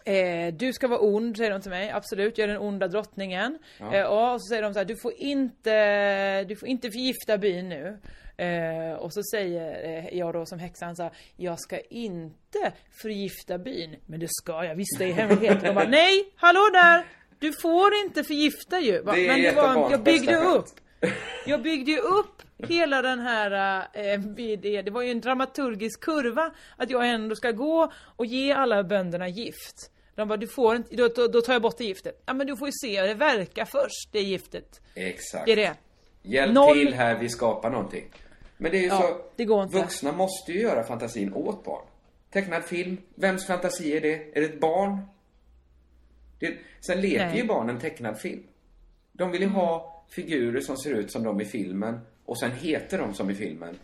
Eh, 0.09 0.53
du 0.53 0.73
ska 0.73 0.87
vara 0.87 0.99
ond, 0.99 1.37
säger 1.37 1.51
de 1.51 1.61
till 1.61 1.71
mig. 1.71 1.91
Absolut, 1.91 2.37
jag 2.37 2.49
är 2.49 2.53
den 2.53 2.61
onda 2.61 2.87
drottningen. 2.87 3.57
Ja. 3.77 3.95
Eh, 3.95 4.05
och 4.05 4.41
så 4.41 4.47
säger 4.47 4.61
de 4.63 4.73
så 4.73 4.79
här, 4.79 4.85
du 4.85 4.95
får 5.01 5.13
inte, 5.17 6.43
du 6.43 6.55
får 6.55 6.67
inte 6.67 6.91
förgifta 6.91 7.37
byn 7.37 7.69
nu. 7.69 7.99
Eh, 8.37 8.93
och 8.93 9.13
så 9.13 9.23
säger 9.23 9.85
eh, 9.89 10.17
jag 10.17 10.33
då 10.33 10.45
som 10.45 10.59
häxan 10.59 10.95
så 10.95 11.03
här, 11.03 11.11
jag 11.35 11.59
ska 11.59 11.79
inte 11.79 12.71
förgifta 13.01 13.57
byn. 13.57 13.95
Men 14.05 14.19
det 14.19 14.27
ska 14.29 14.65
jag, 14.65 14.75
visst 14.75 14.99
det 14.99 15.05
är 15.05 15.13
hemligheten. 15.13 15.63
De 15.63 15.73
bara, 15.73 15.87
nej, 15.89 16.33
hallå 16.35 16.69
där! 16.73 17.05
Du 17.39 17.53
får 17.53 17.93
inte 18.05 18.23
förgifta 18.23 18.79
ju. 18.79 18.91
Det 18.91 18.97
är 18.97 19.27
Men 19.27 19.41
det 19.41 19.51
var, 19.51 19.91
jag 19.91 20.03
byggde 20.03 20.37
upp. 20.37 20.65
Jag 21.45 21.61
byggde 21.61 21.91
ju 21.91 21.97
upp 21.99 22.41
hela 22.57 23.01
den 23.01 23.19
här, 23.19 23.79
eh, 23.93 24.19
det, 24.19 24.81
det 24.81 24.91
var 24.91 25.01
ju 25.01 25.11
en 25.11 25.21
dramaturgisk 25.21 26.01
kurva 26.01 26.51
att 26.77 26.89
jag 26.89 27.09
ändå 27.09 27.35
ska 27.35 27.51
gå 27.51 27.91
och 28.15 28.25
ge 28.25 28.51
alla 28.51 28.83
bönderna 28.83 29.27
gift. 29.27 29.91
De 30.19 30.27
bara, 30.27 30.37
du 30.37 30.47
får 30.47 30.75
inte, 30.75 30.95
då, 30.95 31.07
då, 31.07 31.27
då 31.27 31.41
tar 31.41 31.53
jag 31.53 31.61
bort 31.61 31.77
det 31.77 31.83
giftet. 31.83 32.21
Ja 32.25 32.33
men 32.33 32.47
du 32.47 32.57
får 32.57 32.67
ju 32.67 32.71
se 32.71 33.01
hur 33.01 33.07
det 33.07 33.13
verkar 33.13 33.65
först, 33.65 34.09
det 34.11 34.19
giftet. 34.21 34.81
Exakt. 34.95 35.45
Det 35.45 35.51
är 35.51 35.55
det. 35.55 35.75
Hjälp 36.21 36.53
Noll- 36.53 36.73
till 36.73 36.93
här, 36.93 37.19
vi 37.19 37.29
skapar 37.29 37.69
någonting. 37.69 38.05
Men 38.57 38.71
det 38.71 38.77
är 38.77 38.81
ju 38.81 38.87
Ja, 38.87 39.01
så, 39.01 39.21
det 39.35 39.45
går 39.45 39.63
inte. 39.63 39.77
vuxna 39.77 40.11
måste 40.11 40.51
ju 40.51 40.59
göra 40.61 40.83
fantasin 40.83 41.33
åt 41.33 41.63
barn. 41.65 41.85
Tecknad 42.31 42.63
film, 42.63 42.97
vems 43.15 43.47
fantasi 43.47 43.97
är 43.97 44.01
det? 44.01 44.13
Är 44.37 44.41
det 44.41 44.45
ett 44.45 44.59
barn? 44.59 44.97
Det, 46.39 46.57
sen 46.81 47.01
leker 47.01 47.25
Nej. 47.27 47.37
ju 47.37 47.43
barnen 47.47 47.79
tecknad 47.79 48.19
film. 48.19 48.43
De 49.11 49.31
vill 49.31 49.41
ju 49.41 49.47
ha 49.47 49.95
figurer 50.09 50.61
som 50.61 50.77
ser 50.77 50.93
ut 50.93 51.11
som 51.11 51.23
de 51.23 51.41
i 51.41 51.45
filmen 51.45 51.99
och 52.25 52.39
sen 52.39 52.51
heter 52.51 52.97
de 52.97 53.13
som 53.13 53.29
i 53.29 53.35
filmen. 53.35 53.79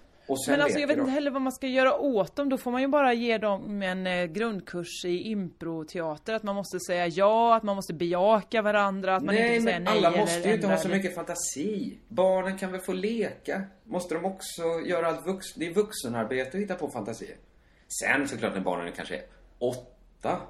Men 0.47 0.61
alltså 0.61 0.79
jag 0.79 0.87
vet 0.87 0.97
inte 0.97 1.11
heller 1.11 1.31
vad 1.31 1.41
man 1.41 1.51
ska 1.51 1.67
göra 1.67 1.97
åt 1.97 2.35
dem. 2.35 2.49
Då 2.49 2.57
får 2.57 2.71
man 2.71 2.81
ju 2.81 2.87
bara 2.87 3.13
ge 3.13 3.37
dem 3.37 3.81
en 3.81 4.07
eh, 4.07 4.25
grundkurs 4.25 5.05
i 5.05 5.17
improteater. 5.17 6.33
Att 6.33 6.43
man 6.43 6.55
måste 6.55 6.79
säga 6.79 7.07
ja, 7.07 7.55
att 7.55 7.63
man 7.63 7.75
måste 7.75 7.93
bejaka 7.93 8.61
varandra, 8.61 9.15
att 9.15 9.23
man 9.23 9.35
nej, 9.35 9.55
inte 9.55 9.61
får 9.61 9.69
säga 9.69 9.79
nej 9.79 9.97
alla 9.97 10.17
måste 10.17 10.49
ju 10.49 10.55
inte 10.55 10.67
ha 10.67 10.77
så 10.77 10.89
mycket 10.89 11.15
fantasi. 11.15 11.97
Barnen 12.07 12.57
kan 12.57 12.71
väl 12.71 12.81
få 12.81 12.93
leka? 12.93 13.61
Måste 13.83 14.15
de 14.15 14.25
också 14.25 14.63
göra 14.85 15.07
allt 15.07 15.27
vux... 15.27 15.53
Det 15.53 15.67
är 15.67 15.73
vuxenarbete 15.73 16.57
att 16.57 16.63
hitta 16.63 16.75
på 16.75 16.89
fantasier. 16.89 17.35
Sen 18.01 18.27
såklart 18.27 18.53
när 18.53 18.61
barnen 18.61 18.93
kanske 18.95 19.15
är 19.15 19.23
åtta, 19.59 20.41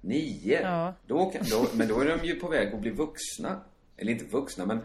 nio. 0.00 0.60
Ja. 0.62 0.94
Då 1.06 1.30
kan, 1.30 1.42
då, 1.50 1.66
men 1.74 1.88
då 1.88 2.00
är 2.00 2.18
de 2.18 2.26
ju 2.26 2.34
på 2.34 2.48
väg 2.48 2.74
att 2.74 2.80
bli 2.80 2.90
vuxna. 2.90 3.60
Eller 3.96 4.12
inte 4.12 4.24
vuxna, 4.24 4.66
men... 4.66 4.80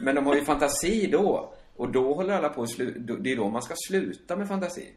Men 0.00 0.14
de 0.14 0.26
har 0.26 0.34
ju 0.34 0.44
fantasi 0.44 1.06
då. 1.06 1.54
Och 1.78 1.92
då 1.92 2.14
håller 2.14 2.34
alla 2.34 2.48
på 2.48 2.62
att 2.62 2.70
slu, 2.70 2.94
då- 2.98 3.16
Det 3.16 3.32
är 3.32 3.36
då 3.36 3.48
man 3.50 3.62
ska 3.62 3.74
sluta 3.88 4.36
med 4.36 4.48
fantasi. 4.48 4.92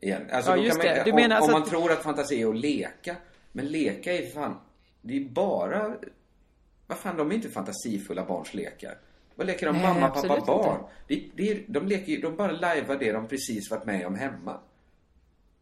Igen. 0.00 0.22
Alltså 0.32 0.50
Ja, 0.50 0.56
just 0.56 0.76
man, 0.78 0.86
det. 0.86 1.02
Du 1.04 1.10
om, 1.10 1.16
menar 1.16 1.36
om 1.36 1.42
alltså 1.42 1.52
man 1.52 1.62
att- 1.62 1.68
tror 1.68 1.92
att 1.92 2.02
fantasi 2.02 2.42
är 2.42 2.48
att 2.48 2.56
leka. 2.56 3.16
Men 3.52 3.66
leka 3.66 4.12
är 4.12 4.26
fan... 4.26 4.60
Det 5.02 5.16
är 5.16 5.24
bara... 5.28 5.96
Vad 6.86 6.98
fan, 6.98 7.16
de 7.16 7.30
är 7.30 7.34
inte 7.34 7.48
fantasifulla 7.48 8.24
barns 8.24 8.54
lekar. 8.54 8.98
Vad 9.34 9.46
leker 9.46 9.66
de? 9.66 9.72
Nej, 9.76 9.82
Mamma, 9.82 10.08
pappa, 10.08 10.40
barn. 10.46 10.84
Det, 11.08 11.24
det 11.36 11.50
är, 11.50 11.64
de 11.68 11.86
leker 11.86 12.22
de 12.22 12.36
bara 12.36 12.52
lajvar 12.52 12.96
det 12.96 13.12
de 13.12 13.28
precis 13.28 13.70
varit 13.70 13.84
med 13.86 14.06
om 14.06 14.14
hemma. 14.14 14.60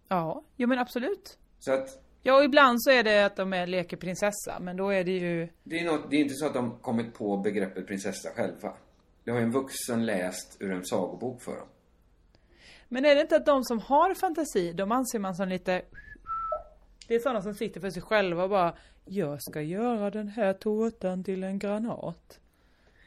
Ja, 0.09 0.43
jo 0.57 0.69
men 0.69 0.79
absolut. 0.79 1.39
Så 1.59 1.73
att 1.73 2.03
Ja, 2.23 2.37
och 2.37 2.45
ibland 2.45 2.83
så 2.83 2.91
är 2.91 3.05
det 3.05 3.25
att 3.27 3.37
de 3.37 3.53
är 3.53 3.67
leker 3.67 3.97
prinsessa, 3.97 4.59
men 4.61 4.77
då 4.77 4.91
är 4.91 5.05
det 5.05 5.11
ju... 5.11 5.49
det 5.65 5.79
är, 5.81 5.85
något, 5.85 6.11
det 6.11 6.17
är 6.17 6.21
inte 6.21 6.35
så 6.35 6.47
att 6.47 6.55
de 6.55 6.79
kommit 6.79 7.15
på 7.15 7.37
begreppet 7.37 7.87
prinsessa 7.87 8.31
själva. 8.31 8.75
Det 9.27 9.33
har 9.33 9.39
ju 9.39 9.45
en 9.45 9.51
vuxen 9.53 10.07
läst 10.07 10.57
ur 10.61 10.73
en 10.73 10.85
sagobok 10.85 11.43
för 11.43 11.57
dem. 11.57 11.67
Men 12.89 13.05
är 13.05 13.15
det 13.15 13.21
inte 13.21 13.37
att 13.37 13.47
de 13.47 13.65
som 13.65 13.79
har 13.79 14.15
fantasi, 14.15 14.73
de 14.73 14.93
anser 14.93 15.19
man 15.19 15.35
som 15.35 15.49
lite... 15.49 15.83
Det 17.09 17.15
är 17.15 17.19
sådana 17.19 17.43
som 17.43 17.55
sitter 17.55 17.81
för 17.81 17.91
sig 17.91 18.03
själva 18.03 18.43
och 18.43 18.51
bara 18.51 18.75
Jag 19.05 19.43
ska 19.43 19.63
göra 19.63 20.11
den 20.11 20.29
här 20.29 20.53
tårtan 20.53 21.25
till 21.25 21.45
en 21.45 21.59
granat. 21.59 22.41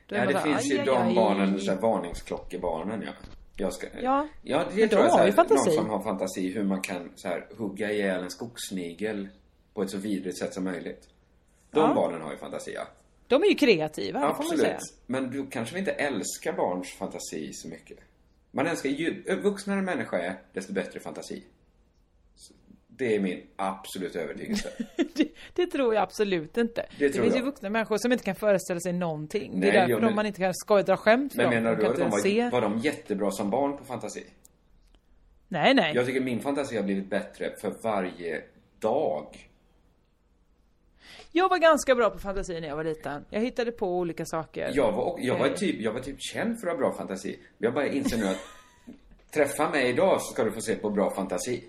Då 0.05 0.15
Ja, 0.15 0.25
det 0.25 0.37
här, 0.37 0.43
finns 0.43 0.71
ju 0.73 0.77
de 0.85 0.97
aj, 0.97 1.15
barnen, 1.15 1.59
så 1.59 1.71
här, 1.71 1.81
varningsklockebarnen 1.81 3.01
ja. 3.01 3.11
Jag 3.55 3.73
ska, 3.73 3.87
Ja, 4.01 4.27
ja 4.41 4.65
det 4.75 4.87
tror 4.87 5.03
jag 5.03 5.11
så 5.11 5.17
här, 5.17 5.49
någon 5.49 5.73
som 5.73 5.89
har 5.89 6.01
fantasi 6.03 6.53
hur 6.53 6.63
man 6.63 6.81
kan 6.81 7.11
så 7.15 7.27
här, 7.27 7.47
hugga 7.57 7.91
ihjäl 7.91 8.23
en 8.23 8.29
skogssnigel 8.29 9.29
på 9.73 9.81
ett 9.81 9.89
så 9.89 9.97
vidrigt 9.97 10.39
sätt 10.39 10.53
som 10.53 10.63
möjligt. 10.63 11.09
De 11.71 11.79
Ja. 11.79 11.93
barnen 11.95 12.21
har 12.21 12.31
ju 12.31 12.37
fantasi, 12.37 12.73
ja. 12.75 12.87
De 13.29 13.43
är 13.43 13.47
ju 13.47 13.55
kreativa, 13.55 14.19
det 14.19 14.25
får 14.25 14.33
man 14.33 14.41
Absolut. 14.41 14.61
säga. 14.61 14.79
Men 15.05 15.31
du 15.31 15.47
kanske 15.47 15.79
inte 15.79 15.91
älskar 15.91 16.53
barns 16.53 16.89
fantasi 16.93 17.53
så 17.53 17.67
mycket. 17.67 17.97
Man 18.51 18.67
älskar 18.67 18.89
ju, 18.89 19.23
vuxnare 19.43 19.81
människa 19.81 20.17
är, 20.17 20.35
desto 20.53 20.73
bättre 20.73 20.99
fantasi. 20.99 21.43
Det 22.87 23.15
är 23.15 23.19
min 23.19 23.41
absolut 23.55 24.15
övertygelse. 24.15 24.69
Det 25.53 25.65
tror 25.65 25.93
jag 25.93 26.03
absolut 26.03 26.57
inte. 26.57 26.85
Det 26.99 27.07
Det, 27.07 27.13
finns 27.13 27.33
ju 27.35 27.37
jag. 27.39 27.45
vuxna 27.45 27.69
människor 27.69 27.97
som 27.97 28.11
inte 28.11 28.23
kan 28.23 28.35
föreställa 28.35 28.79
sig 28.79 28.93
någonting. 28.93 29.51
det 29.53 29.67
Nej, 29.67 29.69
är 29.77 29.87
därför 29.87 30.01
men- 30.05 30.15
man 30.15 30.25
inte 30.25 30.39
kan 30.39 30.53
skoja 30.53 30.83
dra 30.83 30.97
skämt 30.97 31.35
Men 31.35 31.45
dem. 31.45 31.53
menar 31.55 31.75
du 31.75 31.85
att 31.87 31.97
de 31.97 32.09
var, 32.09 32.19
se. 32.19 32.49
var 32.49 32.61
de 32.61 32.79
jättebra 32.79 33.31
som 33.31 33.49
barn 33.49 33.77
på 33.77 33.83
fantasi? 33.85 34.23
Nej, 35.47 35.73
nej. 35.73 35.95
Jag 35.95 36.05
tycker 36.05 36.21
min 36.21 36.39
fantasi 36.39 36.75
har 36.75 36.83
blivit 36.83 37.09
bättre 37.09 37.51
för 37.61 37.73
varje 37.81 38.41
dag. 38.79 39.48
Jag 41.31 41.49
var 41.49 41.57
ganska 41.57 41.95
bra 41.95 42.09
på 42.09 42.19
fantasi 42.19 42.59
när 42.61 42.67
jag 42.67 42.75
var 42.75 42.83
liten. 42.83 43.25
Jag 43.29 43.41
hittade 43.41 43.71
på 43.71 43.97
olika 43.97 44.25
saker. 44.25 44.71
Jag 44.73 44.91
var, 44.91 45.19
jag 45.19 45.37
var, 45.37 45.49
typ, 45.49 45.81
jag 45.81 45.91
var 45.91 45.99
typ 45.99 46.21
känd 46.21 46.59
för 46.59 46.67
att 46.67 46.73
ha 46.73 46.77
bra 46.79 46.93
fantasi. 46.97 47.39
Jag 47.57 47.73
bara 47.73 47.87
inser 47.87 48.17
nu 48.17 48.27
att 48.27 48.39
träffa 49.33 49.69
mig 49.69 49.89
idag 49.89 50.21
så 50.21 50.33
ska 50.33 50.43
du 50.43 50.51
få 50.51 50.61
se 50.61 50.75
på 50.75 50.89
bra 50.89 51.11
fantasi. 51.15 51.63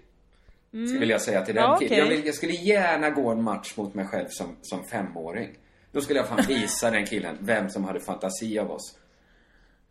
Mm. 0.73 0.87
Skulle 0.87 1.01
vilja 1.01 1.19
säga 1.19 1.45
till 1.45 1.55
den 1.55 1.65
Ja, 1.65 1.77
killen. 1.79 1.99
Jag, 1.99 2.07
okej. 2.07 2.17
vill, 2.17 2.27
jag 2.27 2.35
skulle 2.35 2.53
gärna 2.53 3.11
gå 3.11 3.31
en 3.31 3.43
match 3.43 3.77
mot 3.77 3.95
mig 3.95 4.07
själv 4.07 4.27
som, 4.29 4.57
som 4.63 4.85
femåring. 4.85 5.49
Då 5.93 6.01
skulle 6.01 6.19
jag 6.19 6.29
fan 6.29 6.45
visa 6.49 6.91
den 6.91 7.07
killen 7.07 7.37
vem 7.41 7.71
som 7.71 7.85
hade 7.85 8.01
fantasi 8.01 8.59
av 8.59 8.71
oss. 8.71 8.99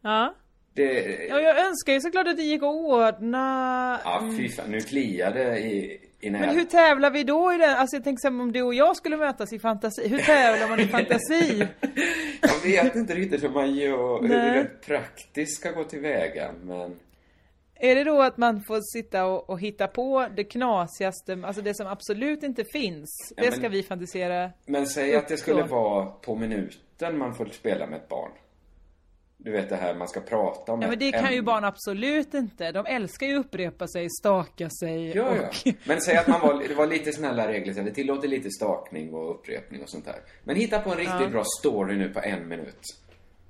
Ja. 0.02 0.36
Det, 0.74 1.28
ja, 1.30 1.40
jag 1.40 1.60
önskar 1.68 1.94
ju 1.94 2.02
såklart 2.02 2.28
att 2.28 2.38
det 2.38 2.44
gick 2.44 2.64
att 2.64 2.76
ordna... 2.76 4.00
ja 4.04 4.32
fy 4.38 4.50
fan, 4.50 4.72
nu 4.72 4.78
i, 4.78 5.22
i 5.58 6.09
Men 6.22 6.50
hur 6.50 6.64
tävlar 6.66 7.12
vi 7.12 7.24
då 7.24 7.54
i 7.54 7.58
den? 7.58 7.76
Alltså 7.76 7.96
jag 7.96 8.04
tänker 8.04 8.20
så 8.22 8.30
här, 8.30 8.42
om 8.42 8.52
du 8.52 8.62
och 8.62 8.74
jag 8.74 8.96
skulle 8.96 9.18
mötas 9.18 9.54
i 9.54 9.60
fantasi. 9.60 10.08
Hur 10.08 10.20
tävlar 10.20 10.68
man 10.68 10.80
i 10.80 10.88
fantasi? 10.98 11.68
Jag 12.42 12.60
vet 12.64 12.96
inte 12.96 13.16
riktigt 13.16 13.44
hur 13.44 13.50
man 13.50 13.76
gör, 13.76 14.22
hur 14.22 14.30
det 14.30 14.56
rent 14.56 14.82
praktiskt 14.82 15.60
ska 15.60 15.72
gå 15.72 15.84
tillväga, 15.84 16.52
men... 16.64 17.00
Är 17.82 17.96
det 17.96 18.04
då 18.04 18.22
att 18.22 18.38
man 18.38 18.62
får 18.62 18.80
sitta 18.82 19.26
och, 19.26 19.50
och 19.50 19.60
hitta 19.60 19.88
på 19.88 20.28
det 20.36 20.44
knasigaste, 20.44 21.40
alltså 21.46 21.62
det 21.62 21.74
som 21.74 21.88
absolut 21.88 22.44
inte 22.44 22.64
finns? 22.74 23.34
Ja, 23.38 23.44
det 23.44 23.50
men- 23.50 23.60
ska 23.60 23.70
vi 23.70 23.84
fantisera 23.84 24.52
Men 24.66 24.88
säg 24.88 25.16
att 25.16 25.28
det 25.28 25.38
skulle 25.38 25.64
vara 25.64 26.06
på 26.06 26.36
minuten 26.36 27.18
man 27.18 27.36
får 27.36 27.46
spela 27.46 27.88
med 27.88 27.98
ett 27.98 28.10
barn. 28.10 28.32
Du 29.42 29.52
vet 29.52 29.70
det 29.70 29.76
här 29.76 29.96
man 29.96 30.08
ska 30.08 30.20
prata 30.20 30.72
om 30.72 30.82
Ja 30.82 30.88
men 30.88 31.00
det 31.00 31.12
kan 31.12 31.22
ju 31.32 31.38
ämne. 31.38 31.42
barn 31.42 31.64
absolut 31.64 32.34
inte. 32.34 32.72
De 32.72 32.86
älskar 32.86 33.28
ju 33.28 33.36
upprepa 33.38 33.88
sig, 33.88 34.08
staka 34.10 34.70
sig 34.70 35.12
Ja, 35.18 35.30
och... 35.30 35.38
ja. 35.66 35.74
Men 35.84 36.02
säg 36.02 36.18
att 36.18 36.28
man 36.28 36.42
var, 36.42 36.64
det 36.68 36.76
var 36.76 36.88
lite 36.88 37.12
snälla 37.12 37.48
regler, 37.48 37.74
så 37.74 37.82
vi 37.82 37.92
tillåter 37.94 38.28
lite 38.28 38.50
stakning 38.52 39.14
och 39.14 39.32
upprepning 39.36 39.84
och 39.84 39.90
sånt 39.90 40.06
där. 40.06 40.20
Men 40.44 40.56
hitta 40.56 40.80
på 40.80 40.90
en 40.92 40.98
riktigt 40.98 41.22
Ja. 41.22 41.28
bra 41.30 41.44
story 41.60 41.96
nu 41.98 42.10
på 42.10 42.20
en 42.20 42.48
minut. 42.48 42.82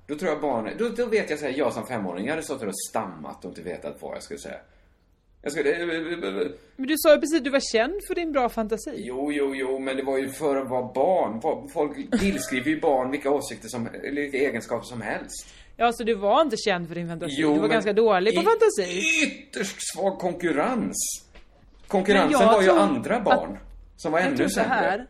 Då 0.06 0.14
tror 0.18 0.30
jag 0.32 0.40
barnen, 0.40 0.74
då, 0.78 0.88
då 0.88 1.06
vet 1.06 1.30
jag 1.30 1.38
så 1.38 1.44
här, 1.46 1.54
jag 1.58 1.72
som 1.72 1.86
femåring, 1.86 2.24
jag 2.26 2.32
hade 2.32 2.42
stått 2.42 2.60
där 2.60 2.66
och 2.68 2.78
stammat 2.90 3.44
och 3.44 3.48
inte 3.50 3.62
vetat 3.62 3.96
vad 4.02 4.14
jag 4.14 4.22
skulle 4.22 4.40
säga. 4.40 4.58
Jag 5.42 5.52
skulle... 5.52 5.86
Men 6.76 6.86
du 6.86 6.94
sa 6.98 7.14
ju 7.14 7.20
precis 7.20 7.38
att 7.38 7.44
du 7.44 7.50
var 7.50 7.72
känd 7.72 7.94
för 8.06 8.14
din 8.14 8.32
bra 8.32 8.48
fantasi. 8.48 8.90
Jo, 8.96 9.32
jo, 9.32 9.54
jo, 9.54 9.78
men 9.78 9.96
det 9.96 10.02
var 10.02 10.18
ju 10.18 10.28
för 10.28 10.56
att 10.56 10.70
vara 10.70 10.92
barn. 10.94 11.68
Folk 11.72 12.20
tillskriver 12.20 12.70
ju 12.70 12.80
barn 12.80 13.10
vilka 13.10 13.30
åsikter 13.30 13.68
som, 13.68 13.86
eller 13.86 14.22
vilka 14.22 14.38
egenskaper 14.38 14.84
som 14.84 15.00
helst. 15.00 15.46
Ja, 15.76 15.92
så 15.92 16.04
du 16.04 16.14
var 16.14 16.40
inte 16.42 16.56
känd 16.56 16.88
för 16.88 16.94
din 16.94 17.08
fantasi? 17.08 17.34
Jo, 17.38 17.54
du 17.54 17.60
var 17.60 17.68
ganska 17.68 17.92
dålig 17.92 18.36
på 18.36 18.42
fantasi? 18.42 19.02
Ytterst 19.24 19.76
svag 19.94 20.18
konkurrens. 20.18 20.96
Konkurrensen 21.88 22.46
var 22.46 22.62
ju 22.62 22.70
andra 22.70 23.20
barn. 23.20 23.58
som 23.96 24.12
var 24.12 24.20
ännu 24.20 24.48
sämre. 24.48 25.06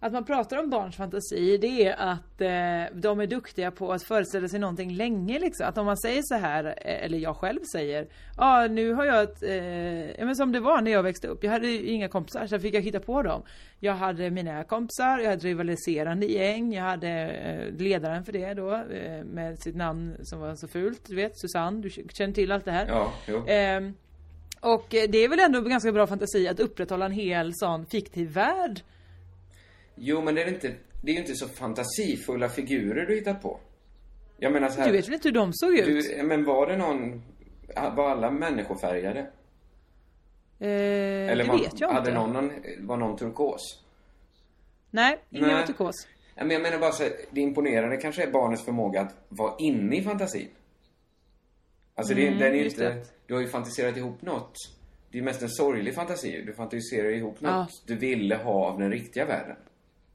Att 0.00 0.12
man 0.12 0.24
pratar 0.24 0.58
om 0.58 0.70
barns 0.70 0.96
fantasi, 0.96 1.58
det 1.58 1.86
är 1.86 1.94
att 1.98 2.40
eh, 2.40 3.00
de 3.00 3.20
är 3.20 3.26
duktiga 3.26 3.70
på 3.70 3.92
att 3.92 4.02
föreställa 4.02 4.48
sig 4.48 4.60
någonting 4.60 4.92
länge 4.92 5.38
liksom. 5.38 5.66
Att 5.66 5.78
om 5.78 5.86
man 5.86 5.96
säger 5.96 6.22
så 6.24 6.34
här, 6.34 6.64
eh, 6.64 7.04
eller 7.04 7.18
jag 7.18 7.36
själv 7.36 7.60
säger, 7.72 8.02
ja 8.02 8.64
ah, 8.64 8.66
nu 8.66 8.92
har 8.92 9.04
jag 9.04 9.22
ett, 9.22 9.42
eh, 9.42 10.26
men 10.26 10.36
som 10.36 10.52
det 10.52 10.60
var 10.60 10.80
när 10.80 10.90
jag 10.90 11.02
växte 11.02 11.28
upp. 11.28 11.44
Jag 11.44 11.50
hade 11.50 11.66
ju 11.66 11.86
inga 11.86 12.08
kompisar 12.08 12.46
så 12.46 12.58
fick 12.58 12.74
jag 12.74 12.82
hitta 12.82 13.00
på 13.00 13.22
dem. 13.22 13.42
Jag 13.80 13.94
hade 13.94 14.30
mina 14.30 14.64
kompisar, 14.64 15.18
jag 15.18 15.30
hade 15.30 15.46
rivaliserande 15.46 16.26
gäng, 16.26 16.72
jag 16.72 16.84
hade 16.84 17.10
eh, 17.10 17.72
ledaren 17.78 18.24
för 18.24 18.32
det 18.32 18.54
då, 18.54 18.74
eh, 18.74 19.24
med 19.24 19.58
sitt 19.58 19.76
namn 19.76 20.16
som 20.22 20.40
var 20.40 20.54
så 20.54 20.68
fult, 20.68 21.00
du 21.06 21.16
vet 21.16 21.38
Susanne, 21.38 21.80
du 21.80 21.90
känner 21.90 22.34
till 22.34 22.52
allt 22.52 22.64
det 22.64 22.72
här. 22.72 22.86
Ja, 22.88 23.12
jo. 23.28 23.44
Ehm, 23.46 23.94
och 24.60 24.94
eh, 24.94 25.08
det 25.08 25.18
är 25.18 25.28
väl 25.28 25.40
ändå 25.40 25.60
ganska 25.60 25.92
bra 25.92 26.06
fantasi 26.06 26.48
att 26.48 26.60
upprätthålla 26.60 27.06
en 27.06 27.12
hel 27.12 27.54
sån 27.54 27.86
fiktiv 27.86 28.28
värld. 28.28 28.80
Jo, 29.94 30.22
men 30.22 30.34
det 30.34 30.42
är 30.42 30.48
inte, 30.48 30.74
det 31.02 31.10
är 31.10 31.14
ju 31.14 31.20
inte 31.20 31.34
så 31.34 31.48
fantasifulla 31.48 32.48
figurer 32.48 33.06
du 33.06 33.14
hittar 33.14 33.34
på. 33.34 33.60
Jag 34.38 34.52
menar 34.52 34.68
så 34.68 34.80
här. 34.80 34.86
Du 34.86 34.92
vet 34.92 35.06
väl 35.08 35.14
inte 35.14 35.28
hur 35.28 35.34
de 35.34 35.50
såg 35.52 35.74
ut? 35.78 35.86
Du, 36.16 36.22
men 36.22 36.44
var 36.44 36.66
det 36.66 36.76
någon, 36.76 37.22
var 37.96 38.10
alla 38.10 38.30
människofärgade? 38.30 39.20
Eh, 40.60 40.68
Eller 41.30 41.36
det 41.44 41.50
var, 41.50 41.58
vet 41.58 41.80
jag 41.80 41.88
hade 41.88 42.10
inte. 42.10 42.20
någon, 42.20 42.50
var 42.78 42.96
någon 42.96 43.16
turkos? 43.18 43.80
Nej, 44.90 45.18
ingen 45.30 45.46
Nej. 45.48 45.54
var 45.56 45.66
turkos. 45.66 46.06
Men 46.36 46.50
jag 46.50 46.62
menar 46.62 46.78
bara 46.78 46.92
så 46.92 47.02
här, 47.02 47.12
det 47.30 47.40
imponerande 47.40 47.96
kanske 47.96 48.22
är 48.22 48.30
barnets 48.30 48.64
förmåga 48.64 49.00
att 49.00 49.14
vara 49.28 49.54
inne 49.58 49.96
i 49.96 50.02
fantasin. 50.02 50.48
Alltså 51.94 52.14
det, 52.14 52.26
Mm, 52.26 52.38
den 52.38 52.52
är 52.52 52.56
ju 52.56 52.64
inte, 52.64 52.88
det. 52.88 53.04
du 53.26 53.34
har 53.34 53.40
ju 53.40 53.46
fantiserat 53.48 53.96
ihop 53.96 54.22
något. 54.22 54.52
Det 55.10 55.16
är 55.16 55.20
ju 55.20 55.24
mest 55.24 55.42
en 55.42 55.48
sorglig 55.50 55.94
fantasi. 55.94 56.42
Du 56.46 56.52
fantiserar 56.54 57.08
ihop 57.08 57.40
något 57.40 57.50
Ja. 57.52 57.66
du 57.86 57.94
ville 57.96 58.36
ha 58.36 58.66
av 58.66 58.78
den 58.78 58.90
riktiga 58.90 59.24
världen. 59.24 59.56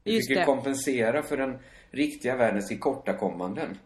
Just 0.04 0.28
fick 0.28 0.36
ju 0.36 0.40
det. 0.40 0.44
kompensera 0.44 1.22
för 1.22 1.36
den 1.36 1.58
riktiga 1.90 2.36
världens 2.36 2.68
tillkortakommanden. 2.68 3.78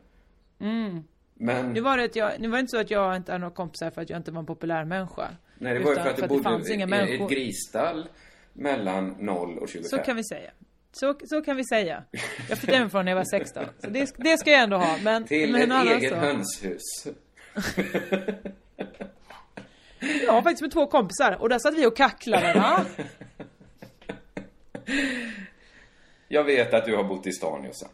Mm. 0.60 1.04
Men, 1.34 1.72
Nu 1.72 1.80
var 1.80 1.96
det, 1.96 2.04
att 2.04 2.16
jag, 2.16 2.32
nu 2.40 2.48
var 2.48 2.56
det 2.56 2.60
inte 2.60 2.70
så 2.70 2.80
att 2.80 2.90
jag 2.90 3.16
inte 3.16 3.32
hade 3.32 3.40
några 3.42 3.54
kompisar 3.54 3.90
för 3.90 4.02
att 4.02 4.10
jag 4.10 4.16
inte 4.18 4.30
var 4.30 4.40
en 4.40 4.46
populär 4.46 4.84
människa. 4.84 5.28
nej, 5.58 5.74
det 5.74 5.80
var 5.84 5.90
ju 5.90 5.96
för 5.96 6.10
att 6.10 6.16
du 6.16 6.22
det 6.22 6.28
bodde 6.28 6.74
i 6.74 7.14
ett 7.22 7.30
grisstall 7.30 8.08
mellan 8.52 9.08
0 9.18 9.58
och 9.58 9.68
25. 9.68 9.84
Så 9.88 9.98
kan 9.98 10.16
vi 10.16 10.24
säga. 10.24 10.50
Så, 10.92 11.14
så 11.24 11.42
kan 11.42 11.56
vi 11.56 11.64
säga. 11.64 12.04
Jag 12.48 12.58
flyttade 12.58 12.78
hemifrån 12.78 13.04
när 13.04 13.12
jag 13.12 13.16
var 13.16 13.24
16. 13.24 13.64
Så 13.78 13.90
det, 13.90 14.14
det 14.16 14.38
ska 14.38 14.50
jag 14.50 14.62
ändå 14.62 14.76
ha. 14.76 14.96
Men, 15.02 15.24
Till 15.24 15.52
men 15.52 15.72
ett 15.72 15.86
eget 15.86 16.10
så- 16.10 16.16
hönshus. 16.16 17.06
Jag 20.26 20.32
var 20.32 20.42
faktiskt 20.42 20.62
med 20.62 20.70
två 20.70 20.86
kompisar 20.86 21.36
och 21.40 21.48
där 21.48 21.58
satt 21.58 21.74
vi 21.74 21.86
och 21.86 21.96
kacklade. 21.96 22.54
Va? 22.54 22.84
Jag 26.28 26.44
vet 26.44 26.74
att 26.74 26.84
du 26.84 26.96
har 26.96 27.04
bott 27.04 27.26
i 27.26 27.32
stan, 27.32 27.64
Jossan. 27.64 27.88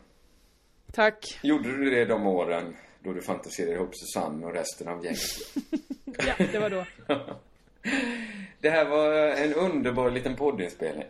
Tack. 0.92 1.38
Gjorde 1.42 1.76
du 1.76 1.90
det 1.90 2.04
de 2.04 2.26
åren 2.26 2.76
då 3.02 3.12
du 3.12 3.22
fantiserade 3.22 3.72
ihop 3.72 3.90
Susanne 3.96 4.46
och 4.46 4.52
resten 4.52 4.88
av 4.88 5.04
gänget? 5.04 5.20
Ja, 6.26 6.46
det 6.52 6.58
var 6.58 6.70
då. 6.70 6.84
Det 8.60 8.70
här 8.70 8.84
var 8.84 9.12
en 9.14 9.54
underbar 9.54 10.10
liten 10.10 10.36
poddinspelning. 10.36 11.06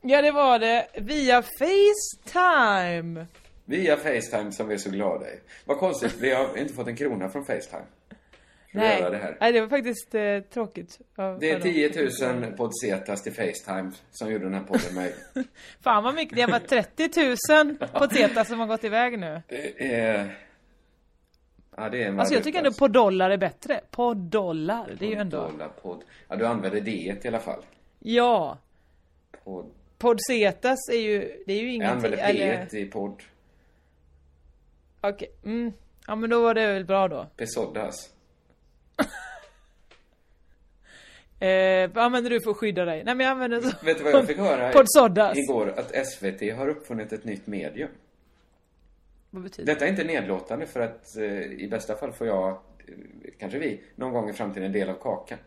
Ja, 0.00 0.22
det 0.22 0.30
var 0.30 0.58
det. 0.58 0.86
Via 0.94 1.42
Facetime. 1.42 3.26
Via 3.64 3.96
Facetime 3.96 4.52
som 4.52 4.68
vi 4.68 4.74
är 4.74 4.78
så 4.78 4.90
glada 4.90 5.26
i. 5.32 5.38
Vad 5.64 5.78
konstigt, 5.78 6.14
vi 6.20 6.30
har 6.30 6.58
inte 6.58 6.74
fått 6.74 6.86
en 6.86 6.96
krona 6.96 7.28
från 7.28 7.44
Facetime. 7.44 7.84
Nej. 8.80 9.00
göra 9.00 9.10
det 9.10 9.16
här. 9.16 9.36
Nej, 9.40 9.52
det 9.52 9.60
var 9.60 9.68
faktiskt 9.68 10.14
eh, 10.14 10.38
tråkigt. 10.40 10.98
av- 11.16 11.38
Det 11.38 11.50
är 11.50 11.60
för 11.60 11.64
dem. 11.64 12.08
10 12.20 12.40
000 12.40 12.52
podsetas 12.56 13.22
till 13.22 13.32
Facetime 13.32 13.92
som 14.10 14.32
gjorde 14.32 14.44
den 14.44 14.54
här 14.54 14.62
podden 14.64 14.94
möjlig. 14.94 15.14
Fan 15.80 16.04
vad 16.04 16.14
mycket. 16.14 16.36
Det 16.36 16.46
var 16.46 16.58
30 16.58 17.10
000 17.80 17.88
på 17.92 18.08
Zeta 18.08 18.44
som 18.44 18.58
har 18.60 18.66
gått 18.66 18.84
iväg 18.84 19.18
nu. 19.18 19.42
Det 19.48 19.94
är... 19.94 20.38
Ja, 21.76 21.88
det 21.88 22.02
är 22.02 22.08
en 22.08 22.20
Alltså 22.20 22.34
jag 22.34 22.44
tycker 22.44 22.58
ändå 22.58 22.72
på 22.72 22.88
dollar 22.88 23.30
är 23.30 23.36
bättre. 23.36 23.80
På 23.90 24.14
dollar. 24.14 24.96
Det 24.98 25.06
är 25.06 25.10
ju 25.10 25.16
ändå... 25.16 25.36
Dollar, 25.48 25.68
podd. 25.68 26.02
Ja, 26.28 26.36
du 26.36 26.46
använder 26.46 26.80
det 26.80 26.90
i 26.90 27.28
alla 27.28 27.40
fall. 27.40 27.62
Ja. 27.98 28.58
Podd. 29.44 29.70
Podsetas 29.98 30.78
är 30.92 30.98
ju, 31.00 31.42
det 31.46 31.52
är 31.52 31.56
ju 31.60 31.66
Jag 31.66 31.74
ingenting. 31.74 31.96
använder 31.96 32.18
eller- 32.28 32.66
P 32.66 32.78
i 32.78 32.84
podd. 32.86 33.22
Okej, 35.00 35.28
mm. 35.44 35.72
Ja 36.06 36.16
men 36.16 36.30
då 36.30 36.42
var 36.42 36.54
det 36.54 36.66
väl 36.66 36.84
bra 36.84 37.08
då. 37.08 37.26
Pesoddas. 37.36 38.10
Eh, 41.42 41.90
vad 41.94 42.04
använder 42.04 42.30
du 42.30 42.40
för 42.40 42.50
att 42.50 42.56
skydda 42.56 42.84
dig? 42.84 43.04
Nej 43.04 43.14
men 43.14 43.26
jag 43.26 43.32
använder 43.32 43.60
så. 43.60 43.86
Vet 43.86 43.98
du 43.98 44.04
vad 44.04 44.12
jag 44.12 44.26
fick 44.26 44.36
höra 44.36 44.72
Podsoddas. 44.72 45.38
igår? 45.38 45.74
Att 45.76 46.06
SVT 46.06 46.56
har 46.56 46.68
uppfunnit 46.68 47.12
ett 47.12 47.24
nytt 47.24 47.46
medium. 47.46 47.90
Vad 49.30 49.42
betyder 49.42 49.66
det? 49.66 49.72
Detta 49.72 49.84
är 49.84 49.90
inte 49.90 50.04
nedlåtande 50.04 50.66
för 50.66 50.80
att 50.80 51.16
eh, 51.16 51.42
i 51.42 51.68
bästa 51.70 51.96
fall 51.96 52.12
får 52.12 52.26
jag, 52.26 52.48
eh, 52.50 52.56
kanske 53.38 53.58
vi, 53.58 53.82
någon 53.96 54.12
gång 54.12 54.30
i 54.30 54.32
framtiden 54.32 54.66
en 54.66 54.72
del 54.72 54.88
av 54.88 54.94
kakan. 54.94 55.38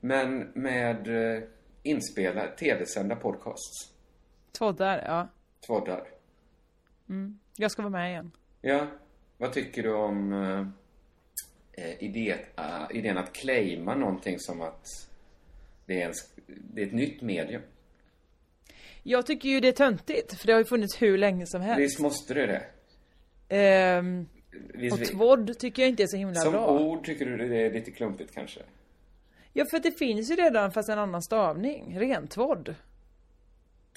Men 0.00 0.38
med 0.54 1.08
eh, 1.36 1.42
inspelad, 1.82 2.56
tv-sända 2.56 3.16
podcasts. 3.16 3.92
Två 4.58 4.72
där, 4.72 5.04
ja. 5.06 5.28
Tvoddar. 5.66 6.04
Mm. 7.08 7.38
Jag 7.56 7.70
ska 7.70 7.82
vara 7.82 7.90
med 7.90 8.10
igen. 8.10 8.30
Ja, 8.60 8.86
vad 9.38 9.52
tycker 9.52 9.82
du 9.82 9.92
om 9.92 10.72
eh, 11.80 12.02
idé, 12.04 12.34
uh, 12.58 12.96
idén 12.96 13.18
att 13.18 13.32
claima 13.32 13.94
någonting 13.94 14.38
som 14.38 14.60
att 14.62 14.84
det 15.86 16.02
är, 16.02 16.06
en, 16.06 16.12
det 16.46 16.82
är 16.82 16.86
ett 16.86 16.92
nytt 16.92 17.22
medium? 17.22 17.62
Jag 19.02 19.26
tycker 19.26 19.48
ju 19.48 19.60
det 19.60 19.68
är 19.68 19.72
töntigt, 19.72 20.34
för 20.40 20.46
det 20.46 20.52
har 20.52 20.60
ju 20.60 20.64
funnits 20.64 21.02
hur 21.02 21.18
länge 21.18 21.46
som 21.46 21.60
helst. 21.60 21.80
Visst 21.80 22.00
måste 22.00 22.34
det 22.34 22.46
det? 22.46 22.62
Ehm, 23.56 24.28
Visst, 24.74 25.00
och 25.00 25.04
tvodd 25.06 25.58
tycker 25.58 25.82
jag 25.82 25.88
inte 25.88 26.02
är 26.02 26.06
så 26.06 26.16
himla 26.16 26.34
Som 26.40 26.52
bra. 26.52 26.78
ord 26.78 27.04
tycker 27.04 27.26
du 27.26 27.36
det 27.48 27.56
är 27.66 27.70
lite 27.72 27.90
klumpigt 27.90 28.34
kanske? 28.34 28.60
Ja, 29.52 29.64
för 29.70 29.76
att 29.76 29.82
det 29.82 29.98
finns 29.98 30.30
ju 30.30 30.34
redan 30.36 30.72
fast 30.72 30.88
en 30.88 30.98
annan 30.98 31.22
stavning. 31.22 31.98
Rentvådd. 32.00 32.74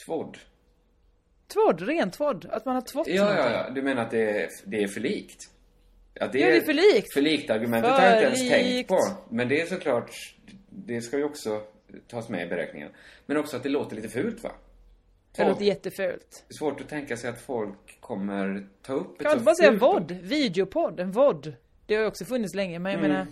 Tvodd? 0.06 0.38
Tvådd, 1.48 1.82
rentvådd. 1.82 2.46
Att 2.52 2.66
man 2.66 2.76
har 2.76 2.82
tvått 2.82 3.08
Ja, 3.08 3.14
ja, 3.16 3.24
någonting. 3.24 3.52
ja. 3.54 3.70
Du 3.70 3.82
menar 3.82 4.02
att 4.02 4.12
det 4.12 4.42
är, 4.44 4.50
det 4.66 4.84
är 4.84 4.88
för 4.88 5.00
likt? 5.02 5.50
Att 6.24 6.34
Ja, 6.36 6.48
det 6.48 6.58
är 6.58 6.62
för 6.62 6.74
likt. 6.74 7.14
För 7.14 7.22
likt 7.22 7.50
argumentet 7.50 7.92
har 7.92 8.02
jag 8.02 8.14
inte 8.14 8.24
ens 8.26 8.40
För 8.42 8.50
tänkt 8.50 8.88
på. 8.88 9.00
Men 9.30 9.48
det 9.48 9.62
är 9.62 9.66
såklart, 9.66 10.12
det 10.70 11.02
ska 11.02 11.18
ju 11.18 11.24
också 11.24 11.62
tas 12.08 12.30
med 12.30 12.46
i 12.48 12.50
beräkningen. 12.50 12.90
Men 13.26 13.38
också 13.38 13.58
att 13.58 13.64
det 13.64 13.70
låter 13.70 13.96
lite 13.96 14.10
fult 14.10 14.44
va? 14.44 14.52
Det 15.38 15.48
låter 15.50 15.66
jättefult. 15.66 16.44
Det 16.48 16.54
svårt 16.54 16.82
att 16.82 16.90
tänka 16.90 17.18
sig 17.18 17.30
att 17.30 17.42
folk 17.42 18.00
kommer 18.00 18.68
ta 18.82 18.94
upp 18.94 19.16
ett 19.22 19.24
Kan 19.24 19.32
inte 19.32 19.44
bara 19.44 19.56
säga. 19.56 19.72
VOD? 19.72 20.12
Videopodd, 20.12 21.00
en 21.00 21.12
VOD. 21.12 21.54
Det 21.86 21.96
har 21.96 22.02
ju 22.02 22.08
också 22.08 22.26
funnits 22.26 22.54
länge, 22.56 22.80
men 22.80 22.92
jag 22.92 23.00
Mm. 23.00 23.12
menar... 23.12 23.28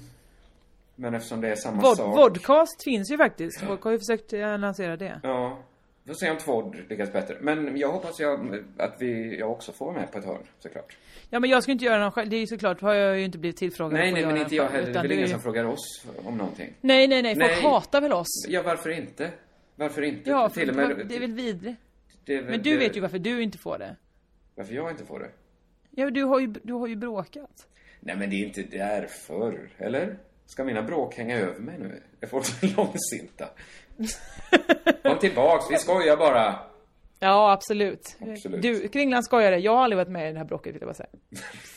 Men 0.96 1.14
eftersom 1.14 1.42
det 1.42 1.48
är 1.52 1.56
samma 1.56 1.82
Vod, 1.82 1.98
sak. 1.98 2.16
vodcast 2.18 2.84
finns 2.84 3.12
ju 3.12 3.18
faktiskt. 3.18 3.62
Folk 3.62 3.82
har 3.82 3.92
ju 3.92 4.00
försökt 4.00 4.34
eh, 4.34 4.58
lansera 4.60 4.98
det. 4.98 5.20
Ja. 5.24 5.60
Får 6.08 6.14
se 6.14 6.30
om 6.32 6.38
Tvådd 6.38 6.76
lyckas 6.90 7.14
bättre. 7.14 7.38
Men 7.42 7.78
jag 7.78 7.92
hoppas 7.92 8.20
jag, 8.20 8.64
att 8.78 8.96
vi, 9.00 9.40
jag 9.40 9.52
också 9.52 9.72
får 9.72 9.86
vara 9.86 9.96
med 9.96 10.12
på 10.12 10.18
ett 10.18 10.26
hörn, 10.26 10.44
såklart. 10.60 10.98
Ja 11.30 11.40
men 11.40 11.50
jag 11.50 11.64
ska 11.64 11.72
inte 11.72 11.86
göra 11.86 12.00
någon 12.00 12.12
själv. 12.12 12.30
Det 12.30 12.36
är 12.36 12.40
ju 12.40 12.48
såklart 12.48 12.82
har 12.82 12.94
jag 12.94 13.18
ju 13.20 13.26
inte 13.26 13.38
blivit 13.38 13.58
tillfrågad 13.58 13.94
Nej, 14.00 14.12
nej, 14.12 14.26
men 14.26 14.38
inte 14.38 14.56
jag 14.56 14.70
heller. 14.70 14.94
Det 14.94 15.00
är 15.00 15.04
väl 15.04 15.12
ingen 15.12 15.30
som 15.30 15.40
frågar 15.42 15.66
oss 15.66 16.06
om 16.26 16.38
någonting. 16.38 16.74
Nej, 16.82 17.08
nej, 17.08 17.22
nej. 17.22 17.36
Folk 17.36 17.48
Nej. 17.52 17.62
hatar 17.62 18.02
väl 18.02 18.14
oss? 18.14 18.46
Ja, 18.48 18.62
varför 18.62 18.90
inte? 18.90 19.32
Varför 19.76 20.02
inte? 20.02 20.30
Ja, 20.30 20.50
Till 20.50 20.68
för, 20.68 20.76
med- 20.76 21.06
det 21.08 21.16
är 21.16 21.20
väl 21.20 21.34
vidrigt. 21.34 21.80
Men 22.26 22.46
du 22.46 22.58
det- 22.72 22.78
vet 22.78 22.98
ju 22.98 23.00
varför 23.02 23.20
du 23.20 23.42
inte 23.44 23.58
får 23.58 23.78
det. 23.78 23.96
Varför 24.56 24.74
jag 24.74 24.92
inte 24.92 25.06
får 25.06 25.20
det? 25.20 25.30
Ja, 25.92 26.10
du 26.10 26.24
har 26.24 26.40
ju, 26.40 26.48
du 26.64 26.74
har 26.74 26.88
ju 26.88 26.96
bråkat. 26.96 27.68
Nej, 28.00 28.16
men 28.18 28.30
det 28.30 28.36
är 28.36 28.46
inte 28.46 28.64
därför, 28.64 29.70
eller? 29.78 30.18
Ska 30.46 30.64
mina 30.64 30.82
bråk 30.82 31.16
hänga 31.16 31.38
över 31.40 31.60
mig 31.60 31.76
nu? 31.80 32.02
Är 32.22 32.28
folk 32.28 32.46
så 32.46 32.66
långsinta? 32.78 33.50
Kom 35.04 35.20
tillbaks, 35.20 35.66
vi 35.72 35.78
skojar 35.78 36.18
bara. 36.18 36.60
Ja, 37.20 37.52
absolut. 37.52 38.18
Absolut. 38.20 38.62
Du, 38.62 38.88
Kringland 38.88 39.26
skojade. 39.26 39.58
Jag 39.58 39.76
har 39.76 39.84
aldrig 39.84 39.98
varit 39.98 40.10
med 40.12 40.30
i 40.30 40.34
det 40.34 40.38
här 40.38 40.46
bråket, 40.46 40.76
vill 40.76 40.82
jag 40.82 40.88
bara 40.88 40.94
säga. 40.94 41.10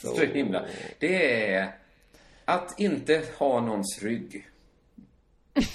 Så 0.16 0.24
himla. 0.24 0.64
Det 0.98 1.44
är 1.52 1.74
att 2.44 2.80
inte 2.80 3.22
ha 3.38 3.60
någons 3.60 4.02
rygg. 4.02 4.48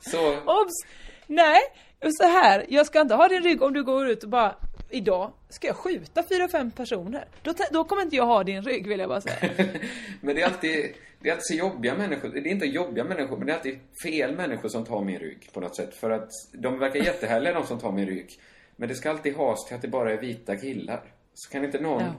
Så, 0.00 0.36
Obs! 0.36 0.72
Nej, 1.26 1.60
så 2.18 2.26
här. 2.26 2.66
Jag 2.68 2.86
ska 2.86 3.00
inte 3.00 3.14
ha 3.14 3.28
din 3.28 3.42
rygg 3.42 3.62
om 3.62 3.72
du 3.72 3.84
går 3.84 4.08
ut 4.08 4.24
och 4.24 4.30
bara 4.30 4.56
Idag 4.90 5.32
ska 5.48 5.66
jag 5.66 5.76
skjuta 5.76 6.22
fyra, 6.22 6.48
fem 6.48 6.70
personer. 6.70 7.24
Då, 7.42 7.54
då 7.70 7.84
kommer 7.84 8.02
inte 8.02 8.16
jag 8.16 8.26
ha 8.26 8.44
din 8.44 8.62
rygg 8.62 8.88
vill 8.88 9.00
jag 9.00 9.08
bara 9.08 9.20
säga. 9.20 9.54
men 10.20 10.34
det 10.34 10.42
är 10.42 10.46
alltid, 10.46 10.94
det 11.20 11.28
är 11.28 11.32
alltid 11.32 11.46
så 11.46 11.54
jobbiga 11.54 11.94
människor. 11.94 12.28
Det 12.28 12.38
är 12.38 12.46
inte 12.46 12.66
jobbiga 12.66 13.04
människor, 13.04 13.36
men 13.36 13.46
det 13.46 13.52
är 13.52 13.56
alltid 13.56 13.78
fel 14.02 14.36
människor 14.36 14.68
som 14.68 14.84
tar 14.84 15.04
min 15.04 15.18
rygg 15.18 15.48
på 15.52 15.60
något 15.60 15.76
sätt. 15.76 15.94
För 15.94 16.10
att 16.10 16.30
de 16.52 16.78
verkar 16.78 17.00
jättehärliga 17.00 17.54
de 17.54 17.66
som 17.66 17.78
tar 17.78 17.92
min 17.92 18.06
rygg. 18.06 18.40
Men 18.76 18.88
det 18.88 18.94
ska 18.94 19.10
alltid 19.10 19.36
has 19.36 19.66
till 19.66 19.76
att 19.76 19.82
det 19.82 19.88
bara 19.88 20.12
är 20.12 20.16
vita 20.16 20.56
killar. 20.56 21.02
Så 21.34 21.52
kan 21.52 21.64
inte 21.64 21.80
någon... 21.80 22.02
Ja. 22.02 22.14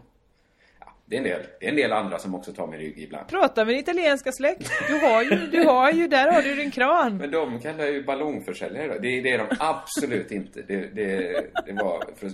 Ja, 0.79 0.93
det, 1.05 1.15
är 1.15 1.17
en 1.17 1.23
del, 1.23 1.41
det 1.59 1.65
är 1.65 1.69
en 1.69 1.75
del 1.75 1.93
andra 1.93 2.19
som 2.19 2.35
också 2.35 2.53
tar 2.53 2.67
min 2.67 2.79
rygg 2.79 2.99
ibland. 2.99 3.27
Prata 3.27 3.65
med 3.65 3.73
din 3.73 3.79
italienska 3.79 4.31
släkt. 4.31 4.71
Du 4.87 4.93
har 4.93 5.23
ju, 5.23 5.47
du 5.47 5.63
har 5.63 5.91
ju, 5.91 6.07
där 6.07 6.31
har 6.31 6.41
du 6.41 6.55
din 6.55 6.71
kran. 6.71 7.17
Men 7.17 7.31
de 7.31 7.59
kallar 7.59 7.85
ju 7.85 8.03
ballongförsäljare 8.03 8.87
då. 8.87 8.93
Det, 8.93 9.21
det 9.21 9.31
är 9.31 9.37
de 9.37 9.47
absolut 9.59 10.31
inte. 10.31 10.61
Det, 10.61 10.95
det, 10.95 11.45
det 11.65 11.73
var... 11.73 12.03
För, 12.15 12.31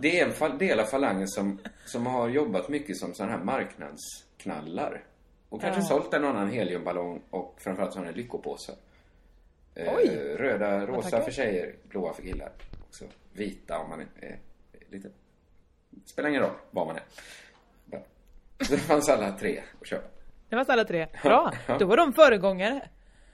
det, 0.00 0.20
är 0.20 0.44
en 0.50 0.58
del 0.58 0.80
av 0.80 0.84
falangen 0.84 1.28
som, 1.28 1.58
som 1.84 2.06
har 2.06 2.28
jobbat 2.28 2.68
mycket 2.68 2.96
som 2.96 3.14
sådana 3.14 3.36
här 3.36 3.44
marknadsknallar. 3.44 5.02
Och 5.48 5.60
kanske 5.60 5.80
Ja. 5.80 5.86
sålt 5.86 6.14
en 6.14 6.24
annan 6.24 6.50
heliumballong 6.50 7.22
och 7.30 7.54
framförallt 7.60 7.92
sådana 7.92 8.10
här 8.10 8.16
lyckopåsar. 8.16 8.74
Eh, 9.74 9.94
Oj. 9.96 10.08
röda, 10.38 10.86
rosa 10.86 11.20
för 11.22 11.30
tjejer, 11.30 11.74
blåa 11.88 12.12
för 12.12 12.22
killar. 12.22 12.52
Också 12.88 13.04
vita 13.32 13.78
om 13.78 13.88
man 13.90 14.00
är, 14.00 14.06
är 14.22 14.38
lite... 14.90 15.08
Spelar 16.04 16.28
ingen 16.28 16.42
roll 16.42 16.50
var 16.70 16.86
man 16.86 16.96
är. 16.96 17.02
Bara. 17.84 18.00
Så 18.60 18.72
det 18.72 18.78
fanns 18.78 19.08
alla 19.08 19.32
tre 19.32 19.62
att 19.80 19.86
köpa. 19.86 20.08
Det 20.48 20.56
var 20.56 20.64
alla 20.70 20.84
tre. 20.84 21.06
Bra. 21.22 21.52
Ja. 21.66 21.78
Då 21.78 21.86
var 21.86 21.96
de 21.96 22.12
föregångare. 22.12 22.88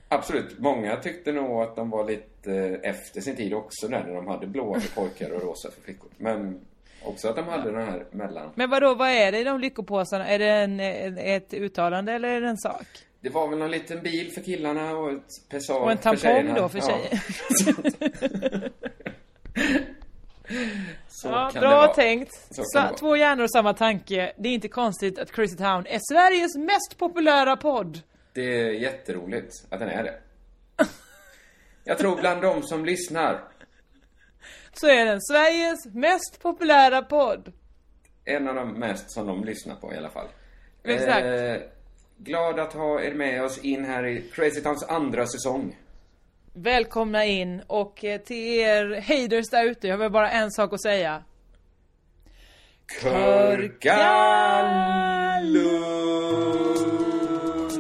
Absolut. 0.09 0.59
Många 0.59 0.97
tyckte 0.97 1.33
nog 1.33 1.63
att 1.63 1.77
de 1.77 1.91
var 1.91 2.05
lite 2.05 2.55
eh, 2.55 2.91
efter 2.91 3.21
sin 3.21 3.37
tid 3.37 3.55
också 3.55 3.89
när 3.89 4.15
de 4.15 4.27
hade 4.27 4.47
blåa 4.47 4.81
för 4.81 5.01
pojkar 5.01 5.31
och 5.31 5.43
rosa 5.43 5.71
för 5.71 5.81
flickor. 5.81 6.11
Men 6.17 6.61
också 7.05 7.29
att 7.29 7.37
de 7.37 7.49
hade 7.49 7.71
den 7.71 7.83
här 7.89 8.07
mellan. 8.11 8.51
Men 8.55 8.71
vadå, 8.71 8.95
vad 8.95 9.09
är 9.09 9.33
det 9.33 9.39
i 9.39 9.45
de 9.45 9.61
lyckopåsarna? 9.61 10.27
Är 10.29 10.39
det 10.39 10.51
en, 10.51 10.81
ett 11.19 11.55
uttalande 11.55 12.13
eller 12.13 12.29
är 12.29 12.41
det 12.41 12.49
en 12.49 12.59
sak? 12.59 12.87
Det 13.21 13.29
var 13.29 13.49
väl 13.49 13.59
någon 13.59 13.71
liten 13.71 14.03
bil 14.03 14.33
för 14.33 14.41
killarna 14.41 14.91
och 14.97 15.11
ett 15.13 15.49
Pessar 15.51 15.81
Och 15.81 15.91
en 15.91 15.99
tampong 15.99 16.55
då 16.55 16.69
för 16.69 16.79
Ja. 16.79 16.85
tjejer? 16.89 18.71
Ja, 21.25 21.51
bra 21.55 21.87
tänkt. 21.95 22.49
Sa, 22.51 22.97
två 22.99 23.17
hjärnor 23.17 23.45
och 23.45 23.51
samma 23.51 23.75
tanke. 23.75 24.33
Det 24.37 24.49
är 24.49 24.53
inte 24.53 24.69
konstigt 24.69 25.19
att 25.19 25.33
Crazy 25.33 25.57
Town 25.57 25.87
är 25.87 26.01
Sveriges 26.13 26.57
mest 26.57 26.99
populära 26.99 27.57
podd. 27.57 28.01
Det 28.33 28.61
är 28.61 28.73
jätteroligt 28.73 29.55
att 29.71 29.81
den 29.81 29.89
är 29.89 30.03
det. 30.05 30.15
Jag 31.85 31.99
tror 31.99 32.17
bland 32.21 32.43
de 32.43 32.63
som 32.63 32.85
lyssnar, 32.85 33.41
Så 34.73 34.87
är 34.87 35.05
den 35.05 35.21
Sveriges 35.21 35.87
mest 35.95 36.43
populära 36.43 37.03
podd. 37.03 37.53
en 38.25 38.49
av 38.49 38.55
de 38.55 38.73
mest 38.73 39.11
som 39.13 39.27
de 39.27 39.45
lyssnar 39.45 39.75
på 39.75 39.93
i 39.95 39.97
alla 39.97 40.11
fall. 40.11 40.27
Exakt. 40.85 41.27
Eh, 41.27 41.57
glad 42.19 42.59
att 42.61 42.73
ha 42.73 43.01
er 43.03 43.15
med 43.15 43.45
oss 43.45 43.59
in 43.59 43.85
här 43.85 44.07
i 44.07 44.23
Crazy 44.35 44.61
Towns 44.61 44.83
andra 44.89 45.27
säsong. 45.27 45.77
Välkomna 46.55 47.25
in 47.25 47.63
och 47.67 48.05
eh, 48.05 48.21
till 48.21 48.37
er 48.61 49.01
haters 49.01 49.51
där 49.51 49.65
ute, 49.65 49.89
jag 49.89 49.99
har 49.99 50.11
bara 50.11 50.31
en 50.31 50.51
sak 50.51 50.73
att 50.73 50.83
säga. 50.83 51.23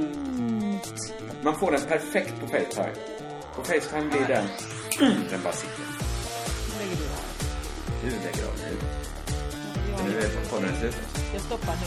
Körkalund. 0.02 0.80
Man 1.44 1.54
får 1.58 1.70
den 1.72 1.80
perfekt 1.80 2.40
på 2.40 2.46
Facetime. 2.46 2.94
På 3.56 3.62
Facetime 3.64 4.10
blir 4.10 4.26
den... 4.28 4.46
Mm, 5.00 5.22
den 5.30 5.42
bara 5.42 5.52
sitter. 5.52 6.11
Du 8.02 8.10
lägger 8.10 8.46
av 8.48 8.54
nu. 8.58 8.76
Nu 10.04 10.18
är 10.18 10.50
podden 10.50 10.76
slut. 10.80 10.96
Jag 11.32 11.42
stoppar 11.42 11.74
nu. 11.74 11.86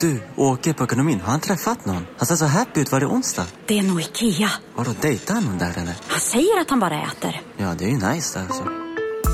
Du, 0.00 0.22
åker 0.36 0.72
på 0.72 0.84
ekonomin. 0.84 1.20
Har 1.20 1.30
han 1.30 1.40
träffat 1.40 1.86
någon? 1.86 2.06
Han 2.16 2.26
ser 2.26 2.36
så 2.36 2.44
happy 2.44 2.80
ut. 2.80 2.92
Var 2.92 3.00
det 3.00 3.06
onsdag? 3.06 3.46
Det 3.66 3.78
är 3.78 3.82
nog 3.82 4.00
Ikea. 4.00 4.50
Har 4.74 4.84
du 4.84 4.92
dejtat 4.92 5.44
någon 5.44 5.58
där 5.58 5.78
eller? 5.78 5.94
Han 6.06 6.20
säger 6.20 6.60
att 6.60 6.70
han 6.70 6.80
bara 6.80 7.02
äter. 7.02 7.40
Ja, 7.56 7.74
det 7.78 7.84
är 7.84 7.88
ju 7.88 8.08
nice 8.08 8.38
där 8.38 8.46
alltså. 8.46 8.83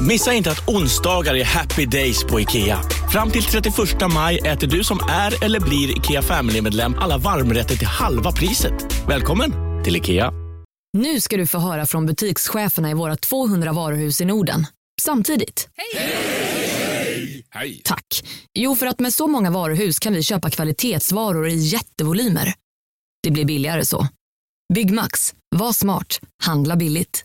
Missa 0.07 0.33
inte 0.33 0.51
att 0.51 0.69
onsdagar 0.69 1.35
är 1.35 1.45
happy 1.45 1.87
days 1.87 2.25
på 2.25 2.41
IKEA. 2.41 2.83
Fram 3.13 3.31
till 3.31 3.43
31 3.43 3.75
maj 4.15 4.39
äter 4.39 4.67
du 4.67 4.85
som 4.85 4.99
är 5.11 5.45
eller 5.45 5.61
blir 5.61 5.99
IKEA 5.99 6.23
Family-medlem 6.23 6.95
alla 6.99 7.19
varmrätter 7.19 7.77
till 7.77 7.87
halva 7.87 8.33
priset. 8.33 8.73
Välkommen 9.09 9.53
till 9.85 9.97
IKEA. 9.97 10.33
Nu 10.99 11.21
ska 11.21 11.37
du 11.37 11.47
få 11.47 11.59
höra 11.59 11.87
från 11.87 12.07
butikscheferna 12.07 12.91
i 12.91 12.95
våra 12.95 13.17
200 13.17 13.73
varuhus 13.73 14.21
i 14.21 14.25
Norden. 14.25 14.67
Samtidigt. 15.03 15.69
Hej! 17.53 17.83
Tack. 17.85 18.25
Jo, 18.55 18.77
för 18.77 18.87
att 18.87 19.01
med 19.01 19.15
så 19.15 19.27
många 19.27 19.51
varuhus 19.51 19.99
kan 19.99 20.13
vi 20.13 20.23
köpa 20.23 20.51
kvalitetsvaror 20.51 21.49
i 21.49 21.55
jättevolymer. 21.55 22.55
Det 23.23 23.31
blir 23.31 23.45
billigare 23.45 23.85
så. 23.85 24.09
Byggmax. 24.75 25.35
Var 25.57 25.73
smart. 25.73 26.21
Handla 26.43 26.77
billigt. 26.77 27.25